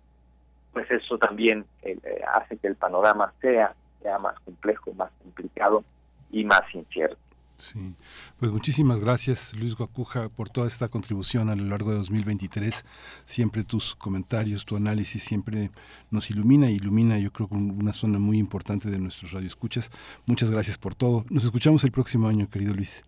[0.74, 1.98] pues eso también eh,
[2.34, 5.84] hace que el panorama sea sea más complejo más complicado
[6.30, 7.18] y más incierto
[7.58, 7.96] Sí,
[8.38, 12.84] pues muchísimas gracias Luis Guacuja por toda esta contribución a lo largo de 2023.
[13.26, 15.72] Siempre tus comentarios, tu análisis siempre
[16.12, 19.90] nos ilumina, ilumina yo creo una zona muy importante de nuestros radioescuchas.
[20.26, 21.24] Muchas gracias por todo.
[21.30, 23.04] Nos escuchamos el próximo año, querido Luis.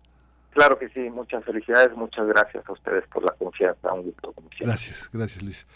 [0.58, 5.08] Claro que sí, muchas felicidades, muchas gracias a ustedes por la confianza, un gusto Gracias,
[5.12, 5.66] gracias Luis.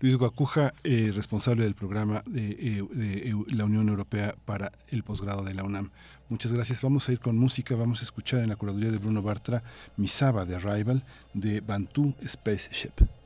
[0.00, 5.44] Luis Guacuja, eh, responsable del programa de, eh, de la Unión Europea para el posgrado
[5.44, 5.92] de la UNAM.
[6.32, 6.80] Muchas gracias.
[6.80, 7.76] Vamos a ir con música.
[7.76, 9.62] Vamos a escuchar en la curaduría de Bruno Bartra
[9.98, 11.04] Misaba de Arrival
[11.34, 13.21] de Bantu Spaceship.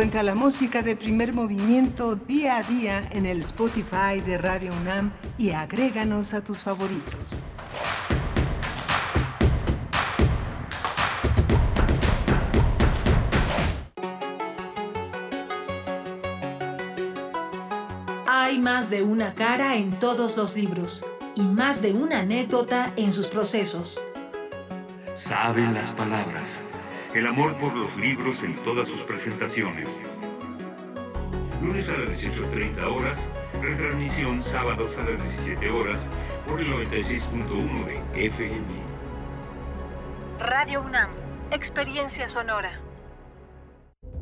[0.00, 5.12] Encuentra la música de primer movimiento día a día en el Spotify de Radio UNAM
[5.36, 7.42] y agréganos a tus favoritos.
[18.26, 21.04] Hay más de una cara en todos los libros
[21.34, 24.02] y más de una anécdota en sus procesos.
[25.14, 26.64] Saben las palabras
[27.14, 30.00] el amor por los libros en todas sus presentaciones.
[31.60, 33.30] Lunes a las 18.30 horas,
[33.60, 36.10] retransmisión sábados a las 17 horas
[36.48, 37.84] por el 96.1
[38.14, 38.64] de FM.
[40.38, 41.10] Radio UNAM,
[41.50, 42.80] experiencia sonora.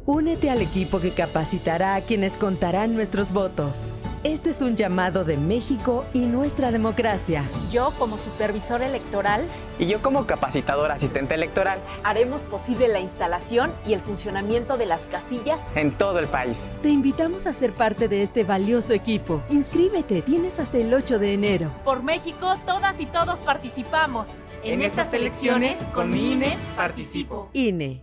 [0.06, 3.93] Únete al equipo que capacitará a quienes contarán nuestros votos.
[4.24, 7.45] Este es un llamado de México y nuestra democracia.
[7.70, 9.47] Yo como supervisor electoral
[9.78, 15.03] y yo como capacitador asistente electoral haremos posible la instalación y el funcionamiento de las
[15.03, 16.69] casillas en todo el país.
[16.82, 19.40] Te invitamos a ser parte de este valioso equipo.
[19.51, 21.70] Inscríbete, tienes hasta el 8 de enero.
[21.85, 24.28] Por México, todas y todos participamos.
[24.65, 27.51] En, estas elecciones, con mi INE, participo.
[27.53, 28.03] INE.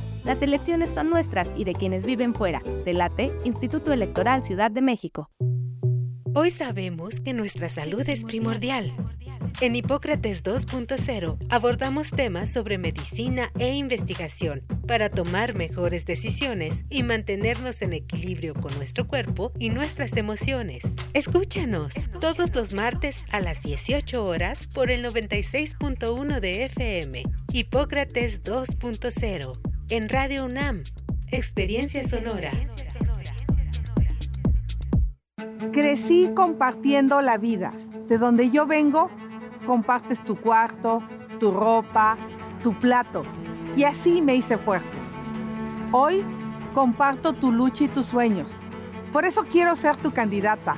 [0.23, 2.61] Las elecciones son nuestras y de quienes viven fuera.
[2.85, 5.31] Delate, Instituto Electoral Ciudad de México.
[6.33, 8.93] Hoy sabemos que nuestra salud es primordial.
[9.59, 17.81] En Hipócrates 2.0 abordamos temas sobre medicina e investigación para tomar mejores decisiones y mantenernos
[17.81, 20.83] en equilibrio con nuestro cuerpo y nuestras emociones.
[21.13, 27.23] Escúchanos todos los martes a las 18 horas por el 96.1 de FM.
[27.51, 30.83] Hipócrates 2.0 en Radio UNAM.
[31.31, 32.51] Experiencia sonora.
[35.73, 37.73] Crecí compartiendo la vida.
[38.07, 39.09] De donde yo vengo,
[39.65, 41.03] compartes tu cuarto,
[41.41, 42.17] tu ropa,
[42.63, 43.23] tu plato.
[43.75, 44.97] Y así me hice fuerte.
[45.91, 46.23] Hoy
[46.73, 48.49] comparto tu lucha y tus sueños.
[49.11, 50.77] Por eso quiero ser tu candidata,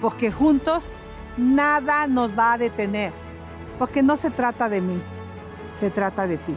[0.00, 0.92] porque juntos
[1.36, 3.12] nada nos va a detener,
[3.80, 5.02] porque no se trata de mí,
[5.80, 6.54] se trata de ti.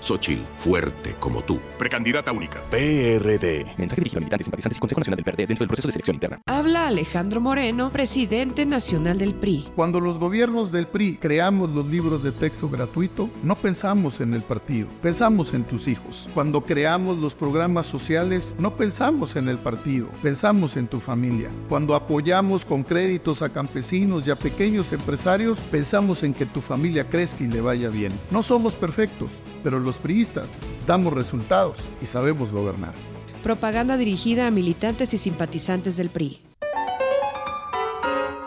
[0.00, 1.58] Xochil, fuerte como tú.
[1.78, 2.62] Precandidata única.
[2.70, 3.64] PRD.
[3.76, 6.16] Mensaje dirigido a militantes, simpatizantes y Consejo Nacional del PRD dentro del proceso de selección
[6.16, 6.40] interna.
[6.46, 9.68] Habla Alejandro Moreno, presidente nacional del PRI.
[9.74, 14.42] Cuando los gobiernos del PRI creamos los libros de texto gratuito, no pensamos en el
[14.42, 16.28] partido, pensamos en tus hijos.
[16.34, 21.50] Cuando creamos los programas sociales, no pensamos en el partido, pensamos en tu familia.
[21.68, 27.08] Cuando apoyamos con créditos a campesinos y a pequeños empresarios, pensamos en que tu familia
[27.08, 28.12] crezca y le vaya bien.
[28.30, 29.30] No somos perfectos,
[29.62, 30.52] pero los priistas
[30.86, 32.94] damos resultados y sabemos gobernar.
[33.42, 36.42] Propaganda dirigida a militantes y simpatizantes del PRI.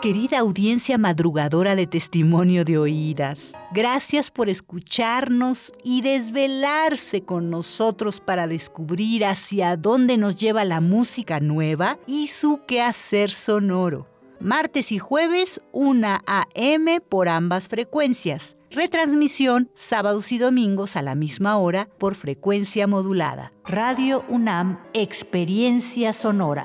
[0.02, 8.48] Querida audiencia madrugadora de testimonio de oídas, gracias por escucharnos y desvelarse con nosotros para
[8.48, 14.08] descubrir hacia dónde nos lleva la música nueva y su quehacer sonoro.
[14.40, 17.00] Martes y jueves, 1 a.m.
[17.00, 18.56] por ambas frecuencias.
[18.74, 23.52] Retransmisión sábados y domingos a la misma hora por frecuencia modulada.
[23.66, 26.64] Radio UNAM, Experiencia Sonora.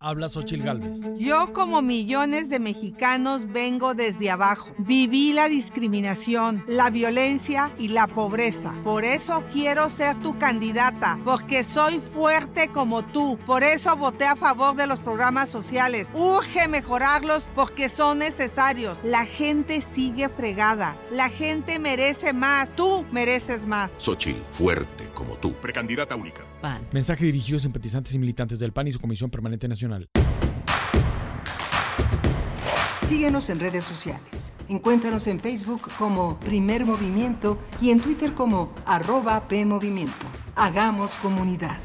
[0.00, 1.14] Habla Xochil Gálvez.
[1.16, 4.72] Yo, como millones de mexicanos, vengo desde abajo.
[4.78, 8.74] Viví la discriminación, la violencia y la pobreza.
[8.84, 13.38] Por eso quiero ser tu candidata, porque soy fuerte como tú.
[13.46, 16.08] Por eso voté a favor de los programas sociales.
[16.14, 18.98] Urge mejorarlos porque son necesarios.
[19.02, 20.96] La gente sigue fregada.
[21.10, 22.74] La gente merece más.
[22.74, 23.92] Tú mereces más.
[23.98, 25.54] Xochil, fuerte como tú.
[25.54, 26.42] Precandidata única.
[26.64, 26.88] PAN.
[26.92, 30.08] Mensaje dirigido a simpatizantes y militantes del PAN y su Comisión Permanente Nacional.
[33.02, 34.54] Síguenos en redes sociales.
[34.70, 40.26] Encuéntranos en Facebook como Primer Movimiento y en Twitter como arroba PMovimiento.
[40.56, 41.76] Hagamos comunidad.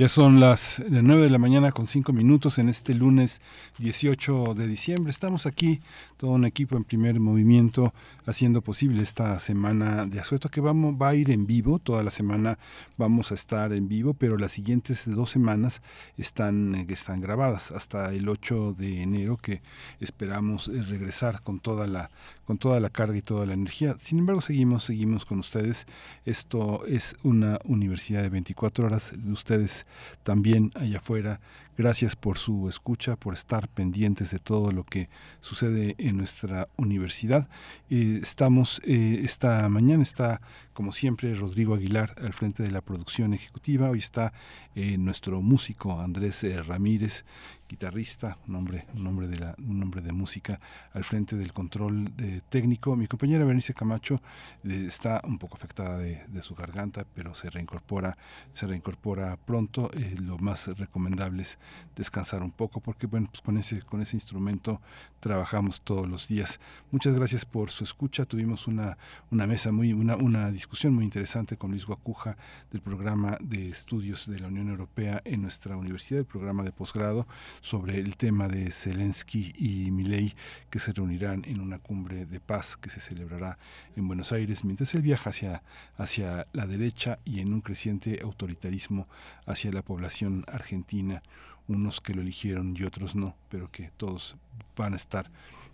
[0.00, 3.42] Ya son las 9 de la mañana con 5 minutos en este lunes
[3.80, 5.10] 18 de diciembre.
[5.10, 5.82] Estamos aquí,
[6.16, 7.92] todo un equipo en primer movimiento,
[8.24, 11.78] haciendo posible esta semana de asueto que vamos, va a ir en vivo.
[11.78, 12.58] Toda la semana
[12.96, 15.82] vamos a estar en vivo, pero las siguientes dos semanas
[16.16, 19.60] están, están grabadas hasta el 8 de enero que
[20.00, 22.10] esperamos eh, regresar con toda la
[22.50, 23.94] con toda la carga y toda la energía.
[24.00, 25.86] Sin embargo, seguimos, seguimos con ustedes.
[26.24, 29.12] Esto es una universidad de 24 horas.
[29.30, 29.86] Ustedes
[30.22, 31.40] también allá afuera.
[31.80, 35.08] Gracias por su escucha, por estar pendientes de todo lo que
[35.40, 37.48] sucede en nuestra universidad.
[37.88, 40.42] Eh, estamos, eh, esta mañana está,
[40.74, 43.88] como siempre, Rodrigo Aguilar al frente de la producción ejecutiva.
[43.88, 44.34] Hoy está
[44.74, 47.24] eh, nuestro músico Andrés Ramírez,
[47.66, 50.60] guitarrista, un hombre, un hombre de música
[50.92, 52.12] al frente del control
[52.48, 52.94] técnico.
[52.96, 54.20] Mi compañera Bernice Camacho
[54.64, 58.18] está un poco afectada de, de, su garganta, pero se reincorpora,
[58.50, 59.88] se reincorpora pronto.
[60.20, 61.58] lo más recomendable es
[61.96, 64.80] descansar un poco, porque bueno, pues con ese, con ese instrumento
[65.20, 66.60] trabajamos todos los días.
[66.90, 68.24] Muchas gracias por su escucha.
[68.24, 68.96] Tuvimos una,
[69.30, 72.36] una mesa muy, una, una discusión muy interesante con Luis Guacuja
[72.70, 77.26] del programa de estudios de la Unión Europea en nuestra universidad, el programa de posgrado,
[77.60, 80.34] sobre el tema de Zelensky y Milei,
[80.70, 83.58] que se reunirán en una cumbre de paz que se celebrará
[83.96, 85.62] en Buenos Aires, mientras él viaja hacia,
[85.96, 89.06] hacia la derecha y en un creciente autoritarismo
[89.46, 91.22] hacia la población argentina
[91.70, 94.36] unos que lo eligieron y otros no, pero que todos
[94.76, 95.30] van a estar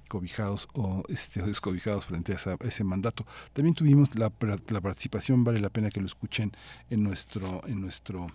[0.08, 3.26] cobijados o este, descobijados frente a, esa, ese mandato.
[3.52, 4.32] También tuvimos la,
[4.68, 6.52] la, participación, vale la pena que lo escuchen
[6.90, 8.28] en nuestro, en nuestro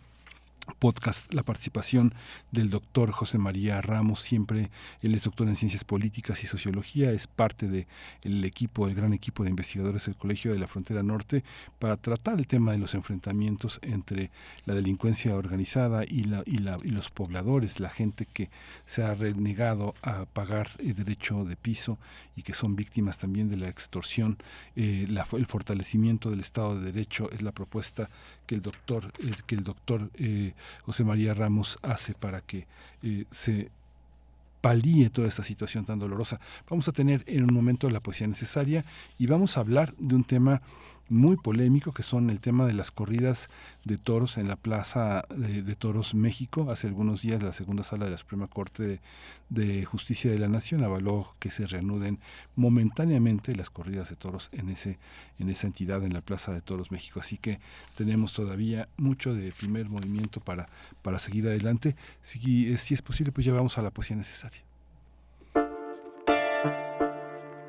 [0.80, 2.14] podcast la participación
[2.52, 4.70] del doctor José María Ramos, siempre
[5.02, 9.44] él es doctor en ciencias políticas y sociología, es parte del equipo, el gran equipo
[9.44, 11.44] de investigadores del Colegio de la Frontera Norte
[11.80, 14.32] para tratar el tema de los enfrentamientos entre
[14.66, 18.50] la delincuencia organizada y, la, y, la, y los pobladores, la gente que
[18.86, 21.98] se ha renegado a pagar el derecho de piso
[22.36, 24.38] y que son víctimas también de la extorsión,
[24.76, 28.10] eh, la, el fortalecimiento del Estado de Derecho es la propuesta
[28.46, 30.51] que el doctor, eh, que el doctor eh,
[30.84, 32.68] José María Ramos hace para que
[33.04, 33.70] eh, se
[34.62, 36.40] palíe toda esta situación tan dolorosa.
[36.70, 38.86] Vamos a tener en un momento la poesía necesaria
[39.18, 40.62] y vamos a hablar de un tema
[41.10, 43.50] muy polémico que son el tema de las corridas
[43.84, 46.72] de toros en la Plaza de, Toros México.
[46.72, 49.02] Hace algunos días la segunda sala de la Suprema Corte
[49.50, 52.20] de, Justicia de la Nación avaló que se reanuden
[52.56, 55.00] momentáneamente las corridas de toros en, ese,
[55.40, 57.20] en esa entidad, en la Plaza de Toros México.
[57.20, 57.60] Así que
[57.96, 60.70] tenemos todavía mucho de primer movimiento para,
[61.02, 61.96] para seguir adelante.
[62.22, 64.62] Si, si es posible, pues ya vamos a la poesía necesaria.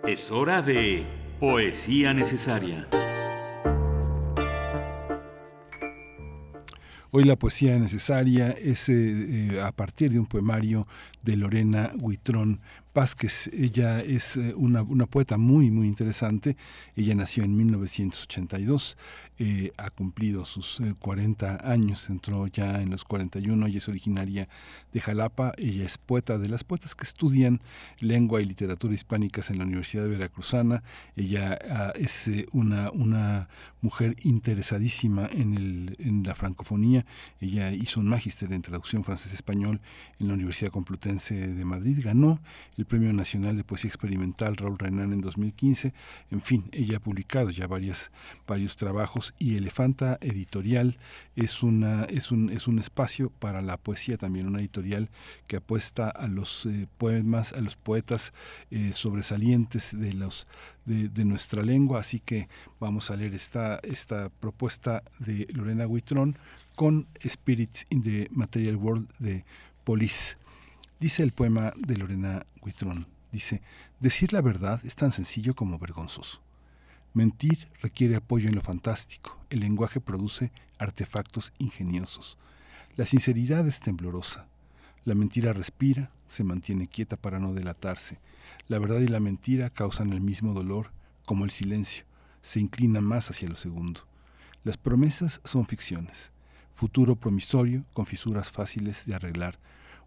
[0.07, 1.07] Es hora de
[1.39, 2.89] poesía necesaria.
[7.15, 10.87] Hoy la poesía necesaria es eh, eh, a partir de un poemario
[11.21, 12.61] de Lorena Huitrón
[12.94, 13.48] Vázquez.
[13.52, 16.56] Ella es eh, una, poeta muy, muy interesante.
[16.94, 18.98] Ella nació en 1982,
[19.39, 24.48] eh, ha cumplido sus 40 eh, años, entró ya en los 41 y es originaria
[24.93, 25.52] de Jalapa.
[25.56, 27.60] Ella es poeta de las poetas que estudian
[28.01, 30.82] lengua y literatura hispánicas en la Universidad de Veracruzana.
[31.16, 33.48] Ella ah, es una, una
[33.81, 37.06] mujer interesadísima en, el, en la francofonía.
[37.40, 39.81] Ella hizo un magíster en traducción francés-español
[40.20, 41.98] en la Universidad Complutense de Madrid.
[42.02, 42.40] Ganó
[42.77, 45.95] el Premio Nacional de Poesía Experimental Raúl Renan en 2015.
[46.31, 48.11] En fin, ella ha publicado ya varias,
[48.47, 50.99] varios trabajos y Elefanta Editorial
[51.37, 55.11] es, una, es, un, es un espacio para la poesía también, una editorial
[55.47, 58.33] que apuesta a los eh, poemas, a los poetas
[58.71, 60.47] eh, sobresalientes de, los,
[60.85, 62.01] de, nuestra lengua.
[62.01, 62.49] Así que
[62.81, 66.39] vamos a leer esta, esta propuesta de Lorena Huitrón
[66.77, 69.45] con Spirits in the Material World de
[69.85, 70.41] Police.
[71.03, 73.61] Dice el poema de Lorena Huitrón, dice,
[73.99, 76.41] decir la verdad es tan sencillo como vergonzoso.
[77.12, 82.39] Mentir requiere apoyo en lo fantástico, el lenguaje produce artefactos ingeniosos.
[82.95, 84.47] La sinceridad es temblorosa,
[85.05, 88.20] la mentira respira, se mantiene quieta para no delatarse.
[88.69, 90.93] La verdad y la mentira causan el mismo dolor,
[91.27, 92.05] como el silencio,
[92.43, 94.03] se inclina más hacia lo segundo.
[94.62, 96.31] Las promesas son ficciones,
[96.77, 99.59] futuro promisorio con fisuras fáciles de arreglar,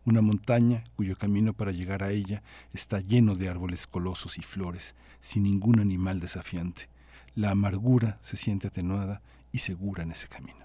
[0.06, 4.96] una montaña cuyo camino para llegar a ella está lleno de árboles colosos y flores,
[5.20, 6.88] sin ningún animal desafiante.
[7.34, 9.22] La amargura se siente atenuada
[9.52, 10.65] y segura en ese camino.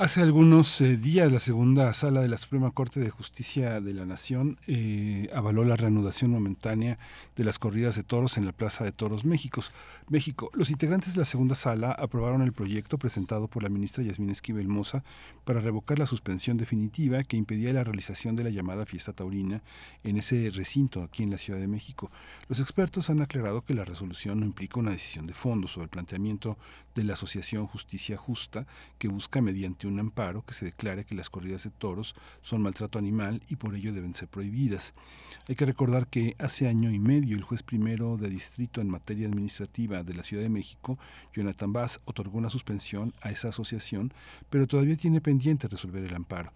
[0.00, 4.06] Hace algunos eh, días la segunda sala de la Suprema Corte de Justicia de la
[4.06, 6.98] Nación eh, avaló la reanudación momentánea
[7.36, 9.60] de las corridas de toros en la Plaza de Toros México.
[10.08, 10.50] México.
[10.54, 14.68] Los integrantes de la segunda sala aprobaron el proyecto presentado por la ministra Yasmín Esquivel
[14.68, 15.04] Moza
[15.44, 19.62] para revocar la suspensión definitiva que impedía la realización de la llamada fiesta taurina
[20.02, 22.10] en ese recinto aquí en la Ciudad de México.
[22.48, 25.90] Los expertos han aclarado que la resolución no implica una decisión de fondo sobre el
[25.90, 26.56] planteamiento
[27.00, 28.66] de la Asociación Justicia Justa
[28.98, 32.98] que busca mediante un amparo que se declare que las corridas de toros son maltrato
[32.98, 34.92] animal y por ello deben ser prohibidas.
[35.48, 39.28] Hay que recordar que hace año y medio el juez primero de distrito en materia
[39.28, 40.98] administrativa de la Ciudad de México,
[41.32, 44.12] Jonathan Bass, otorgó una suspensión a esa asociación,
[44.50, 46.52] pero todavía tiene pendiente resolver el amparo.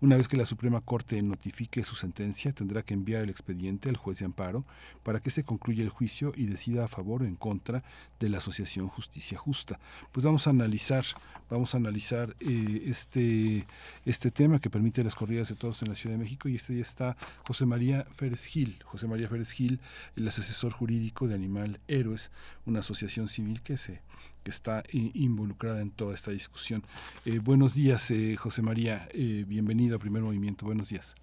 [0.00, 3.96] Una vez que la Suprema Corte notifique su sentencia, tendrá que enviar el expediente al
[3.96, 4.64] juez de amparo
[5.02, 7.84] para que se concluya el juicio y decida a favor o en contra
[8.18, 9.78] de la Asociación Justicia Justa.
[10.12, 11.04] Pues vamos a analizar,
[11.48, 13.66] vamos a analizar eh, este,
[14.04, 16.72] este tema que permite las corridas de todos en la Ciudad de México y este
[16.72, 17.16] día está
[17.46, 18.82] José María Férez Gil.
[18.84, 19.80] José María Férez Gil,
[20.16, 22.30] el asesor jurídico de Animal Héroes,
[22.66, 24.02] una asociación civil que se
[24.44, 26.82] que está involucrada en toda esta discusión.
[27.24, 29.08] Eh, buenos días, eh, José María.
[29.12, 30.66] Eh, bienvenido a Primer Movimiento.
[30.66, 31.14] Buenos días.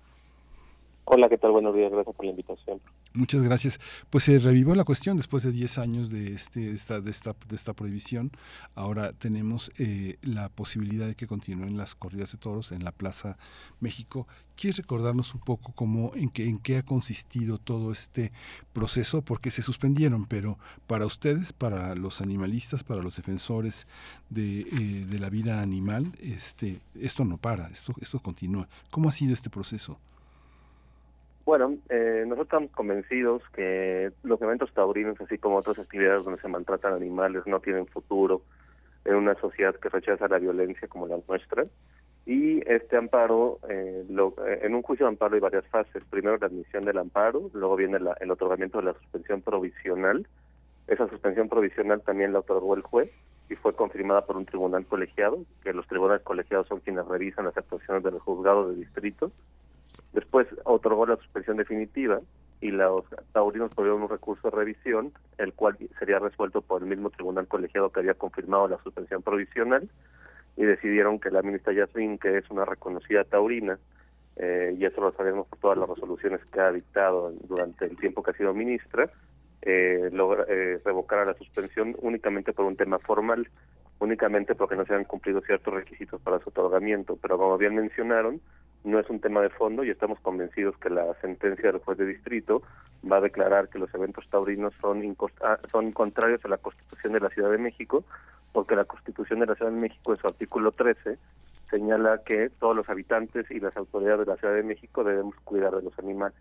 [1.06, 1.52] Hola, ¿qué tal?
[1.52, 1.92] Buenos días.
[1.92, 2.82] Gracias por la invitación.
[3.14, 3.78] Muchas gracias.
[4.10, 7.56] Pues se revivió la cuestión después de 10 años de, este, esta, de, esta, de
[7.58, 8.32] esta prohibición.
[8.74, 13.38] Ahora tenemos eh, la posibilidad de que continúen las corridas de toros en la Plaza
[13.82, 14.28] México.
[14.56, 18.32] ¿Quieres recordarnos un poco cómo, en, qué, en qué ha consistido todo este
[18.72, 19.24] proceso?
[19.24, 20.58] Porque se suspendieron, pero
[20.88, 23.88] para ustedes, para los animalistas, para los defensores
[24.30, 28.70] de, eh, de la vida animal, este, esto no para, esto, esto continúa.
[28.90, 30.00] ¿Cómo ha sido este proceso?
[31.46, 36.48] Bueno, eh, nosotros estamos convencidos que los eventos taurinos, así como otras actividades donde se
[36.48, 38.44] maltratan animales, no tienen futuro
[39.06, 41.66] en una sociedad que rechaza la violencia como la nuestra.
[42.28, 46.04] Y este amparo, eh, lo, eh, en un juicio de amparo hay varias fases.
[46.12, 50.28] Primero la admisión del amparo, luego viene la, el otorgamiento de la suspensión provisional.
[50.88, 53.10] Esa suspensión provisional también la otorgó el juez
[53.50, 57.58] y fue confirmada por un tribunal colegiado, que los tribunales colegiados son quienes revisan las
[57.58, 59.32] actuaciones de los juzgados de distrito
[60.14, 62.20] Después otorgó la suspensión definitiva
[62.60, 67.10] y los taurinos tuvieron un recurso de revisión, el cual sería resuelto por el mismo
[67.10, 69.90] tribunal colegiado que había confirmado la suspensión provisional
[70.58, 73.80] y decidieron que la ministra Yasmin, que es una reconocida taurina,
[74.36, 78.22] eh, y eso lo sabemos por todas las resoluciones que ha dictado durante el tiempo
[78.22, 79.10] que ha sido ministra,
[79.62, 83.48] eh, logra, eh, revocara la suspensión únicamente por un tema formal,
[84.00, 88.42] únicamente porque no se han cumplido ciertos requisitos para su otorgamiento, pero como bien mencionaron,
[88.84, 92.08] no es un tema de fondo y estamos convencidos que la sentencia del juez de
[92.08, 92.62] distrito
[93.10, 97.20] va a declarar que los eventos taurinos son, ah, son contrarios a la Constitución de
[97.20, 98.04] la Ciudad de México,
[98.52, 101.18] porque la Constitución de la Ciudad de México en su artículo 13
[101.70, 105.76] señala que todos los habitantes y las autoridades de la Ciudad de México debemos cuidar
[105.76, 106.38] de los animales.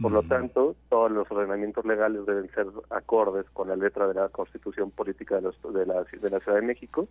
[0.00, 4.28] Por lo tanto, todos los ordenamientos legales deben ser acordes con la letra de la
[4.28, 7.08] Constitución Política de, los, de, la, de la Ciudad de México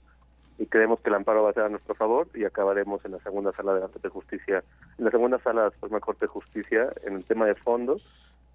[0.57, 3.19] y creemos que el amparo va a ser a nuestro favor y acabaremos en la
[3.19, 4.64] segunda sala de la Corte de Justicia,
[4.98, 7.98] en la segunda sala de la Suprema Corte de Justicia en el tema de fondo,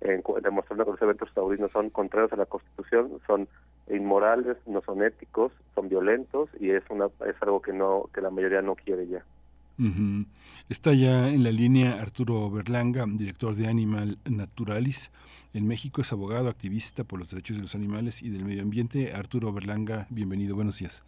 [0.01, 3.49] en, demostrando que los eventos taurinos son contrarios a la Constitución, son
[3.91, 8.31] inmorales, no son éticos, son violentos y es una es algo que no que la
[8.31, 9.25] mayoría no quiere ya.
[10.69, 15.11] Está ya en la línea Arturo Berlanga, director de Animal Naturalis.
[15.55, 19.15] En México es abogado, activista por los derechos de los animales y del medio ambiente.
[19.15, 21.03] Arturo Berlanga, bienvenido, buenos días.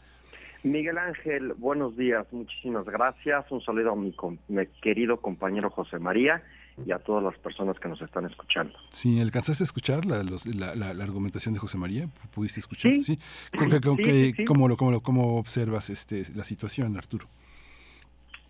[0.63, 3.51] Miguel Ángel, buenos días, muchísimas gracias.
[3.51, 4.15] Un saludo a mi,
[4.49, 6.41] mi, querido compañero José María
[6.87, 8.73] y a todas las personas que nos están escuchando.
[8.93, 12.07] Sí, ¿alcanzaste a escuchar la, la, argumentación de José María?
[12.33, 12.93] ¿Pudiste escuchar?
[13.01, 13.19] Sí.
[14.47, 17.27] ¿Cómo, lo, cómo, cómo observas este, la situación, Arturo?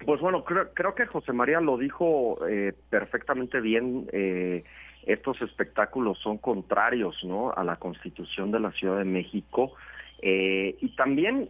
[0.04, 4.06] Pues bueno, creo, creo que José María lo dijo eh, perfectamente bien.
[4.12, 4.64] Eh,
[5.06, 7.52] estos espectáculos son contrarios ¿no?
[7.52, 9.72] a la Constitución de la Ciudad de México.
[10.20, 11.48] Eh, y también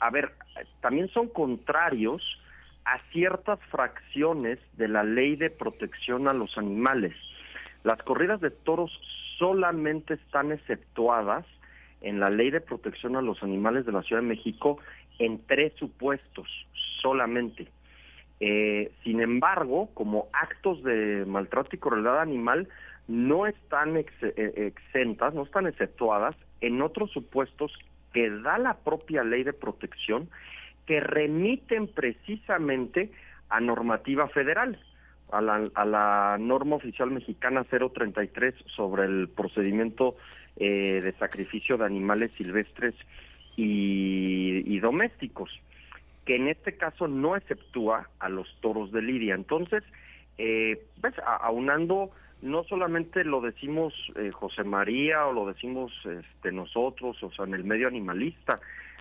[0.00, 0.32] a ver,
[0.80, 2.22] también son contrarios
[2.84, 7.14] a ciertas fracciones de la ley de protección a los animales.
[7.84, 8.90] Las corridas de toros
[9.38, 11.46] solamente están exceptuadas
[12.00, 14.78] en la ley de protección a los animales de la Ciudad de México
[15.18, 16.48] en tres supuestos
[17.00, 17.68] solamente.
[18.40, 22.68] Eh, sin embargo, como actos de maltrato y crueldad animal,
[23.06, 24.06] no están eh,
[24.56, 27.72] exentas, no están exceptuadas en otros supuestos
[28.12, 30.28] que da la propia ley de protección
[30.86, 33.10] que remiten precisamente
[33.48, 34.78] a normativa federal,
[35.30, 40.16] a la, a la norma oficial mexicana 033 sobre el procedimiento
[40.56, 42.94] eh, de sacrificio de animales silvestres
[43.56, 45.50] y, domésticos,
[46.24, 49.34] que en este caso no exceptúa a los toros de lidia.
[49.34, 49.84] Entonces,
[50.38, 52.10] eh, pues, aunando
[52.42, 57.54] no solamente lo decimos eh, José María o lo decimos este, nosotros, o sea, en
[57.54, 58.56] el medio animalista,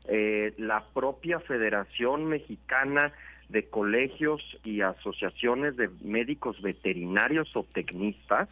[0.07, 3.11] eh, la propia Federación Mexicana
[3.49, 8.49] de Colegios y Asociaciones de Médicos Veterinarios o Tecnistas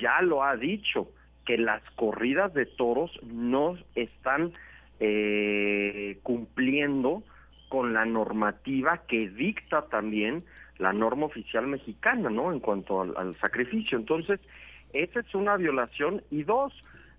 [0.00, 1.08] ya lo ha dicho,
[1.44, 4.52] que las corridas de toros no están
[4.98, 7.22] eh, cumpliendo
[7.68, 10.44] con la normativa que dicta también
[10.78, 12.52] la norma oficial mexicana, ¿no?
[12.52, 13.98] En cuanto al, sacrificio.
[13.98, 14.40] Entonces,
[14.92, 16.22] esa es una violación.
[16.30, 16.72] Y dos,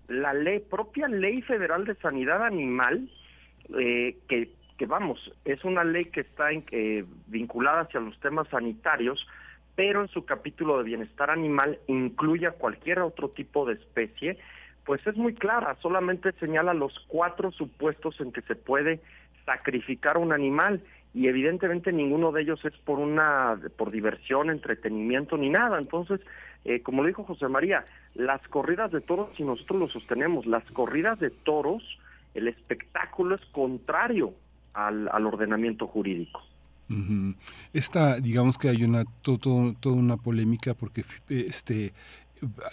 [0.08, 3.08] la ley, propia ley federal de sanidad animal,
[3.78, 9.26] eh, que, que vamos, es una ley que está eh, vinculada hacia los temas sanitarios,
[9.74, 14.38] pero en su capítulo de bienestar animal incluye a cualquier otro tipo de especie,
[14.84, 19.00] pues es muy clara, solamente señala los cuatro supuestos en que se puede
[19.44, 20.82] sacrificar un animal
[21.14, 25.78] y evidentemente ninguno de ellos es por una por diversión, entretenimiento ni nada.
[25.78, 26.20] Entonces,
[26.64, 30.64] eh, como lo dijo José María, las corridas de toros, si nosotros lo sostenemos, las
[30.72, 31.82] corridas de toros,
[32.34, 34.34] el espectáculo es contrario
[34.74, 36.42] al, ordenamiento jurídico.
[37.72, 41.92] Esta, digamos que hay una todo, toda una polémica porque este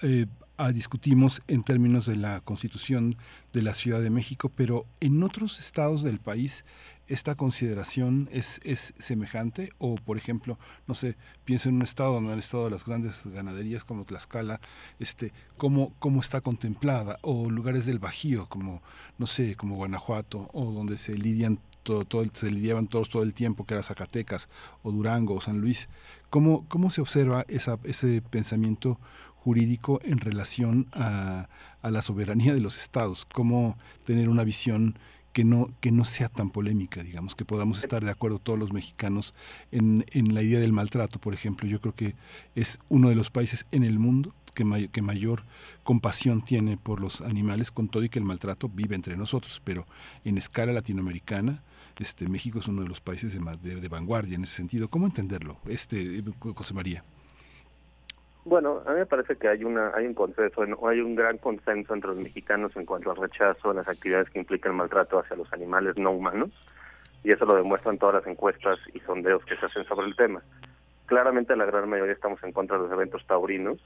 [0.04, 0.26] eh,
[0.74, 3.18] discutimos en términos de la Constitución
[3.54, 6.64] de la Ciudad de México, pero en otros estados del país
[7.08, 10.58] esta consideración es, es semejante o por ejemplo
[10.88, 14.60] no sé pienso en un estado donde han estado las grandes ganaderías como Tlaxcala
[15.00, 18.82] este cómo cómo está contemplada o lugares del Bajío como
[19.20, 23.36] no sé como Guanajuato o donde se lidian todo, todo se lidiaban todos todo el
[23.36, 24.50] tiempo que era Zacatecas
[24.82, 25.88] o Durango o San Luis.
[26.32, 29.00] Cómo cómo se observa esa, ese pensamiento
[29.46, 31.48] jurídico en relación a,
[31.84, 34.98] la soberanía de los estados cómo tener una visión
[35.34, 38.74] que no, que no sea tan polémica, digamos, que podamos estar de acuerdo todos los
[38.74, 39.36] mexicanos
[39.72, 40.04] en,
[40.34, 41.68] la idea del maltrato, por ejemplo.
[41.68, 42.16] Yo creo que
[42.56, 45.44] es uno de los países en el mundo que, mayor
[45.84, 49.86] compasión tiene por los animales, con todo y que el maltrato vive entre nosotros, pero
[50.24, 51.62] en escala latinoamericana,
[52.00, 54.90] este, México es uno de los países de, de, vanguardia en ese sentido.
[54.90, 56.24] ¿Cómo entenderlo, este,
[56.56, 57.04] José María?
[58.46, 61.96] Bueno, a mí me parece que hay una hay un consenso, hay un gran consenso
[61.96, 65.52] entre los mexicanos en cuanto al rechazo a las actividades que implican maltrato hacia los
[65.52, 66.52] animales no humanos,
[67.24, 70.44] y eso lo demuestran todas las encuestas y sondeos que se hacen sobre el tema.
[71.08, 73.80] Claramente la gran mayoría estamos en contra de los eventos taurinos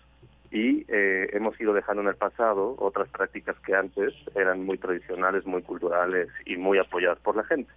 [0.52, 5.45] y eh, hemos ido dejando en el pasado otras prácticas que antes eran muy tradicionales,
[5.45, 7.72] muy culturales y muy apoyadas por la gente.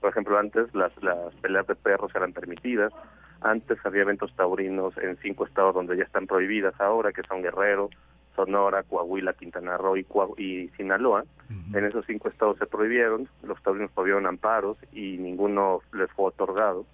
[0.00, 2.92] Por ejemplo, antes las, las peleas de perros eran permitidas,
[3.40, 7.90] antes había eventos taurinos en cinco estados donde ya están prohibidas ahora, que son Guerrero,
[8.34, 11.24] Sonora, Coahuila, Quintana Roo y, Sinaloa.
[11.72, 16.86] En esos cinco estados se prohibieron, los taurinos prohibieron amparos y ninguno les fue otorgado.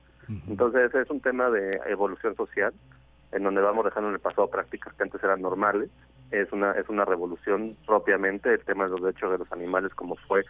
[0.48, 2.72] Entonces es un tema de evolución social
[3.32, 5.90] en donde vamos dejando en el pasado prácticas que antes eran normales.
[6.30, 10.16] Es una es una revolución propiamente el tema de los derechos de los animales como
[10.16, 10.44] fue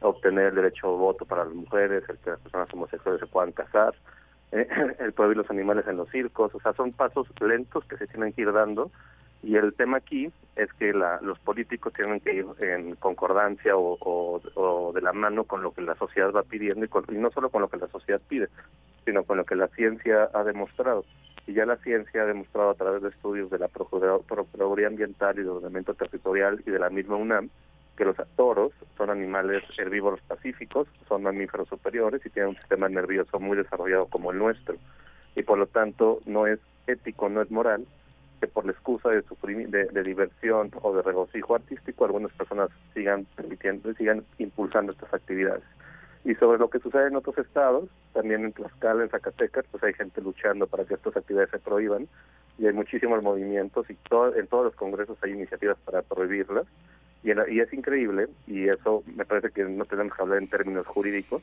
[0.00, 3.52] obtener el derecho a voto para las mujeres, el que las personas homosexuales se puedan
[3.52, 3.94] casar,
[4.52, 4.68] eh,
[4.98, 8.32] el prohibir los animales en los circos, o sea, son pasos lentos que se tienen
[8.32, 8.90] que ir dando
[9.42, 14.92] y el tema aquí es que la, los políticos tienen que ir en concordancia o,
[14.94, 17.68] de la mano con lo que la sociedad va pidiendo y, no solo con lo
[17.68, 18.48] que la sociedad pide,
[19.04, 21.04] sino con lo que la ciencia ha demostrado.
[21.46, 25.42] Y ya la ciencia ha demostrado a través de estudios de la Procuraduría Ambiental y
[25.42, 27.48] de Ordenamiento Territorial y de la misma UNAM
[28.00, 33.38] que los toros son animales herbívoros pacíficos, son mamíferos superiores y tienen un sistema nervioso
[33.38, 34.76] muy desarrollado como el nuestro.
[35.36, 37.84] Y por lo tanto no es ético, no es moral
[38.40, 39.22] que por la excusa de,
[39.92, 45.64] de, diversión o de regocijo artístico algunas personas sigan permitiendo, sigan impulsando estas actividades.
[46.24, 49.92] Y sobre lo que sucede en otros estados, también en Tlaxcala, en Zacatecas, pues hay
[49.92, 52.08] gente luchando para que estas actividades se prohíban
[52.58, 56.66] y hay muchísimos movimientos y en todos los congresos hay iniciativas para prohibirlas
[57.22, 60.86] y, y es increíble, y eso me parece que no tenemos que hablar en términos
[60.86, 61.42] jurídicos,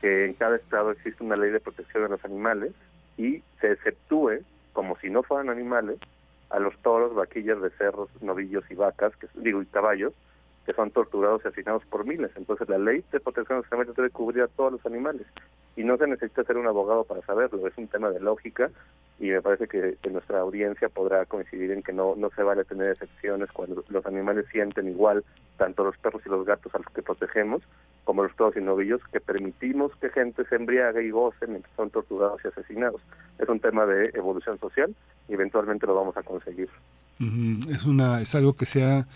[0.00, 2.72] que en cada estado existe una ley de protección de los animales
[3.16, 4.40] y se exceptúe,
[4.72, 5.98] como si no fueran animales,
[6.50, 10.12] a los toros, vaquillas, becerros, novillos y vacas, que digo, y caballos,
[10.66, 12.32] que son torturados y asesinados por miles.
[12.36, 15.26] Entonces la ley de protección de los debe cubrir a todos los animales
[15.76, 18.70] y no se necesita ser un abogado para saberlo, es un tema de lógica
[19.18, 22.90] y me parece que, nuestra audiencia podrá coincidir en que no, no se vale tener
[22.90, 25.24] excepciones cuando los animales sienten igual,
[25.56, 27.62] tanto los perros y los gatos a los que protegemos,
[28.04, 31.90] como los toros y novillos, que permitimos que gente se embriague y goce mientras son
[31.90, 33.00] torturados y asesinados.
[33.38, 34.94] Es un tema de evolución social
[35.28, 36.68] y eventualmente lo vamos a conseguir.
[37.70, 39.06] Es una es algo que se ha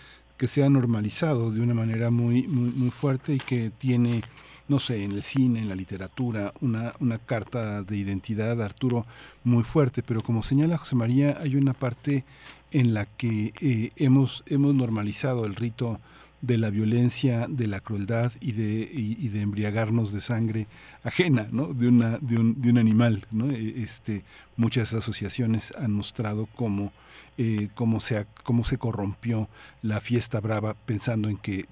[0.41, 4.23] que se ha normalizado de una manera muy muy fuerte y que tiene
[4.69, 9.05] no sé, en el cine, en la literatura, una, una carta de identidad, Arturo,
[9.43, 12.25] muy fuerte, pero como señala José María, hay una parte
[12.71, 15.99] en la que eh, hemos, hemos normalizado el rito
[16.43, 20.67] de la violencia, de la crueldad y de, y, de embriagarnos de sangre
[21.03, 21.75] ajena, ¿no?
[21.75, 23.27] de, una, de, un, de un animal.
[23.31, 23.51] ¿no?
[23.51, 24.25] E, este,
[24.57, 26.93] muchas asociaciones han mostrado cómo,
[27.39, 29.49] eh, cómo, se, cómo se corrompió
[29.83, 31.67] la fiesta brava pensando en que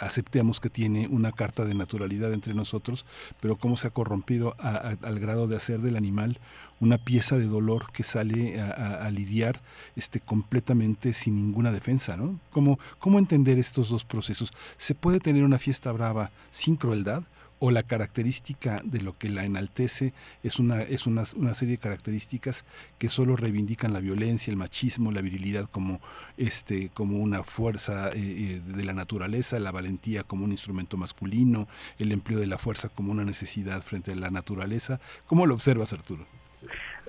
[0.00, 3.04] aceptemos que tiene una carta de naturalidad entre nosotros,
[3.40, 6.38] pero cómo se ha corrompido al grado de hacer del animal
[6.80, 9.60] una pieza de dolor que sale a, lidiar
[9.96, 12.38] este, completamente sin ninguna defensa, ¿no?
[12.50, 14.50] ¿Cómo, ¿Cómo entender estos dos procesos?
[14.76, 17.24] ¿Se puede tener una fiesta brava sin crueldad?
[17.64, 20.12] O la característica de lo que la enaltece
[20.42, 22.66] es una, es una, una, serie de características
[22.98, 25.98] que solo reivindican la violencia, el machismo, la virilidad como,
[26.36, 31.66] este, como una fuerza eh, eh, de la naturaleza, la valentía como un instrumento masculino,
[31.98, 35.00] el empleo de la fuerza como una necesidad frente a la naturaleza.
[35.26, 36.26] ¿Cómo lo observas, Arturo?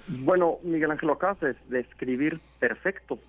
[0.08, 3.20] Bueno, Miguel Ángel, lo acabas de describir perfecto,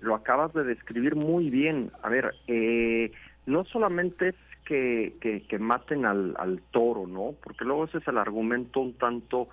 [0.00, 1.90] lo acabas de describir muy bien.
[2.02, 3.12] A ver, eh,
[3.44, 4.34] no solamente
[4.64, 5.14] que,
[5.48, 7.34] que, maten al, al, toro, ¿no?
[7.42, 9.48] Porque luego ese es el argumento un tanto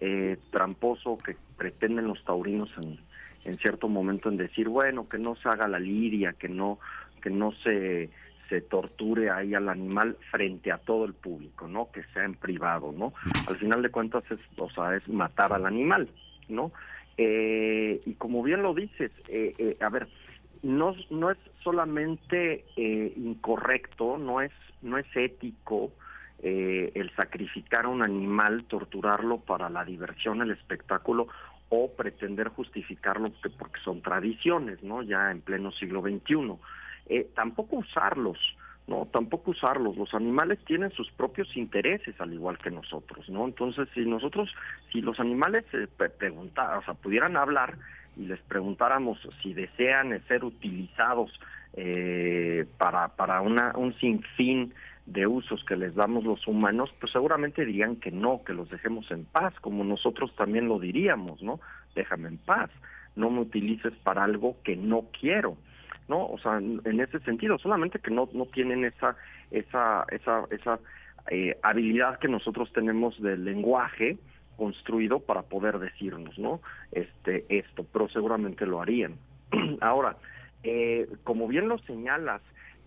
[0.00, 2.98] eh, tramposo que pretenden los taurinos en,
[3.44, 6.78] en cierto momento en decir, bueno, que no se haga la lidia, que no,
[7.22, 8.10] que no se,
[8.48, 11.90] se torture ahí al animal frente a todo el público, ¿no?
[11.92, 13.12] Que sea en privado, ¿no?
[13.48, 16.08] Al final de cuentas es, o sea, es matar al animal,
[16.48, 16.72] ¿no?
[17.16, 20.08] Eh, y como bien lo dices, eh, eh, a ver,
[20.64, 24.52] no, no es solamente eh, incorrecto, no es,
[24.82, 25.92] no es ético
[26.42, 31.28] eh, el sacrificar a un animal, torturarlo para la diversión, el espectáculo
[31.68, 35.02] o pretender justificarlo porque, son tradiciones, ¿no?
[35.02, 36.54] Ya en pleno siglo XXI.
[37.06, 38.38] Eh, tampoco usarlos,
[38.86, 39.96] no, tampoco usarlos.
[39.96, 43.44] Los animales tienen sus propios intereses al igual que nosotros, ¿no?
[43.44, 44.50] Entonces, si nosotros,
[44.92, 47.76] si los animales eh, preguntaran, o sea, pudieran hablar,
[48.16, 51.30] y les preguntáramos si desean ser utilizados
[51.74, 54.72] eh, para, para una, un sinfín
[55.06, 59.10] de usos que les damos los humanos, pues seguramente dirían que no, que los dejemos
[59.10, 61.60] en paz, como nosotros también lo diríamos, ¿no?
[61.94, 62.70] Déjame en paz,
[63.16, 65.56] no me utilices para algo que no quiero,
[66.08, 66.26] ¿no?
[66.26, 69.16] O sea, en ese sentido, solamente que no, no tienen esa,
[69.50, 70.80] esa, esa, esa
[71.30, 74.16] eh, habilidad que nosotros tenemos del lenguaje,
[74.56, 76.60] construido para poder decirnos, ¿no?
[76.92, 79.16] Este, esto, pero seguramente lo harían.
[79.80, 80.16] Ahora,
[80.62, 82.40] eh, como bien lo señalas,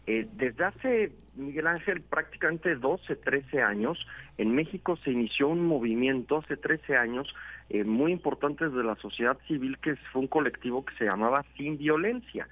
[0.08, 4.06] eh, desde hace, Miguel Ángel, prácticamente 12, 13 años,
[4.38, 7.34] en México se inició un movimiento, hace 13 años,
[7.70, 11.78] eh, muy importante de la sociedad civil, que fue un colectivo que se llamaba Sin
[11.78, 12.48] Violencia,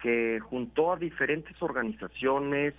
[0.00, 2.74] que juntó a diferentes organizaciones,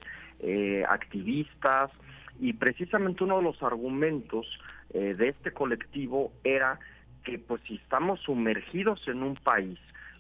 [0.90, 1.92] activistas,
[2.40, 4.48] y precisamente uno de los argumentos
[4.94, 6.80] eh, de este colectivo era
[7.24, 9.80] que pues si estamos sumergidos en un país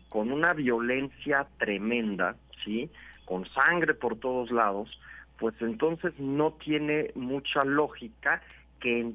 [0.09, 2.90] con una violencia tremenda, ¿sí?
[3.25, 5.00] Con sangre por todos lados,
[5.40, 8.41] pues entonces no tiene mucha lógica
[8.80, 9.11] que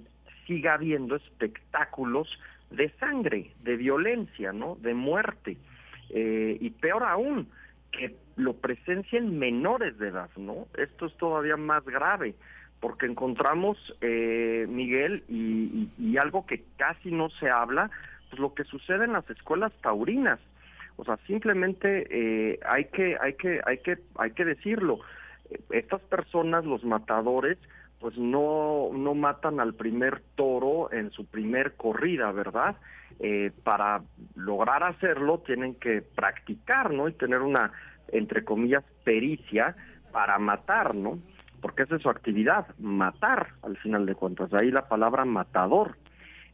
[0.46, 2.28] siga habiendo espectáculos
[2.70, 4.76] de sangre, de violencia, ¿no?
[4.76, 5.56] De muerte.
[6.10, 7.48] Eh, y peor aún,
[7.92, 10.66] que lo presencien menores de edad, ¿no?
[10.76, 12.34] Esto es todavía más grave
[12.80, 17.90] porque encontramos, eh, Miguel, y, algo que casi no se habla,
[18.30, 20.40] pues lo que sucede en las escuelas taurinas.
[20.96, 25.00] O sea, simplemente eh, hay que, hay que, hay que, hay que decirlo.
[25.70, 27.58] Estas personas, los matadores,
[28.00, 32.76] pues no, no matan al primer toro en su primer corrida, ¿verdad?
[33.20, 34.02] Eh, para
[34.34, 37.08] lograr hacerlo tienen que practicar, ¿no?
[37.08, 37.72] Y tener una,
[38.08, 39.76] entre comillas, pericia
[40.12, 41.18] para matar, ¿no?
[41.66, 45.96] Porque esa es su actividad, matar al final de cuentas, ahí la palabra matador.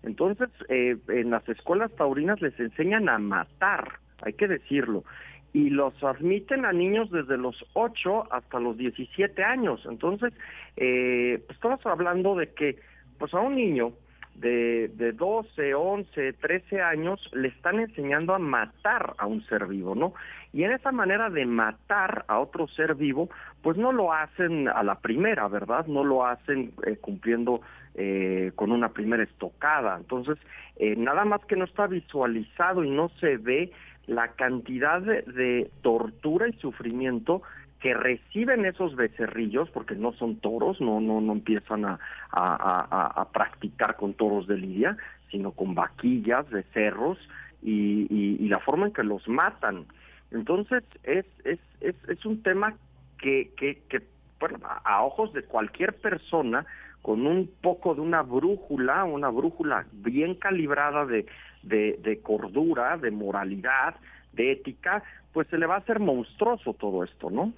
[0.03, 5.05] Entonces, eh, en las escuelas taurinas les enseñan a matar, hay que decirlo,
[5.53, 9.85] y los admiten a niños desde los 8 hasta los 17 años.
[9.85, 10.33] Entonces,
[10.79, 12.79] eh, pues estamos hablando de que,
[13.19, 13.93] pues a un niño
[14.37, 19.95] de, de 12, 11, 13 años le están enseñando a matar a un ser vivo,
[19.95, 20.15] ¿no?
[20.53, 23.31] Y en esa manera de matar a otro ser vivo,
[23.63, 25.87] pues no lo hacen a la primera, ¿verdad?
[25.87, 27.63] No lo hacen eh, cumpliendo
[27.95, 29.97] eh, con una primera estocada.
[29.97, 30.39] Entonces,
[30.77, 33.73] eh, nada más que no está visualizado y no se ve
[34.07, 37.43] la cantidad de, tortura y sufrimiento
[37.81, 41.99] que reciben esos becerrillos, porque no son toros, no, no, no empiezan a,
[42.31, 44.97] a, practicar con toros de lidia,
[45.31, 47.19] sino con vaquillas, becerros,
[47.61, 49.87] y, y, la forma en que los matan.
[50.33, 52.75] Entonces, es, es, es, es un tema
[53.19, 54.03] que, que, que
[54.41, 56.67] bueno, a ojos de cualquier persona,
[57.01, 61.27] con un poco de una brújula, una brújula bien calibrada de,
[61.63, 63.97] de, de cordura, de moralidad,
[64.33, 65.03] de ética,
[65.33, 67.53] pues se le va a hacer monstruoso todo esto, ¿no?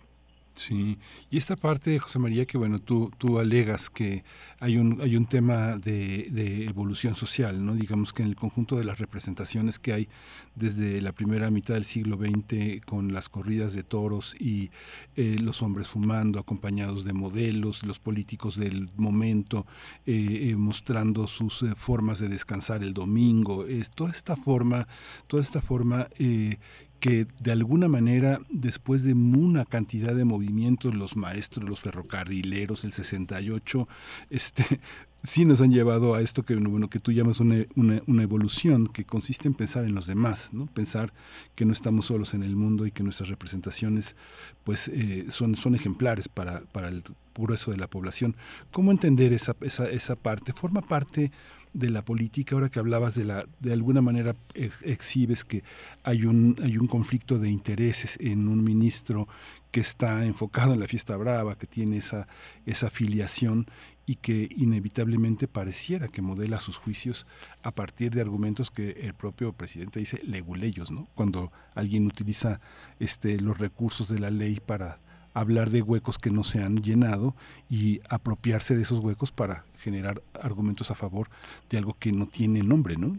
[0.55, 0.99] Sí,
[1.31, 4.23] y esta parte, José María, que bueno, tú, tú alegas que
[4.60, 7.74] hay un, hay un tema de, de, evolución social, ¿no?
[7.74, 10.08] Digamos que en el conjunto de las representaciones que hay
[10.55, 14.70] desde la primera mitad del siglo XX con las corridas de toros y
[15.16, 19.66] eh, los hombres fumando acompañados de modelos, los políticos del momento
[20.07, 24.86] eh, eh, mostrando sus formas de descansar el domingo, es toda esta forma,
[25.26, 26.08] toda esta forma
[27.00, 32.92] que de alguna manera, después de una cantidad de movimientos, los maestros, los ferrocarrileros, el
[32.92, 33.89] 68,
[34.31, 34.81] este,
[35.23, 39.05] sí nos han llevado a esto que, bueno, que tú llamas una, una, evolución, que
[39.05, 40.66] consiste en pensar en los demás, ¿no?
[40.66, 41.12] pensar
[41.55, 44.16] que no estamos solos en el mundo y que nuestras representaciones
[44.64, 47.02] pues, eh, son, son ejemplares para, para el
[47.34, 48.36] grueso de la población.
[48.70, 50.52] ¿Cómo entender esa, esa, esa parte?
[50.52, 51.32] ¿Forma parte
[51.74, 55.64] de la política, ahora que hablabas de la, de alguna manera exhibes que
[56.04, 59.28] hay un, hay un conflicto de intereses en un ministro
[59.70, 62.28] que está enfocado en la fiesta brava, que tiene esa,
[62.64, 63.66] esa afiliación
[64.06, 67.26] y que inevitablemente pareciera que modela sus juicios
[67.62, 71.08] a partir de argumentos que el propio presidente dice leguleyos, ¿no?
[71.14, 72.60] Cuando alguien utiliza
[73.00, 75.00] este, los recursos de la ley para
[75.34, 77.34] hablar de huecos que no se han llenado
[77.68, 81.28] y apropiarse de esos huecos para generar argumentos a favor
[81.68, 83.18] de algo que no tiene nombre, ¿no?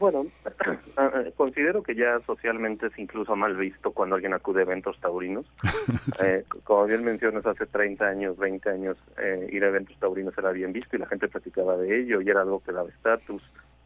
[0.00, 0.26] Bueno,
[0.96, 4.98] ah, ah, considero que ya socialmente es incluso mal visto cuando alguien acude a eventos
[4.98, 5.44] taurinos.
[6.24, 10.52] eh, como bien mencionas, hace 30 años, 20 años, eh, ir a eventos taurinos era
[10.52, 13.42] bien visto y la gente platicaba de ello y era algo que daba estatus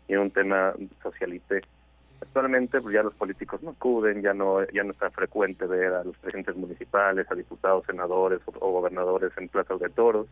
[0.06, 0.72] y era un tema
[1.02, 1.62] socialité.
[2.20, 6.04] Actualmente pues, ya los políticos no acuden, ya no ya no está frecuente ver a
[6.04, 10.26] los presidentes municipales, a diputados, senadores o, gobernadores en plazas de toros,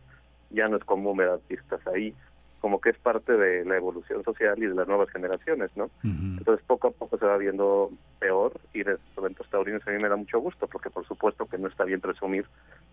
[0.49, 2.13] ya no es común ver artistas ahí,
[2.59, 5.89] como que es parte de la evolución social y de las nuevas generaciones, ¿no?
[6.03, 10.01] Entonces poco a poco se va viendo peor ir a estos eventos taurinos a mí
[10.01, 12.45] me da mucho gusto, porque por supuesto que no está bien presumir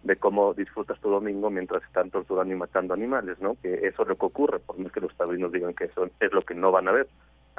[0.02, 3.56] de cómo disfrutas tu domingo mientras están torturando y matando animales, ¿no?
[3.62, 6.32] Que eso es lo que ocurre, por más que los taurinos digan que eso es
[6.32, 7.08] lo que no van a ver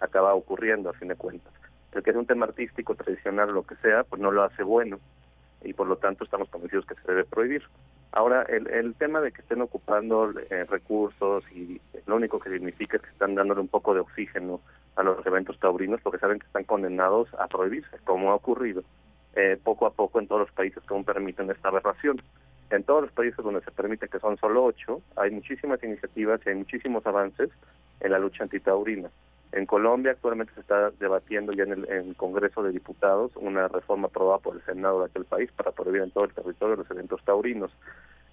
[0.01, 1.53] acaba ocurriendo a fin de cuentas.
[1.93, 4.99] El que es un tema artístico, tradicional lo que sea, pues no lo hace bueno
[5.63, 7.63] y por lo tanto estamos convencidos que se debe prohibir.
[8.13, 12.97] Ahora, el, el tema de que estén ocupando eh, recursos y lo único que significa
[12.97, 14.59] es que están dándole un poco de oxígeno
[14.95, 18.83] a los eventos taurinos porque saben que están condenados a prohibirse, como ha ocurrido
[19.35, 22.21] eh, poco a poco en todos los países que aún permiten esta aberración.
[22.69, 26.49] En todos los países donde se permite que son solo ocho, hay muchísimas iniciativas y
[26.49, 27.49] hay muchísimos avances
[27.99, 29.09] en la lucha antitaurina.
[29.51, 34.39] En Colombia actualmente se está debatiendo ya en el, Congreso de Diputados una reforma aprobada
[34.39, 37.71] por el Senado de aquel país para prohibir en todo el territorio los eventos taurinos.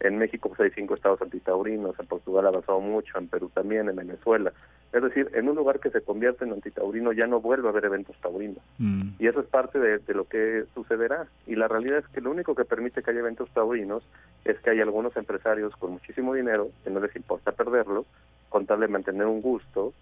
[0.00, 3.88] En México pues, hay cinco estados antitaurinos, en Portugal ha avanzado mucho, en Perú también,
[3.88, 4.52] en Venezuela.
[4.92, 7.86] Es decir, en un lugar que se convierte en antitaurino ya no vuelve a haber
[7.86, 8.62] eventos taurinos.
[8.78, 9.16] Mm.
[9.18, 11.26] Y eso es parte de, de, lo que sucederá.
[11.48, 14.04] Y la realidad es que lo único que permite que haya eventos taurinos
[14.44, 18.06] es que hay algunos empresarios con muchísimo dinero que no les importa perderlo,
[18.48, 19.92] con tal de mantener un gusto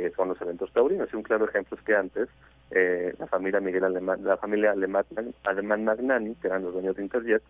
[0.00, 1.08] que son los eventos taurinos.
[1.12, 2.28] Y un claro ejemplo es que antes
[2.72, 5.04] eh, la familia Miguel Alemán, la familia Alemán,
[5.44, 7.42] Alemán Magnani, que eran los dueños de Interjet,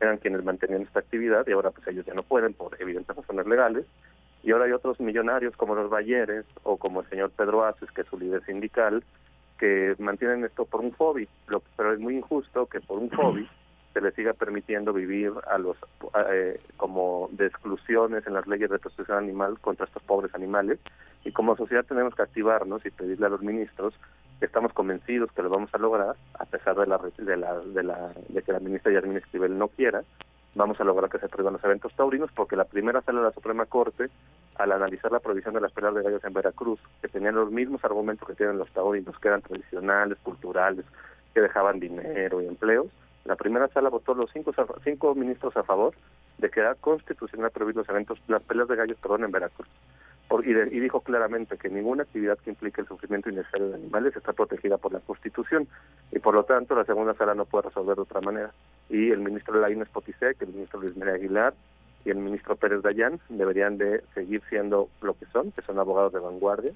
[0.00, 3.46] eran quienes mantenían esta actividad y ahora pues ellos ya no pueden por evidentes razones
[3.46, 3.84] legales.
[4.42, 8.00] Y ahora hay otros millonarios como los Bayeres o como el señor Pedro Aces, que
[8.00, 9.04] es su líder sindical,
[9.58, 11.28] que mantienen esto por un hobby.
[11.76, 13.46] Pero es muy injusto que por un hobby
[13.92, 15.76] se les siga permitiendo vivir a los
[16.30, 20.78] eh, como de exclusiones en las leyes de protección animal contra estos pobres animales.
[21.24, 23.94] Y como sociedad tenemos que activarnos y pedirle a los ministros
[24.38, 27.82] que estamos convencidos que lo vamos a lograr a pesar de la de la de,
[27.82, 30.02] la, de que la ministra Yarmín Esquivel no quiera
[30.54, 33.32] vamos a lograr que se prohíban los eventos taurinos porque la primera sala de la
[33.32, 34.08] Suprema Corte
[34.56, 37.84] al analizar la prohibición de las peleas de gallos en Veracruz que tenían los mismos
[37.84, 40.86] argumentos que tienen los taurinos que eran tradicionales culturales
[41.34, 42.86] que dejaban dinero y empleos
[43.24, 45.94] la primera sala votó los cinco, cinco ministros a favor
[46.38, 49.68] de que era constitucional prohibir los eventos, las peleas de gallos, perdón, en Veracruz.
[50.28, 54.16] por, y, y, dijo claramente que ninguna actividad que implique el sufrimiento innecesario de animales
[54.16, 55.68] está protegida por la Constitución
[56.12, 58.52] y por lo tanto la segunda sala no puede resolver de otra manera.
[58.88, 61.54] Y el ministro Laínez Potisek, el ministro Luis María Aguilar
[62.04, 66.14] y el ministro Pérez Dayán deberían de seguir siendo lo que son, que son abogados
[66.14, 66.72] de vanguardia,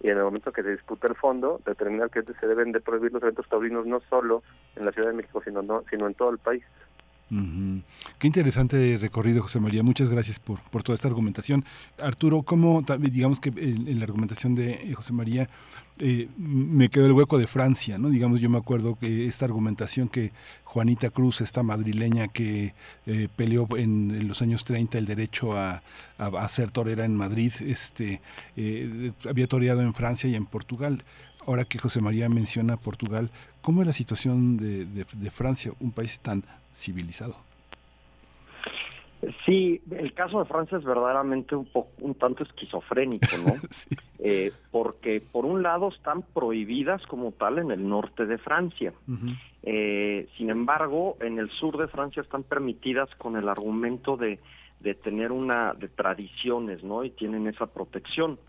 [0.00, 3.12] y en el momento que se disputa el fondo, determinar que se deben de prohibir
[3.12, 4.42] los eventos taurinos no solo
[4.76, 6.64] en la Ciudad de México, sino, no, sino en todo el país.
[7.30, 9.82] Qué interesante recorrido, José María.
[9.82, 11.62] Muchas gracias por, por toda esta argumentación.
[11.98, 15.48] Arturo, ¿cómo, digamos que en, la argumentación de eh, José María,
[15.98, 18.08] eh, me quedó el hueco de Francia, ¿no?
[18.08, 20.32] Digamos, yo me acuerdo que esta argumentación que
[20.64, 22.74] Juanita Cruz, esta madrileña que
[23.04, 25.82] eh, peleó en, los años 30 el derecho a,
[26.16, 28.22] a, ser torera en Madrid, este,
[29.28, 31.04] había toreado en Francia y en Portugal
[31.48, 33.30] ahora que José María menciona Portugal,
[33.62, 36.44] ¿cómo es la situación de, de, Francia, un país tan
[36.74, 37.36] civilizado?
[39.46, 43.54] Sí, el caso de Francia es verdaderamente un, poco, un tanto esquizofrénico, ¿no?
[44.20, 48.92] Eh, porque por un lado están prohibidas como tal en el norte de Francia.
[49.62, 54.40] Eh, sin embargo, en el sur de Francia están permitidas con el argumento de,
[54.80, 57.04] de tener una de tradiciones, ¿no?
[57.04, 58.40] Y tienen esa protección.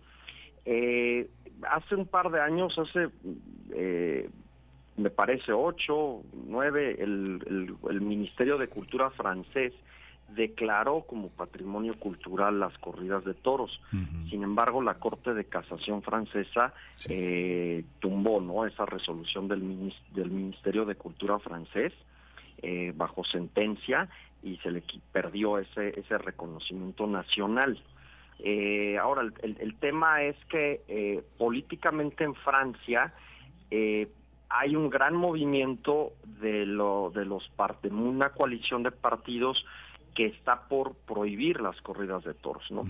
[0.65, 1.29] Eh,
[1.69, 3.09] hace un par de años, hace,
[3.73, 4.29] eh,
[4.97, 9.73] me parece, ocho, nueve, el, el, Ministerio de Cultura francés
[10.35, 13.81] declaró como patrimonio cultural las corridas de toros.
[14.29, 16.73] Sin embargo, la Corte de Casación francesa
[17.07, 21.93] eh, tumbó no esa resolución del, del Ministerio de Cultura francés
[22.61, 24.09] eh, bajo sentencia
[24.43, 27.81] y se le perdió ese, ese reconocimiento nacional.
[28.41, 33.13] Eh, ahora, el, el, tema es que eh, políticamente en Francia
[33.69, 34.07] eh,
[34.47, 37.51] hay un gran movimiento de, lo, de los
[37.83, 39.65] de una coalición de partidos
[40.15, 42.85] que está por prohibir las corridas de toros, ¿no?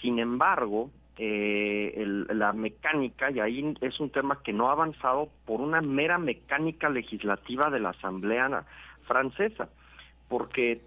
[0.00, 5.82] Sin embargo, la mecánica, y ahí es un tema que no ha avanzado por una
[5.82, 8.64] mera mecánica legislativa de la Asamblea
[9.06, 9.68] francesa,
[10.28, 10.80] porque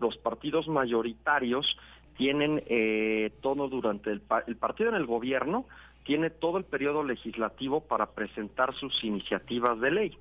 [0.00, 1.76] los partidos mayoritarios
[2.16, 5.66] tienen eh, todo durante el, el partido en el gobierno
[6.04, 10.18] tiene todo el periodo legislativo para presentar sus iniciativas de ley.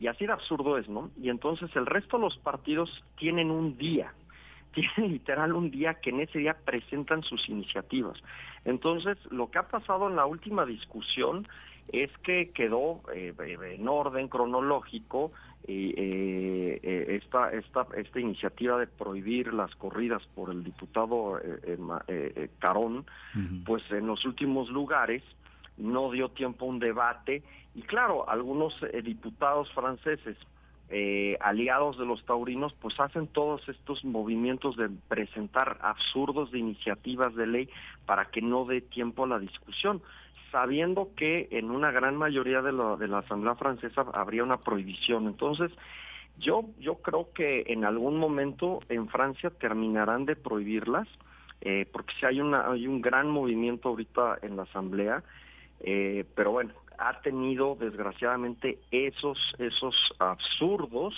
[0.00, 1.10] Y así de absurdo es, ¿no?
[1.16, 4.12] Y entonces el resto de los partidos tienen un día,
[4.74, 8.20] tienen literal un día que en ese día presentan sus iniciativas.
[8.64, 11.46] Entonces, lo que ha pasado en la última discusión
[11.92, 15.32] es que quedó eh, en orden cronológico
[15.68, 23.04] eh, eh, esta, esta, esta iniciativa de prohibir las corridas por el diputado eh, Carón,
[23.64, 25.22] pues en los últimos lugares
[25.76, 27.42] no dio tiempo a un debate
[27.74, 28.74] y claro, algunos
[29.04, 30.36] diputados franceses
[31.40, 37.46] aliados de los taurinos, pues hacen todos estos movimientos de presentar absurdos de iniciativas de
[37.46, 37.68] ley
[38.04, 40.02] para que no dé tiempo a la discusión
[40.52, 45.26] sabiendo que en una gran mayoría de, de la Asamblea Francesa habría una prohibición.
[45.26, 45.72] Entonces,
[46.38, 51.08] yo, yo creo que en algún momento en Francia terminarán de prohibirlas,
[51.62, 55.22] eh, porque si hay, una, hay un gran movimiento ahorita en la Asamblea,
[55.80, 61.14] eh, pero bueno, ha tenido desgraciadamente esos, esos absurdos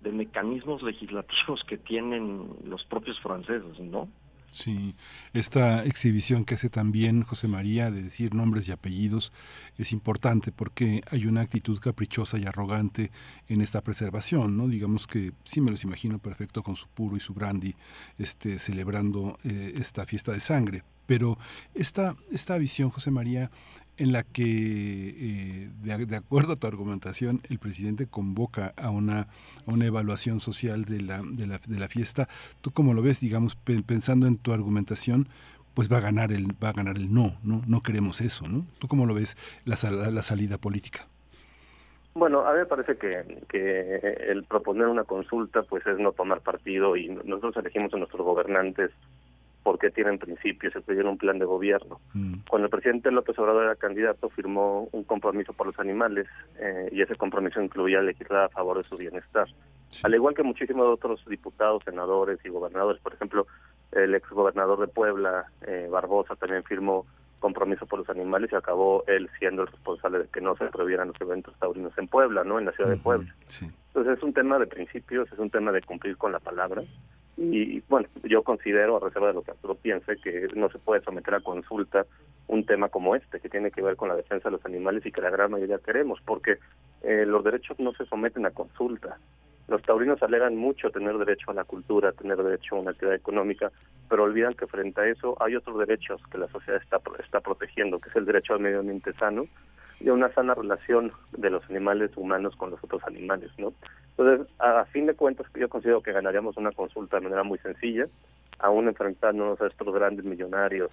[0.00, 4.08] de mecanismos legislativos que tienen los propios franceses, ¿no?
[4.52, 4.96] Sí,
[5.34, 9.32] esta exhibición que hace también José María de decir nombres y apellidos
[9.76, 13.12] es importante porque hay una actitud caprichosa y arrogante
[13.48, 14.66] en esta preservación, ¿no?
[14.66, 17.76] Digamos que sí me los imagino perfecto con su puro y su brandy,
[18.18, 20.82] este, celebrando eh, esta fiesta de sangre.
[21.06, 21.38] Pero
[21.74, 23.50] esta, esta visión, José María,
[23.98, 29.28] en la que, eh, de, acuerdo a tu argumentación, el presidente convoca a una,
[29.66, 32.28] una evaluación social de la, de, la, de la fiesta.
[32.60, 35.28] ¿Tú cómo lo ves, digamos, pensando en tu argumentación?
[35.74, 38.64] pues va a ganar el va a ganar el no, no no queremos eso, ¿no?
[38.80, 39.76] ¿Tú cómo lo ves la,
[40.10, 41.06] la, salida política?
[42.14, 43.94] Bueno, a mí me parece que, que
[44.28, 48.90] el proponer una consulta pues es no tomar partido y nosotros elegimos a nuestros gobernantes
[49.62, 52.00] porque tienen principios, se pidieron un plan de gobierno.
[52.14, 52.40] Mm.
[52.48, 56.26] Cuando el presidente López Obrador era candidato, firmó un compromiso por los animales
[56.58, 59.48] eh, y ese compromiso incluía legislar a favor de su bienestar.
[60.02, 63.46] Al igual que muchísimos otros diputados, senadores y gobernadores, por ejemplo,
[63.92, 67.06] el exgobernador de Puebla, eh, Barbosa, también firmó
[67.38, 71.08] compromiso por los animales y acabó él siendo el responsable de que no se prohibieran
[71.08, 72.58] los eventos taurinos en Puebla, ¿no?
[72.58, 73.34] En la ciudad de Puebla.
[73.88, 76.82] Entonces es un tema de principios, es un tema de cumplir con la palabra.
[77.40, 81.02] Y bueno, yo considero, a reserva de lo que Arturo piense, que no se puede
[81.02, 82.04] someter a consulta
[82.48, 85.12] un tema como este, que tiene que ver con la defensa de los animales y
[85.12, 86.58] que la gran mayoría queremos, porque
[87.02, 89.18] eh, los derechos no se someten a consulta.
[89.68, 93.70] Los taurinos alegan mucho tener derecho a la cultura, tener derecho a una actividad económica,
[94.08, 98.00] pero olvidan que frente a eso hay otros derechos que la sociedad está, está protegiendo,
[98.00, 99.46] que es el derecho al medio ambiente sano
[100.00, 103.72] y a una sana relación de los animales humanos con los otros animales, ¿no?
[104.16, 108.06] Entonces, a, fin de cuentas, yo considero que ganaríamos una consulta de manera muy sencilla,
[108.58, 110.90] aún enfrentándonos a estos grandes millonarios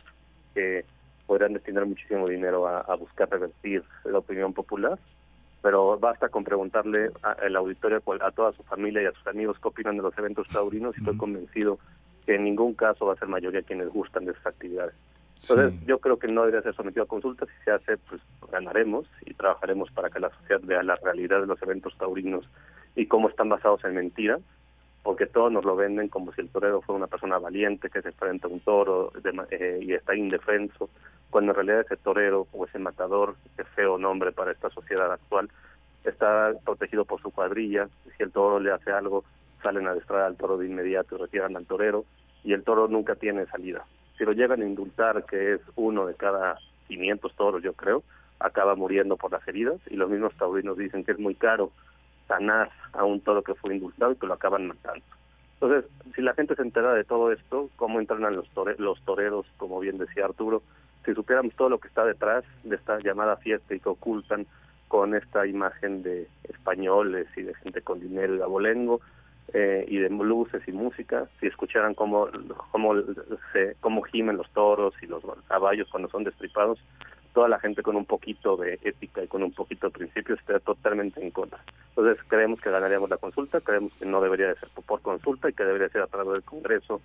[0.54, 0.86] que
[1.26, 5.00] podrían destinar muchísimo dinero a, a buscar revertir la opinión popular
[5.66, 9.68] pero basta con preguntarle al auditorio, a toda su familia y a sus amigos qué
[9.68, 11.80] opinan de los eventos taurinos y estoy convencido
[12.24, 14.94] que en ningún caso va a ser mayoría quienes gustan de esas actividades.
[15.50, 17.48] Entonces, yo creo que no debería ser sometido a consultas.
[17.50, 21.48] Si se hace, pues ganaremos y trabajaremos para que la sociedad vea la realidad de
[21.48, 22.46] los eventos taurinos
[22.96, 24.40] y cómo están basados en mentira,
[25.04, 28.10] porque todos nos lo venden como si el torero fuera una persona valiente que se
[28.10, 29.12] enfrenta a un toro
[29.52, 30.90] eh, y está indefenso,
[31.30, 35.50] cuando en realidad ese torero o ese matador, ese feo nombre para esta sociedad actual,
[36.04, 37.90] está protegido por su cuadrilla.
[38.18, 39.26] Si el toro le hace algo,
[39.62, 42.06] salen a destrar al toro de inmediato y retiran al torero,
[42.44, 43.86] y el toro nunca tiene salida.
[44.18, 48.04] Si lo llegan a indultar, que es uno de cada 500 toros, yo creo,
[48.40, 51.72] acaba muriendo por las heridas, y los mismos taurinos dicen que es muy caro
[52.28, 55.04] sanar a un toro que fue indultado y que lo acaban matando.
[55.56, 59.80] Entonces, si la gente se entera de todo esto, cómo entrenan los, los toreros, como
[59.80, 60.62] bien decía Arturo,
[61.06, 64.48] si supiéramos todo lo que está detrás de esta llamada fiesta y que ocultan
[64.88, 69.02] con esta imagen de españoles y de gente con dinero y abolengo
[69.58, 72.28] eh, y de luces y música, si escucharan cómo,
[72.72, 72.94] cómo,
[73.54, 76.78] se, cómo gimen los toros y los caballos cuando son destripados,
[77.34, 80.60] toda la gente con un poquito de ética y con un poquito de principios estaría
[80.60, 81.58] totalmente en contra.
[81.88, 85.54] Entonces creemos que ganaríamos la consulta, creemos que no debería de ser por consulta y
[85.54, 87.00] que debería ser a través del Congreso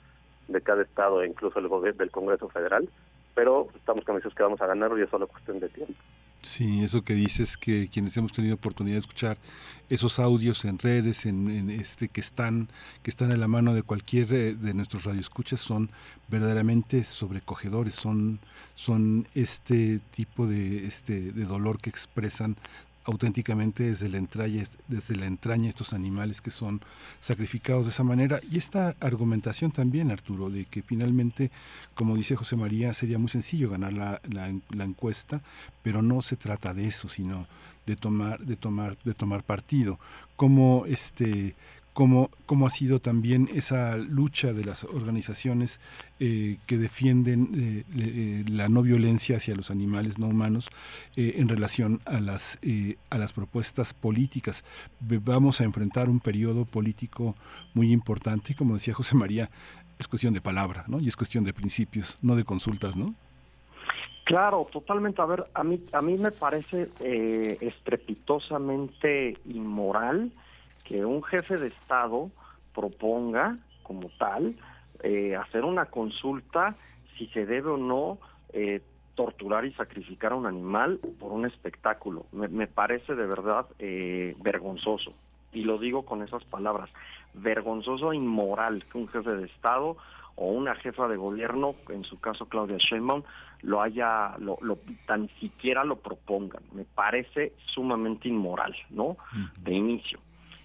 [0.49, 2.89] de cada estado e incluso el del Congreso Federal,
[3.37, 5.95] pero estamos convencidos que vamos a ganarlo y es solo cuestión de tiempo.
[6.43, 9.36] Sí, eso que dices que quienes hemos tenido oportunidad de escuchar
[9.91, 12.69] esos audios en redes, en, este que están
[13.02, 15.91] que están en la mano de cualquier eh, de nuestros radioescuchas son
[16.28, 18.41] verdaderamente sobrecogedores, son
[18.75, 22.57] son este tipo de este de dolor que expresan
[23.05, 26.81] auténticamente desde la entraña, desde la entraña estos animales que son
[27.20, 28.41] sacrificados de esa manera.
[28.51, 31.51] Y esta argumentación también, Arturo, de que finalmente,
[31.95, 35.43] como dice José María, sería muy sencillo ganar la, la, la encuesta,
[35.83, 37.47] pero no se trata de eso, sino
[37.87, 39.99] de tomar, de tomar, de tomar partido.
[40.37, 41.55] Como este
[42.01, 45.83] cómo, cómo ha sido también esa lucha de las organizaciones
[46.19, 50.70] eh, que defienden eh, eh, la no violencia hacia los animales no humanos
[51.15, 52.59] en relación a las,
[53.11, 54.65] a las propuestas políticas.
[55.01, 57.37] Vamos a enfrentar un periodo político
[57.75, 59.51] muy importante, como decía José María,
[59.99, 61.01] es cuestión de palabra, ¿no?
[61.01, 63.15] Y es cuestión de principios, no de consultas, ¿no?
[64.25, 65.20] Claro, totalmente.
[65.20, 66.89] A ver, a mí, a mí me parece
[67.61, 70.33] estrepitosamente inmoral
[70.91, 72.33] que un jefe de Estado
[72.75, 74.57] proponga como tal
[75.05, 76.75] eh, hacer una consulta
[77.17, 78.19] si se debe o no
[78.52, 78.83] eh,
[79.15, 82.27] torturar y sacrificar a un animal por un espectáculo.
[82.33, 85.12] Me, parece de verdad eh, vergonzoso.
[85.52, 86.91] Y lo digo con esas palabras.
[87.35, 89.97] Vergonzoso e inmoral que un jefe de Estado
[90.35, 93.23] o una jefa de gobierno, en su caso Claudia Sheinbaum,
[93.62, 94.59] lo haya, lo,
[95.07, 96.62] tan siquiera lo propongan.
[96.73, 99.17] Me parece sumamente inmoral, ¿no?
[99.60, 100.19] De inicio.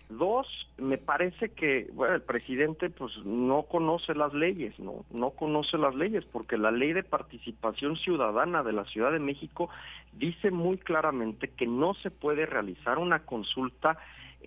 [0.09, 5.79] Dos, me parece que bueno, el presidente pues no conoce las leyes, no no conoce
[5.79, 9.69] las leyes porque la ley de participación ciudadana de la Ciudad de México
[10.13, 13.97] dice muy claramente que no se puede realizar una consulta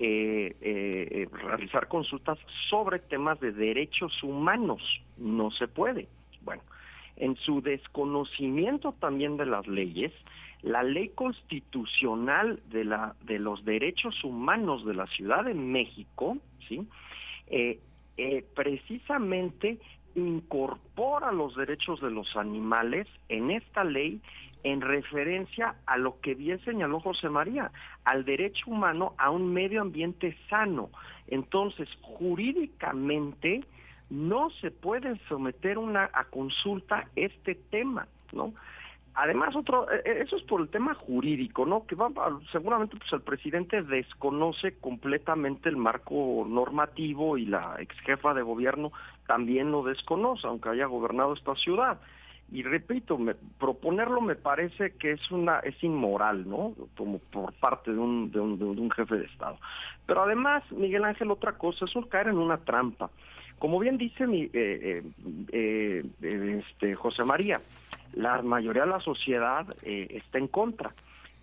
[0.01, 2.39] eh, eh, realizar consultas
[2.71, 4.81] sobre temas de derechos humanos,
[5.17, 6.07] no se puede.
[6.43, 6.63] Bueno,
[7.17, 10.13] en su desconocimiento también de las leyes,
[10.63, 16.39] la ley constitucional de, la, de los derechos humanos de la Ciudad de México,
[16.69, 16.87] ¿sí?
[17.47, 17.81] Eh,
[18.17, 19.79] eh, precisamente
[20.15, 24.21] incorpora los derechos de los animales en esta ley
[24.65, 27.71] en referencia a lo que bien señaló José María,
[28.05, 30.91] al derecho humano a un medio ambiente sano.
[31.29, 33.65] Entonces, jurídicamente
[34.11, 38.53] no se puede someter una a consulta este tema, ¿no?
[39.21, 41.85] Además, otro, e, e, eso es por el tema jurídico, ¿no?
[41.87, 42.09] Que va,
[42.53, 48.93] seguramente pues el presidente desconoce completamente el marco normativo y la ex jefa de gobierno
[49.27, 51.99] también lo desconoce, aunque haya gobernado esta ciudad.
[52.53, 53.19] Y repito,
[53.59, 56.75] proponerlo me parece que es una es inmoral, ¿no?
[56.97, 59.59] Como por parte de un, de un, de un jefe de Estado.
[60.07, 63.11] Pero además, Miguel Ángel, otra cosa, es un caer en una trampa.
[63.59, 65.03] Como bien dice mi, eh,
[65.53, 67.61] eh, eh, este, José María,
[68.13, 70.95] la mayoría de la sociedad eh, está en contra.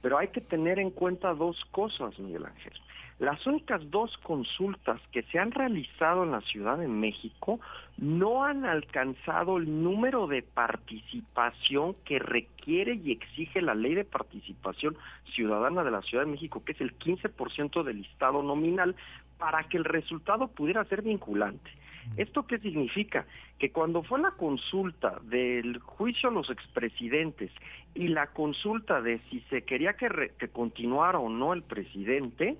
[0.02, 2.74] Pero hay que tener en cuenta dos cosas, Miguel Ángel.
[3.18, 7.60] las únicas dos consultas que se han realizado en la Ciudad de México
[7.98, 14.98] no han alcanzado el número de participación que requiere y exige la ley de participación
[15.34, 18.96] ciudadana de la Ciudad de México, que es el 15% del listado nominal,
[19.38, 21.72] para que el resultado pudiera ser vinculante.
[22.18, 23.26] ¿Esto qué significa?
[23.60, 27.52] Que cuando fue la consulta del juicio a los expresidentes
[27.94, 32.58] y la consulta de si se quería que, que continuara o no el presidente,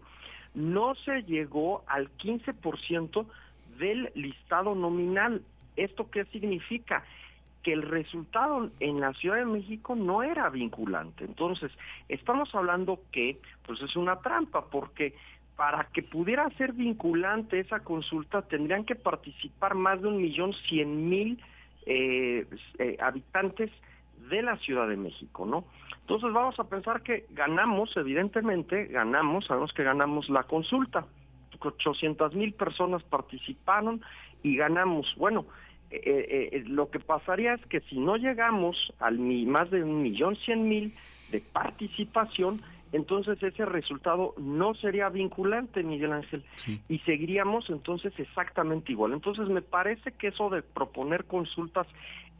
[0.54, 3.26] no se llegó al 15%
[3.78, 5.42] del listado nominal.
[5.76, 7.04] ¿Esto qué significa?
[7.66, 11.26] que el resultado en la Ciudad de México no era vinculante.
[11.26, 11.72] Entonces,
[12.08, 15.16] estamos hablando que pues es una trampa porque
[15.56, 21.10] para que pudiera ser vinculante esa consulta tendrían que participar más de un millón cien
[21.10, 21.42] mil
[21.86, 22.46] eh,
[22.80, 23.72] eh, habitantes
[24.30, 25.66] de la Ciudad de México, ¿no?
[26.02, 31.06] Entonces vamos a pensar que ganamos, evidentemente, ganamos, sabemos que ganamos la consulta.
[31.60, 34.02] 800 mil personas participaron
[34.44, 35.16] y ganamos.
[35.16, 35.46] Bueno,
[35.90, 40.68] eh, lo que pasaría es que si no llegamos al más de un millón cien
[40.68, 40.94] mil
[41.32, 46.44] de participación, entonces ese resultado no sería vinculante, Miguel Ángel,
[46.88, 49.14] y seguiríamos entonces exactamente igual.
[49.14, 51.88] Entonces me parece que eso de proponer consultas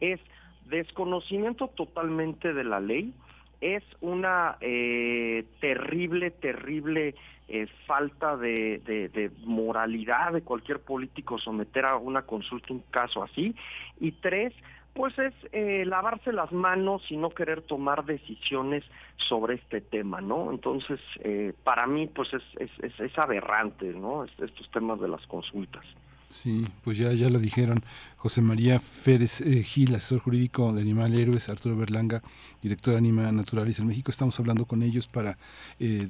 [0.00, 0.20] es
[0.66, 3.12] desconocimiento totalmente de la ley,
[3.60, 7.14] es una eh, terrible, terrible
[7.48, 13.54] eh, falta de, de, moralidad de cualquier político someter a una consulta un caso así,
[14.00, 14.52] y tres,
[14.96, 18.82] pues es eh, lavarse las manos y no querer tomar decisiones
[19.28, 20.50] sobre este tema, ¿no?
[20.50, 24.24] Entonces, eh, para mí, pues es, es, es, aberrante, ¿no?
[24.24, 25.84] Estos temas de las consultas.
[26.28, 27.78] Sí, pues ya, ya lo dijeron
[28.16, 32.20] José María Férez eh, Gil, asesor jurídico de Animal Héroes, Arturo Berlanga,
[32.62, 34.10] director de Anima Naturalis en México.
[34.10, 35.38] Estamos hablando con ellos para
[35.78, 36.08] de,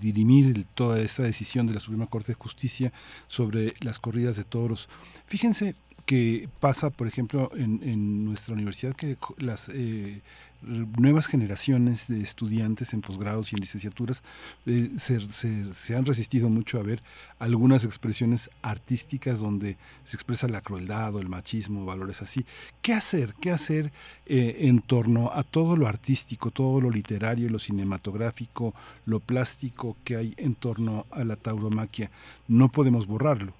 [0.00, 2.92] dirimir toda esta decisión de la Suprema Corte de Justicia
[3.26, 4.88] sobre las corridas de toros.
[5.26, 5.74] Fíjense,
[6.08, 10.22] que pasa, por ejemplo, en, nuestra universidad, que las eh,
[10.62, 14.22] nuevas generaciones de estudiantes en posgrados y en licenciaturas
[14.64, 17.02] eh, se, han resistido mucho a ver
[17.38, 22.46] algunas expresiones artísticas donde se expresa la crueldad o el machismo, valores así.
[22.80, 23.34] ¿Qué hacer?
[23.38, 23.92] ¿Qué hacer
[24.24, 30.16] eh, en torno a todo lo artístico, todo lo literario, lo cinematográfico, lo plástico que
[30.16, 32.10] hay en torno a la tauromaquia?
[32.46, 33.52] No podemos borrarlo,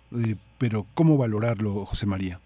[0.58, 2.40] pero ¿cómo valorarlo, José María?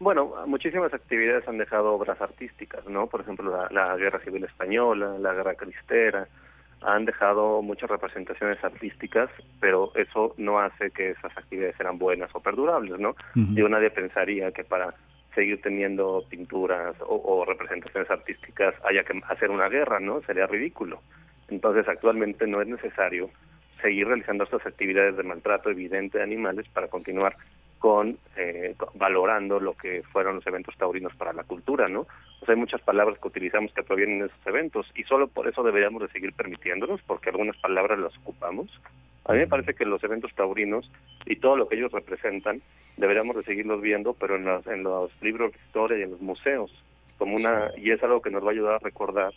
[0.00, 3.08] Bueno, muchísimas actividades han dejado obras artísticas, ¿no?
[3.08, 6.28] Por ejemplo, la, Guerra Civil Española, la Guerra Cristera,
[6.82, 9.28] han dejado muchas representaciones artísticas,
[9.58, 13.16] pero eso no hace que esas actividades sean buenas o perdurables, ¿no?
[13.34, 14.94] Yo nadie pensaría que para
[15.34, 20.20] seguir teniendo pinturas o, representaciones artísticas haya que hacer una guerra, ¿no?
[20.22, 21.00] Sería ridículo.
[21.48, 23.30] Entonces, actualmente no es necesario
[23.80, 27.36] seguir realizando estas actividades de maltrato evidente de animales para continuar
[27.78, 32.00] con eh, valorando lo que fueron los eventos taurinos para la cultura, ¿no?
[32.40, 35.48] O sea, hay muchas palabras que utilizamos que provienen de esos eventos y solo por
[35.48, 38.68] eso deberíamos de seguir permitiéndonos, porque algunas palabras las ocupamos.
[39.24, 40.90] A mí me parece que los eventos taurinos
[41.26, 42.62] y todo lo que ellos representan
[42.96, 46.20] deberíamos de seguirlos viendo, pero en los, en los libros de historia y en los
[46.20, 46.72] museos,
[47.16, 49.32] como una y es algo que nos va a ayudar a recordar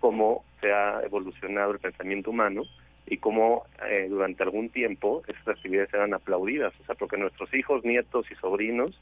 [0.00, 2.64] cómo se ha evolucionado el pensamiento humano
[3.06, 7.84] y cómo eh, durante algún tiempo esas actividades eran aplaudidas, o sea, porque nuestros hijos,
[7.84, 9.00] nietos y sobrinos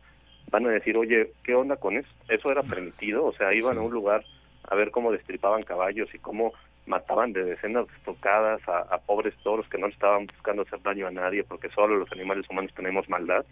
[0.51, 2.09] van a decir, oye, ¿qué onda con eso?
[2.29, 3.25] ¿Eso era permitido?
[3.25, 4.25] O sea, iban a un lugar
[4.65, 6.53] a ver cómo destripaban caballos y cómo
[6.87, 11.11] mataban de decenas de estocadas a, pobres toros que no estaban buscando hacer daño a
[11.11, 13.45] nadie porque solo los animales humanos tenemos maldad.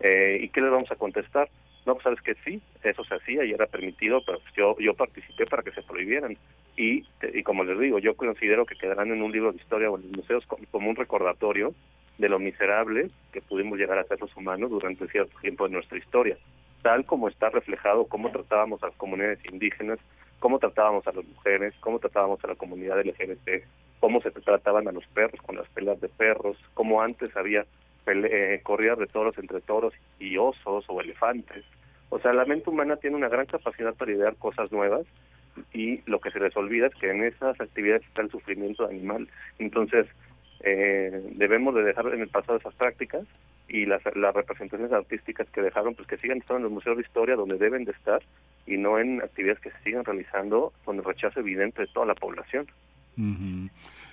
[0.00, 1.48] Eh, ¿Y qué les vamos a contestar?
[1.88, 4.92] No, pues sabes que sí, eso se hacía y era permitido, pero pues yo, yo
[4.92, 6.36] participé para que se prohibieran.
[6.76, 9.96] Y, y como les digo, yo considero que quedarán en un libro de historia o
[9.96, 11.72] en los museos como, un recordatorio
[12.18, 15.96] de lo miserable que pudimos llegar a ser los humanos durante cierto tiempo de nuestra
[15.96, 16.36] historia,
[16.82, 19.98] tal como está reflejado cómo tratábamos a las comunidades indígenas,
[20.40, 23.64] cómo tratábamos a las mujeres, cómo tratábamos a la comunidad LGBT,
[23.98, 27.64] cómo se trataban a los perros con las pelas de perros, cómo antes había
[28.06, 31.64] eh, corridas de toros entre toros y osos o elefantes.
[32.10, 35.06] O sea, la mente humana tiene una gran capacidad para idear cosas nuevas
[35.72, 39.28] y lo que se les olvida es que en esas actividades está el sufrimiento animal.
[39.58, 40.06] Entonces,
[40.60, 43.24] eh, debemos de dejar en el pasado esas prácticas
[43.68, 47.02] y las, las representaciones artísticas que dejaron, pues que sigan estando en los museos de
[47.02, 48.22] historia donde deben de estar
[48.66, 52.14] y no en actividades que se sigan realizando con el rechazo evidente de toda la
[52.14, 52.66] población.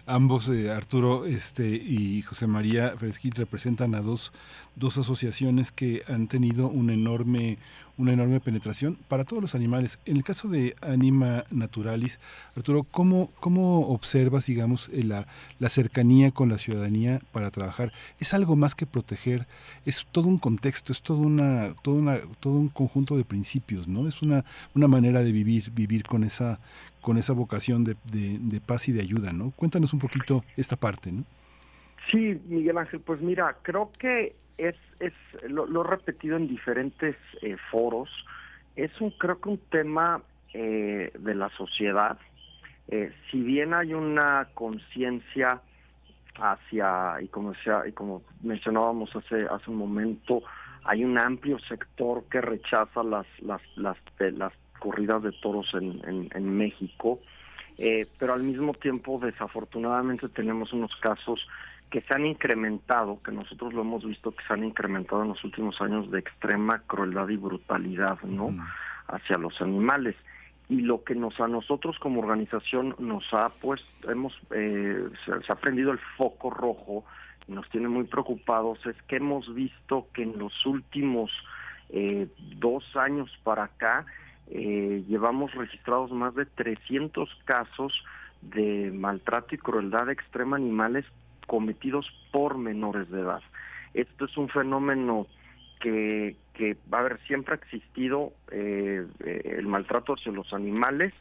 [0.07, 4.33] Ambos, eh, Arturo este, y José María Fresquil, representan a dos,
[4.75, 7.57] dos asociaciones que han tenido un enorme,
[7.97, 9.99] una enorme penetración para todos los animales.
[10.05, 12.19] En el caso de Anima Naturalis,
[12.55, 15.27] Arturo, ¿cómo, cómo observas, digamos, eh, la,
[15.59, 17.91] la cercanía con la ciudadanía para trabajar?
[18.19, 19.47] Es algo más que proteger,
[19.85, 24.07] es todo un contexto, es todo, una, todo, una, todo un conjunto de principios, ¿no?
[24.07, 26.59] Es una, una manera de vivir, vivir con esa,
[27.01, 29.51] con esa vocación de, de, paz y de ayuda, ¿no?
[29.51, 31.23] Cuéntanos un poquito esta parte, ¿no?
[32.11, 35.13] Sí, Miguel Ángel, pues mira, creo que es, es
[35.47, 38.09] lo, he repetido en diferentes eh, foros,
[38.75, 40.21] es un, creo que un tema
[40.53, 42.17] eh, de la sociedad.
[42.87, 45.61] Eh, si bien hay una conciencia
[46.35, 50.43] hacia, y como, sea, y como mencionábamos hace, hace un momento,
[50.83, 56.57] hay un amplio sector que rechaza las, las, las, las corridas de toros en, en,
[56.57, 57.19] México,
[57.77, 61.47] eh, pero al mismo tiempo desafortunadamente tenemos unos casos
[61.89, 65.43] que se han incrementado, que nosotros lo hemos visto que se han incrementado en los
[65.43, 68.55] últimos años de extrema crueldad y brutalidad, ¿no?
[69.07, 70.15] Hacia los animales.
[70.67, 75.55] Y lo que nos a nosotros como organización nos ha pues hemos eh, se, ha
[75.55, 77.05] prendido el foco rojo
[77.47, 81.31] y nos tiene muy preocupados es que hemos visto que en los últimos
[81.89, 84.07] eh, dos años para acá
[84.47, 87.93] eh, llevamos registrados más de 300 casos
[88.41, 91.05] de maltrato y crueldad extrema animales
[91.45, 93.41] cometidos por menores de edad.
[93.93, 95.27] Esto es un fenómeno
[95.79, 101.13] que, que va a haber siempre existido eh, eh, el maltrato hacia los animales,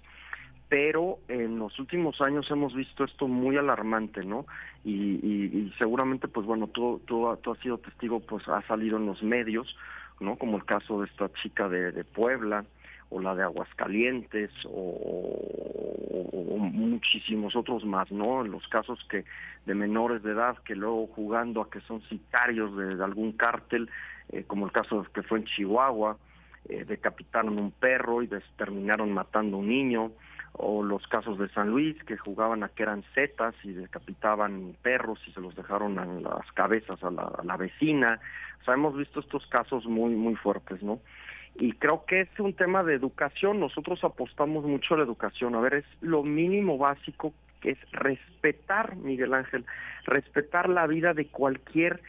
[0.69, 4.47] pero en los últimos años hemos visto esto muy alarmante, ¿no?
[4.85, 9.23] Y, seguramente, pues bueno, tú, tú, tú, has sido testigo, pues ha salido en los
[9.23, 9.77] medios,
[10.21, 10.37] ¿no?
[10.37, 12.65] Como el caso de esta chica de, de Puebla,
[13.11, 15.74] o la de Aguascalientes o,
[16.45, 18.43] muchísimos otros más, ¿no?
[18.45, 19.25] Los casos que
[19.67, 23.89] de menores de edad que luego jugando a que son sicarios de, algún cártel,
[24.31, 26.19] eh, como el caso que fue en Chihuahua,
[26.69, 30.13] eh, decapitaron un perro y terminaron matando un niño,
[30.57, 35.19] o los casos de San Luis que jugaban a que eran zetas y decapitaban perros
[35.27, 38.21] y se los dejaron en las cabezas a la, a la vecina.
[38.61, 41.01] O sea, hemos visto estos casos muy, muy fuertes, ¿no?
[41.57, 43.61] Y creo que es un tema de educación.
[43.61, 45.55] Nosotros apostamos mucho a la educación.
[45.55, 49.65] A ver, es lo mínimo básico que es respetar, Miguel Ángel,
[50.05, 52.03] respetar la vida de cualquier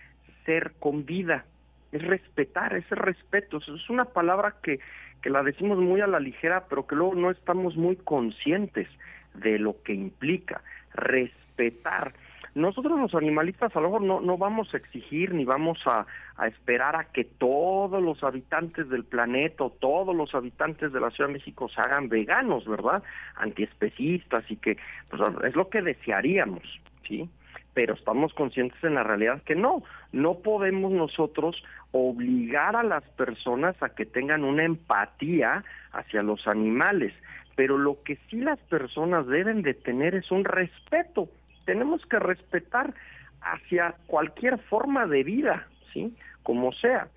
[0.46, 1.46] ser con vida.
[1.92, 3.58] Es respetar, ese respeto.
[3.58, 4.80] es una palabra que,
[5.22, 8.90] que la decimos muy a la ligera, pero que luego no estamos muy conscientes
[9.36, 10.62] de lo que implica.
[10.94, 12.14] Respetar
[12.56, 16.06] nosotros los animalistas a lo mejor no, no vamos a exigir ni vamos a,
[16.48, 21.27] esperar a que todos los habitantes del planeta o todos los habitantes de la Ciudad
[21.27, 23.03] de México se hagan veganos, ¿verdad?
[23.35, 24.77] Antiespecistas y que
[25.09, 26.64] pues, es lo que desearíamos,
[27.06, 27.30] ¿sí?
[27.74, 31.61] pero estamos conscientes en la realidad que no, no podemos nosotros
[31.92, 37.14] obligar a las personas a que tengan una empatía hacia los animales,
[37.58, 41.30] pero lo que sí las personas deben de tener es un respeto
[41.66, 42.94] tenemos que respetar
[43.42, 46.16] hacia cualquier forma de vida, ¿sí?
[46.44, 47.08] Como sea.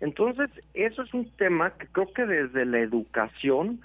[0.00, 3.80] Entonces, eso es un tema que creo que desde la educación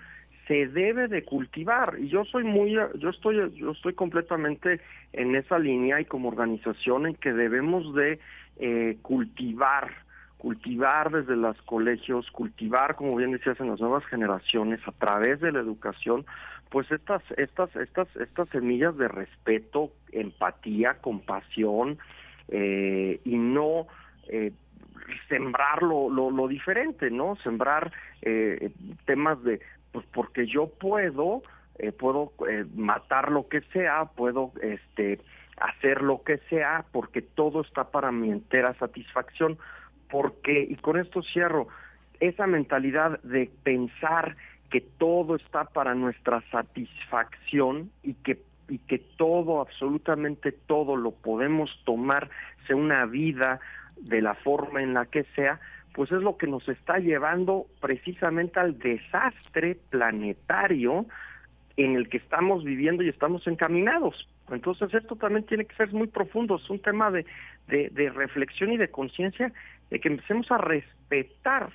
[0.50, 4.82] se debe de cultivar y yo soy muy yo estoy yo estoy completamente
[5.14, 8.20] en esa línea y como organización en que debemos de
[8.58, 9.92] eh, cultivar
[10.40, 15.52] cultivar desde los colegios cultivar como bien decías en las nuevas generaciones a través de
[15.52, 16.26] la educación
[16.70, 21.98] pues estas, estas, estas, estas semillas de respeto, empatía, compasión
[22.48, 23.88] eh, y no
[24.28, 24.52] eh,
[25.28, 27.36] sembrar lo, lo, diferente, ¿no?
[27.38, 27.92] Sembrar
[28.22, 28.72] eh,
[29.06, 29.60] temas de,
[29.92, 31.42] pues porque yo puedo,
[31.98, 32.34] puedo
[32.76, 35.20] matar lo que sea, puedo, este,
[35.60, 39.58] hacer lo que sea, porque todo está para mi entera satisfacción,
[40.10, 41.68] porque, y con esto cierro,
[42.20, 44.36] esa mentalidad de pensar
[44.70, 51.72] que todo está para nuestra satisfacción y que y que todo, absolutamente todo lo podemos
[51.86, 52.30] tomar,
[52.68, 53.60] sea una vida
[53.98, 55.60] de la forma en la que sea,
[55.94, 61.08] pues es lo que nos está llevando precisamente al desastre planetario
[61.78, 64.28] en el que estamos viviendo y estamos encaminados.
[64.52, 67.26] Entonces esto también tiene que ser muy profundo, es un tema de,
[67.68, 69.52] de, de reflexión y de conciencia
[69.90, 71.72] de que empecemos a respetar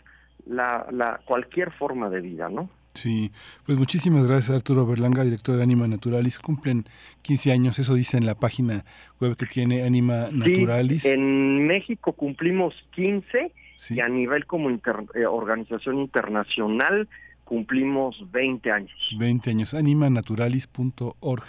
[0.46, 2.68] la, la, cualquier forma de vida, ¿no?
[2.94, 3.32] Sí,
[3.66, 6.38] pues muchísimas gracias Arturo Berlanga, director de Anima Naturalis.
[6.38, 6.84] Cumplen
[7.22, 8.84] 15 años, eso dice en la página
[9.20, 11.04] web que tiene Anima Naturalis.
[11.04, 13.52] en México cumplimos 15
[13.90, 17.08] y a nivel como eh, organización internacional
[17.44, 19.16] cumplimos 20 años.
[19.18, 19.74] 20 años.
[19.74, 21.44] Animanaturalis.org.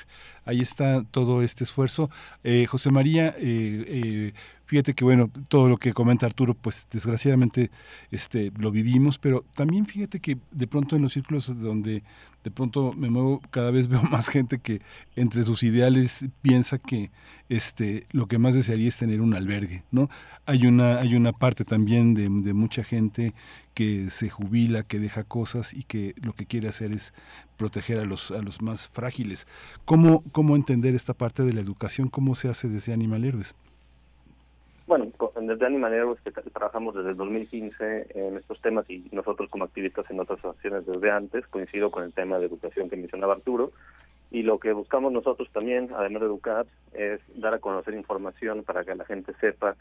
[0.45, 2.09] Ahí está todo este esfuerzo.
[2.43, 4.33] Eh, José María, eh, eh,
[4.66, 7.72] fíjate que bueno, todo lo que comenta Arturo, pues desgraciadamente
[8.11, 12.03] este, lo vivimos, pero también fíjate que de pronto en los círculos donde
[12.45, 14.82] de pronto me muevo, cada vez veo más gente que
[15.16, 17.11] entre sus ideales piensa que
[17.50, 20.10] este, lo que más desearía es tener un albergue, ¿no?
[20.45, 23.34] Hay una, hay una parte también de, mucha gente
[23.74, 27.14] que se jubila, que deja cosas y que lo que quiere hacer es
[27.58, 29.48] proteger a los, a los más frágiles.
[29.84, 32.10] ¿Cómo, ¿Cómo entender esta parte de la educación?
[32.10, 33.56] ¿Cómo se hace desde Animal Héroes?
[34.88, 39.64] Bueno, desde Animal Héroes que trabajamos desde el 2015 en estos temas y nosotros como
[39.64, 43.72] activistas en otras acciones desde antes, coincido con el tema de educación que mencionaba Arturo,
[44.30, 48.83] y lo que buscamos nosotros también, además de educar, es dar a conocer información para
[48.83, 49.75] que la gente sepa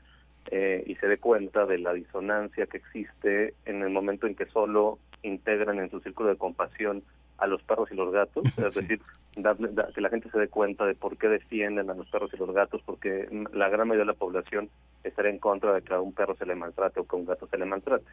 [0.51, 4.47] eh, y se dé cuenta de la disonancia que existe en el momento en que
[4.47, 7.03] solo integran en su círculo de compasión
[7.39, 9.01] a los perros y los gatos, es decir,
[9.35, 12.53] que la gente se dé cuenta de por qué defienden a los perros y los
[12.53, 14.71] gatos, porque la gran mayoría de la población
[15.03, 17.27] estaría en contra de que a un perro se le maltrate o que a un
[17.27, 18.07] gato se le maltrate.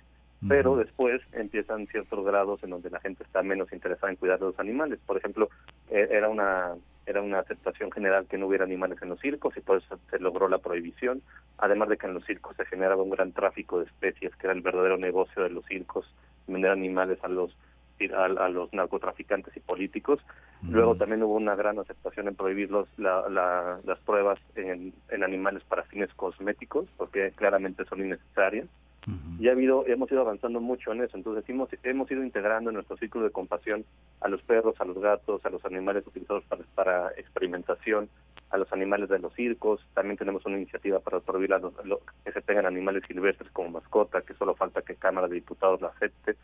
[0.47, 4.45] Pero después empiezan ciertos grados en donde la gente está menos interesada en cuidar de
[4.45, 4.99] los animales.
[5.05, 5.49] Por ejemplo,
[5.91, 6.73] e, era una
[7.05, 10.19] era una aceptación general que no hubiera animales en los circos y por eso se
[10.19, 11.21] logró la prohibición,
[11.57, 14.53] además de que en los circos se generaba un gran tráfico de especies, que era
[14.53, 16.05] el verdadero negocio de los circos,
[16.47, 17.55] vender animales a los
[18.13, 20.19] a, los narcotraficantes y políticos.
[20.63, 25.83] Luego también hubo una gran aceptación en prohibir los, las pruebas en, en animales para
[25.83, 28.67] fines cosméticos, porque claramente son innecesarias.
[29.39, 32.75] Y ha habido, hemos ido avanzando mucho en eso, entonces hemos, hemos ido integrando en
[32.75, 33.83] nuestro ciclo de compasión
[34.19, 38.09] a los perros, a los gatos, a los animales utilizados para, para experimentación,
[38.51, 41.73] a los animales de los circos, también tenemos una iniciativa para prohibir a los,
[42.23, 45.87] que se tengan animales silvestres como mascota, que solo falta que Cámara de Diputados la
[45.87, 46.35] acepte.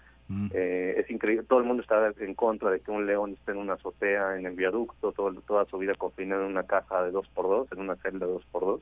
[0.53, 3.57] Eh, es increíble, todo el mundo está en contra de que un león esté en
[3.57, 7.27] una azotea, en el viaducto, todo, toda su vida confinado en una caja de dos
[7.29, 8.81] por dos, en una celda de dos por dos.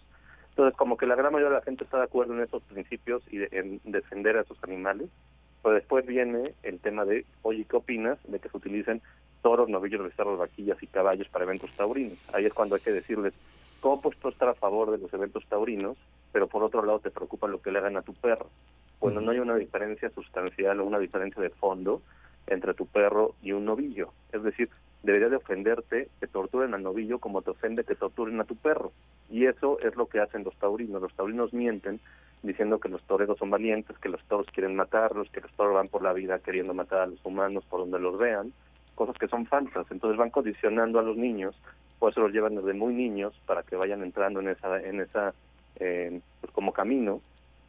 [0.56, 3.22] Entonces, como que la gran mayoría de la gente está de acuerdo en esos principios
[3.30, 5.10] y en defender a esos animales,
[5.62, 9.02] pero después viene el tema de, oye, ¿qué opinas de que se utilicen
[9.42, 12.18] toros, novillos, becerros, vaquillas y caballos para eventos taurinos?
[12.32, 13.34] Ahí es cuando hay que decirles,
[13.82, 15.98] ¿cómo puedes tú estar a favor de los eventos taurinos,
[16.32, 18.48] pero por otro lado te preocupa lo que le hagan a tu perro?
[18.98, 22.02] Cuando no hay una diferencia sustancial o una diferencia de fondo
[22.48, 24.14] entre tu perro y un novillo.
[24.32, 24.70] Es decir,
[25.04, 28.94] debería de ofenderte que torturen al novillo como te ofende que torturen a tu perro.
[29.30, 31.02] Y eso es lo que hacen los taurinos.
[31.02, 32.00] Los taurinos mienten
[32.44, 35.88] diciendo que los toreros son valientes, que los toros quieren matarlos, que los toros van
[35.88, 38.54] por la vida queriendo matar a los humanos por donde los vean,
[38.94, 39.88] cosas que son falsas.
[39.90, 41.56] Entonces van condicionando a los niños,
[42.00, 45.34] por eso los llevan desde muy niños para que vayan entrando en esa, en esa,
[45.78, 47.22] eh, pues como camino,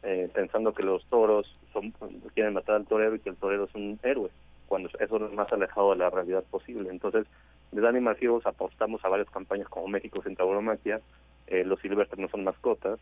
[0.03, 1.91] eh, pensando que los toros son,
[2.33, 4.29] quieren matar al torero y que el torero es un héroe
[4.67, 6.89] cuando eso es más alejado de la realidad posible.
[6.89, 7.25] Entonces,
[7.71, 11.01] desde Animal apostamos a varias campañas como México sin tauromaquia,
[11.47, 12.99] eh, los silvestres no son mascotas,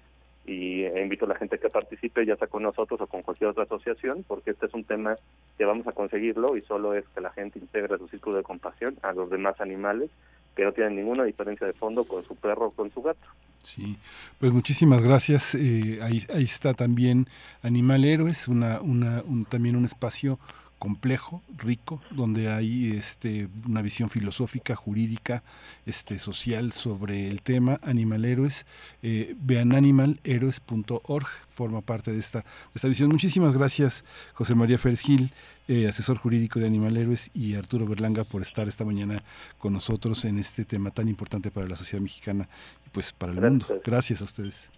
[0.47, 3.49] y eh, invito a la gente que participe, ya sea con nosotros o con cualquier
[3.49, 5.15] otra asociación, porque este es un tema
[5.57, 8.95] que vamos a conseguirlo y solo es que la gente integre su círculo de compasión
[9.01, 10.11] a los demás animales
[10.55, 13.27] que no tienen ninguna diferencia de fondo con su perro o con su gato.
[13.63, 13.97] Sí,
[14.39, 15.55] pues muchísimas gracias.
[15.55, 17.27] Eh, ahí, ahí está también
[17.63, 20.39] Animal Héroes, una, una, un, también un espacio
[20.79, 25.43] complejo, rico, donde hay este, una visión filosófica, jurídica,
[25.85, 28.65] este, social sobre el tema Animal Héroes.
[29.01, 32.45] Eh, vean animalhéroes.org, forma parte de esta, de
[32.75, 33.09] esta visión.
[33.09, 35.31] Muchísimas gracias, José María Férez Gil,
[35.67, 39.23] eh, asesor jurídico de Animal Héroes, y Arturo Berlanga por estar esta mañana
[39.57, 42.47] con nosotros en este tema tan importante para la sociedad mexicana
[42.85, 43.65] y pues para el mundo.
[43.83, 44.69] Gracias a ustedes.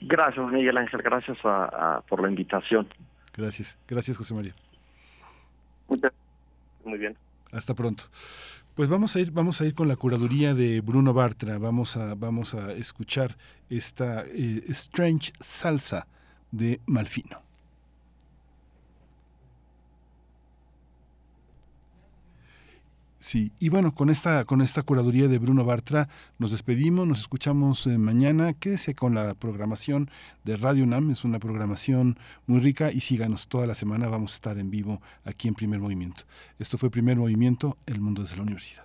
[0.00, 1.00] Gracias, Miguel Ángel.
[1.02, 1.38] Gracias
[2.08, 2.88] por la invitación.
[3.36, 3.76] Gracias.
[3.88, 4.54] Gracias, José María.
[6.84, 7.16] Muy bien.
[7.52, 8.04] Hasta pronto.
[8.74, 11.58] Pues vamos a ir, vamos a ir con la curaduría de Bruno Bartra.
[11.58, 13.36] Vamos a, vamos a escuchar
[13.70, 16.08] esta eh, Strange Salsa
[16.50, 17.43] de Malfino.
[23.24, 27.86] Sí, y bueno, con esta, con esta curaduría de Bruno Bartra nos despedimos, nos escuchamos
[27.86, 28.52] eh, mañana.
[28.52, 30.10] Quédese con la programación
[30.44, 34.34] de Radio UNAM, es una programación muy rica y síganos toda la semana, vamos a
[34.34, 36.24] estar en vivo aquí en Primer Movimiento.
[36.58, 38.84] Esto fue Primer Movimiento, El Mundo desde la Universidad.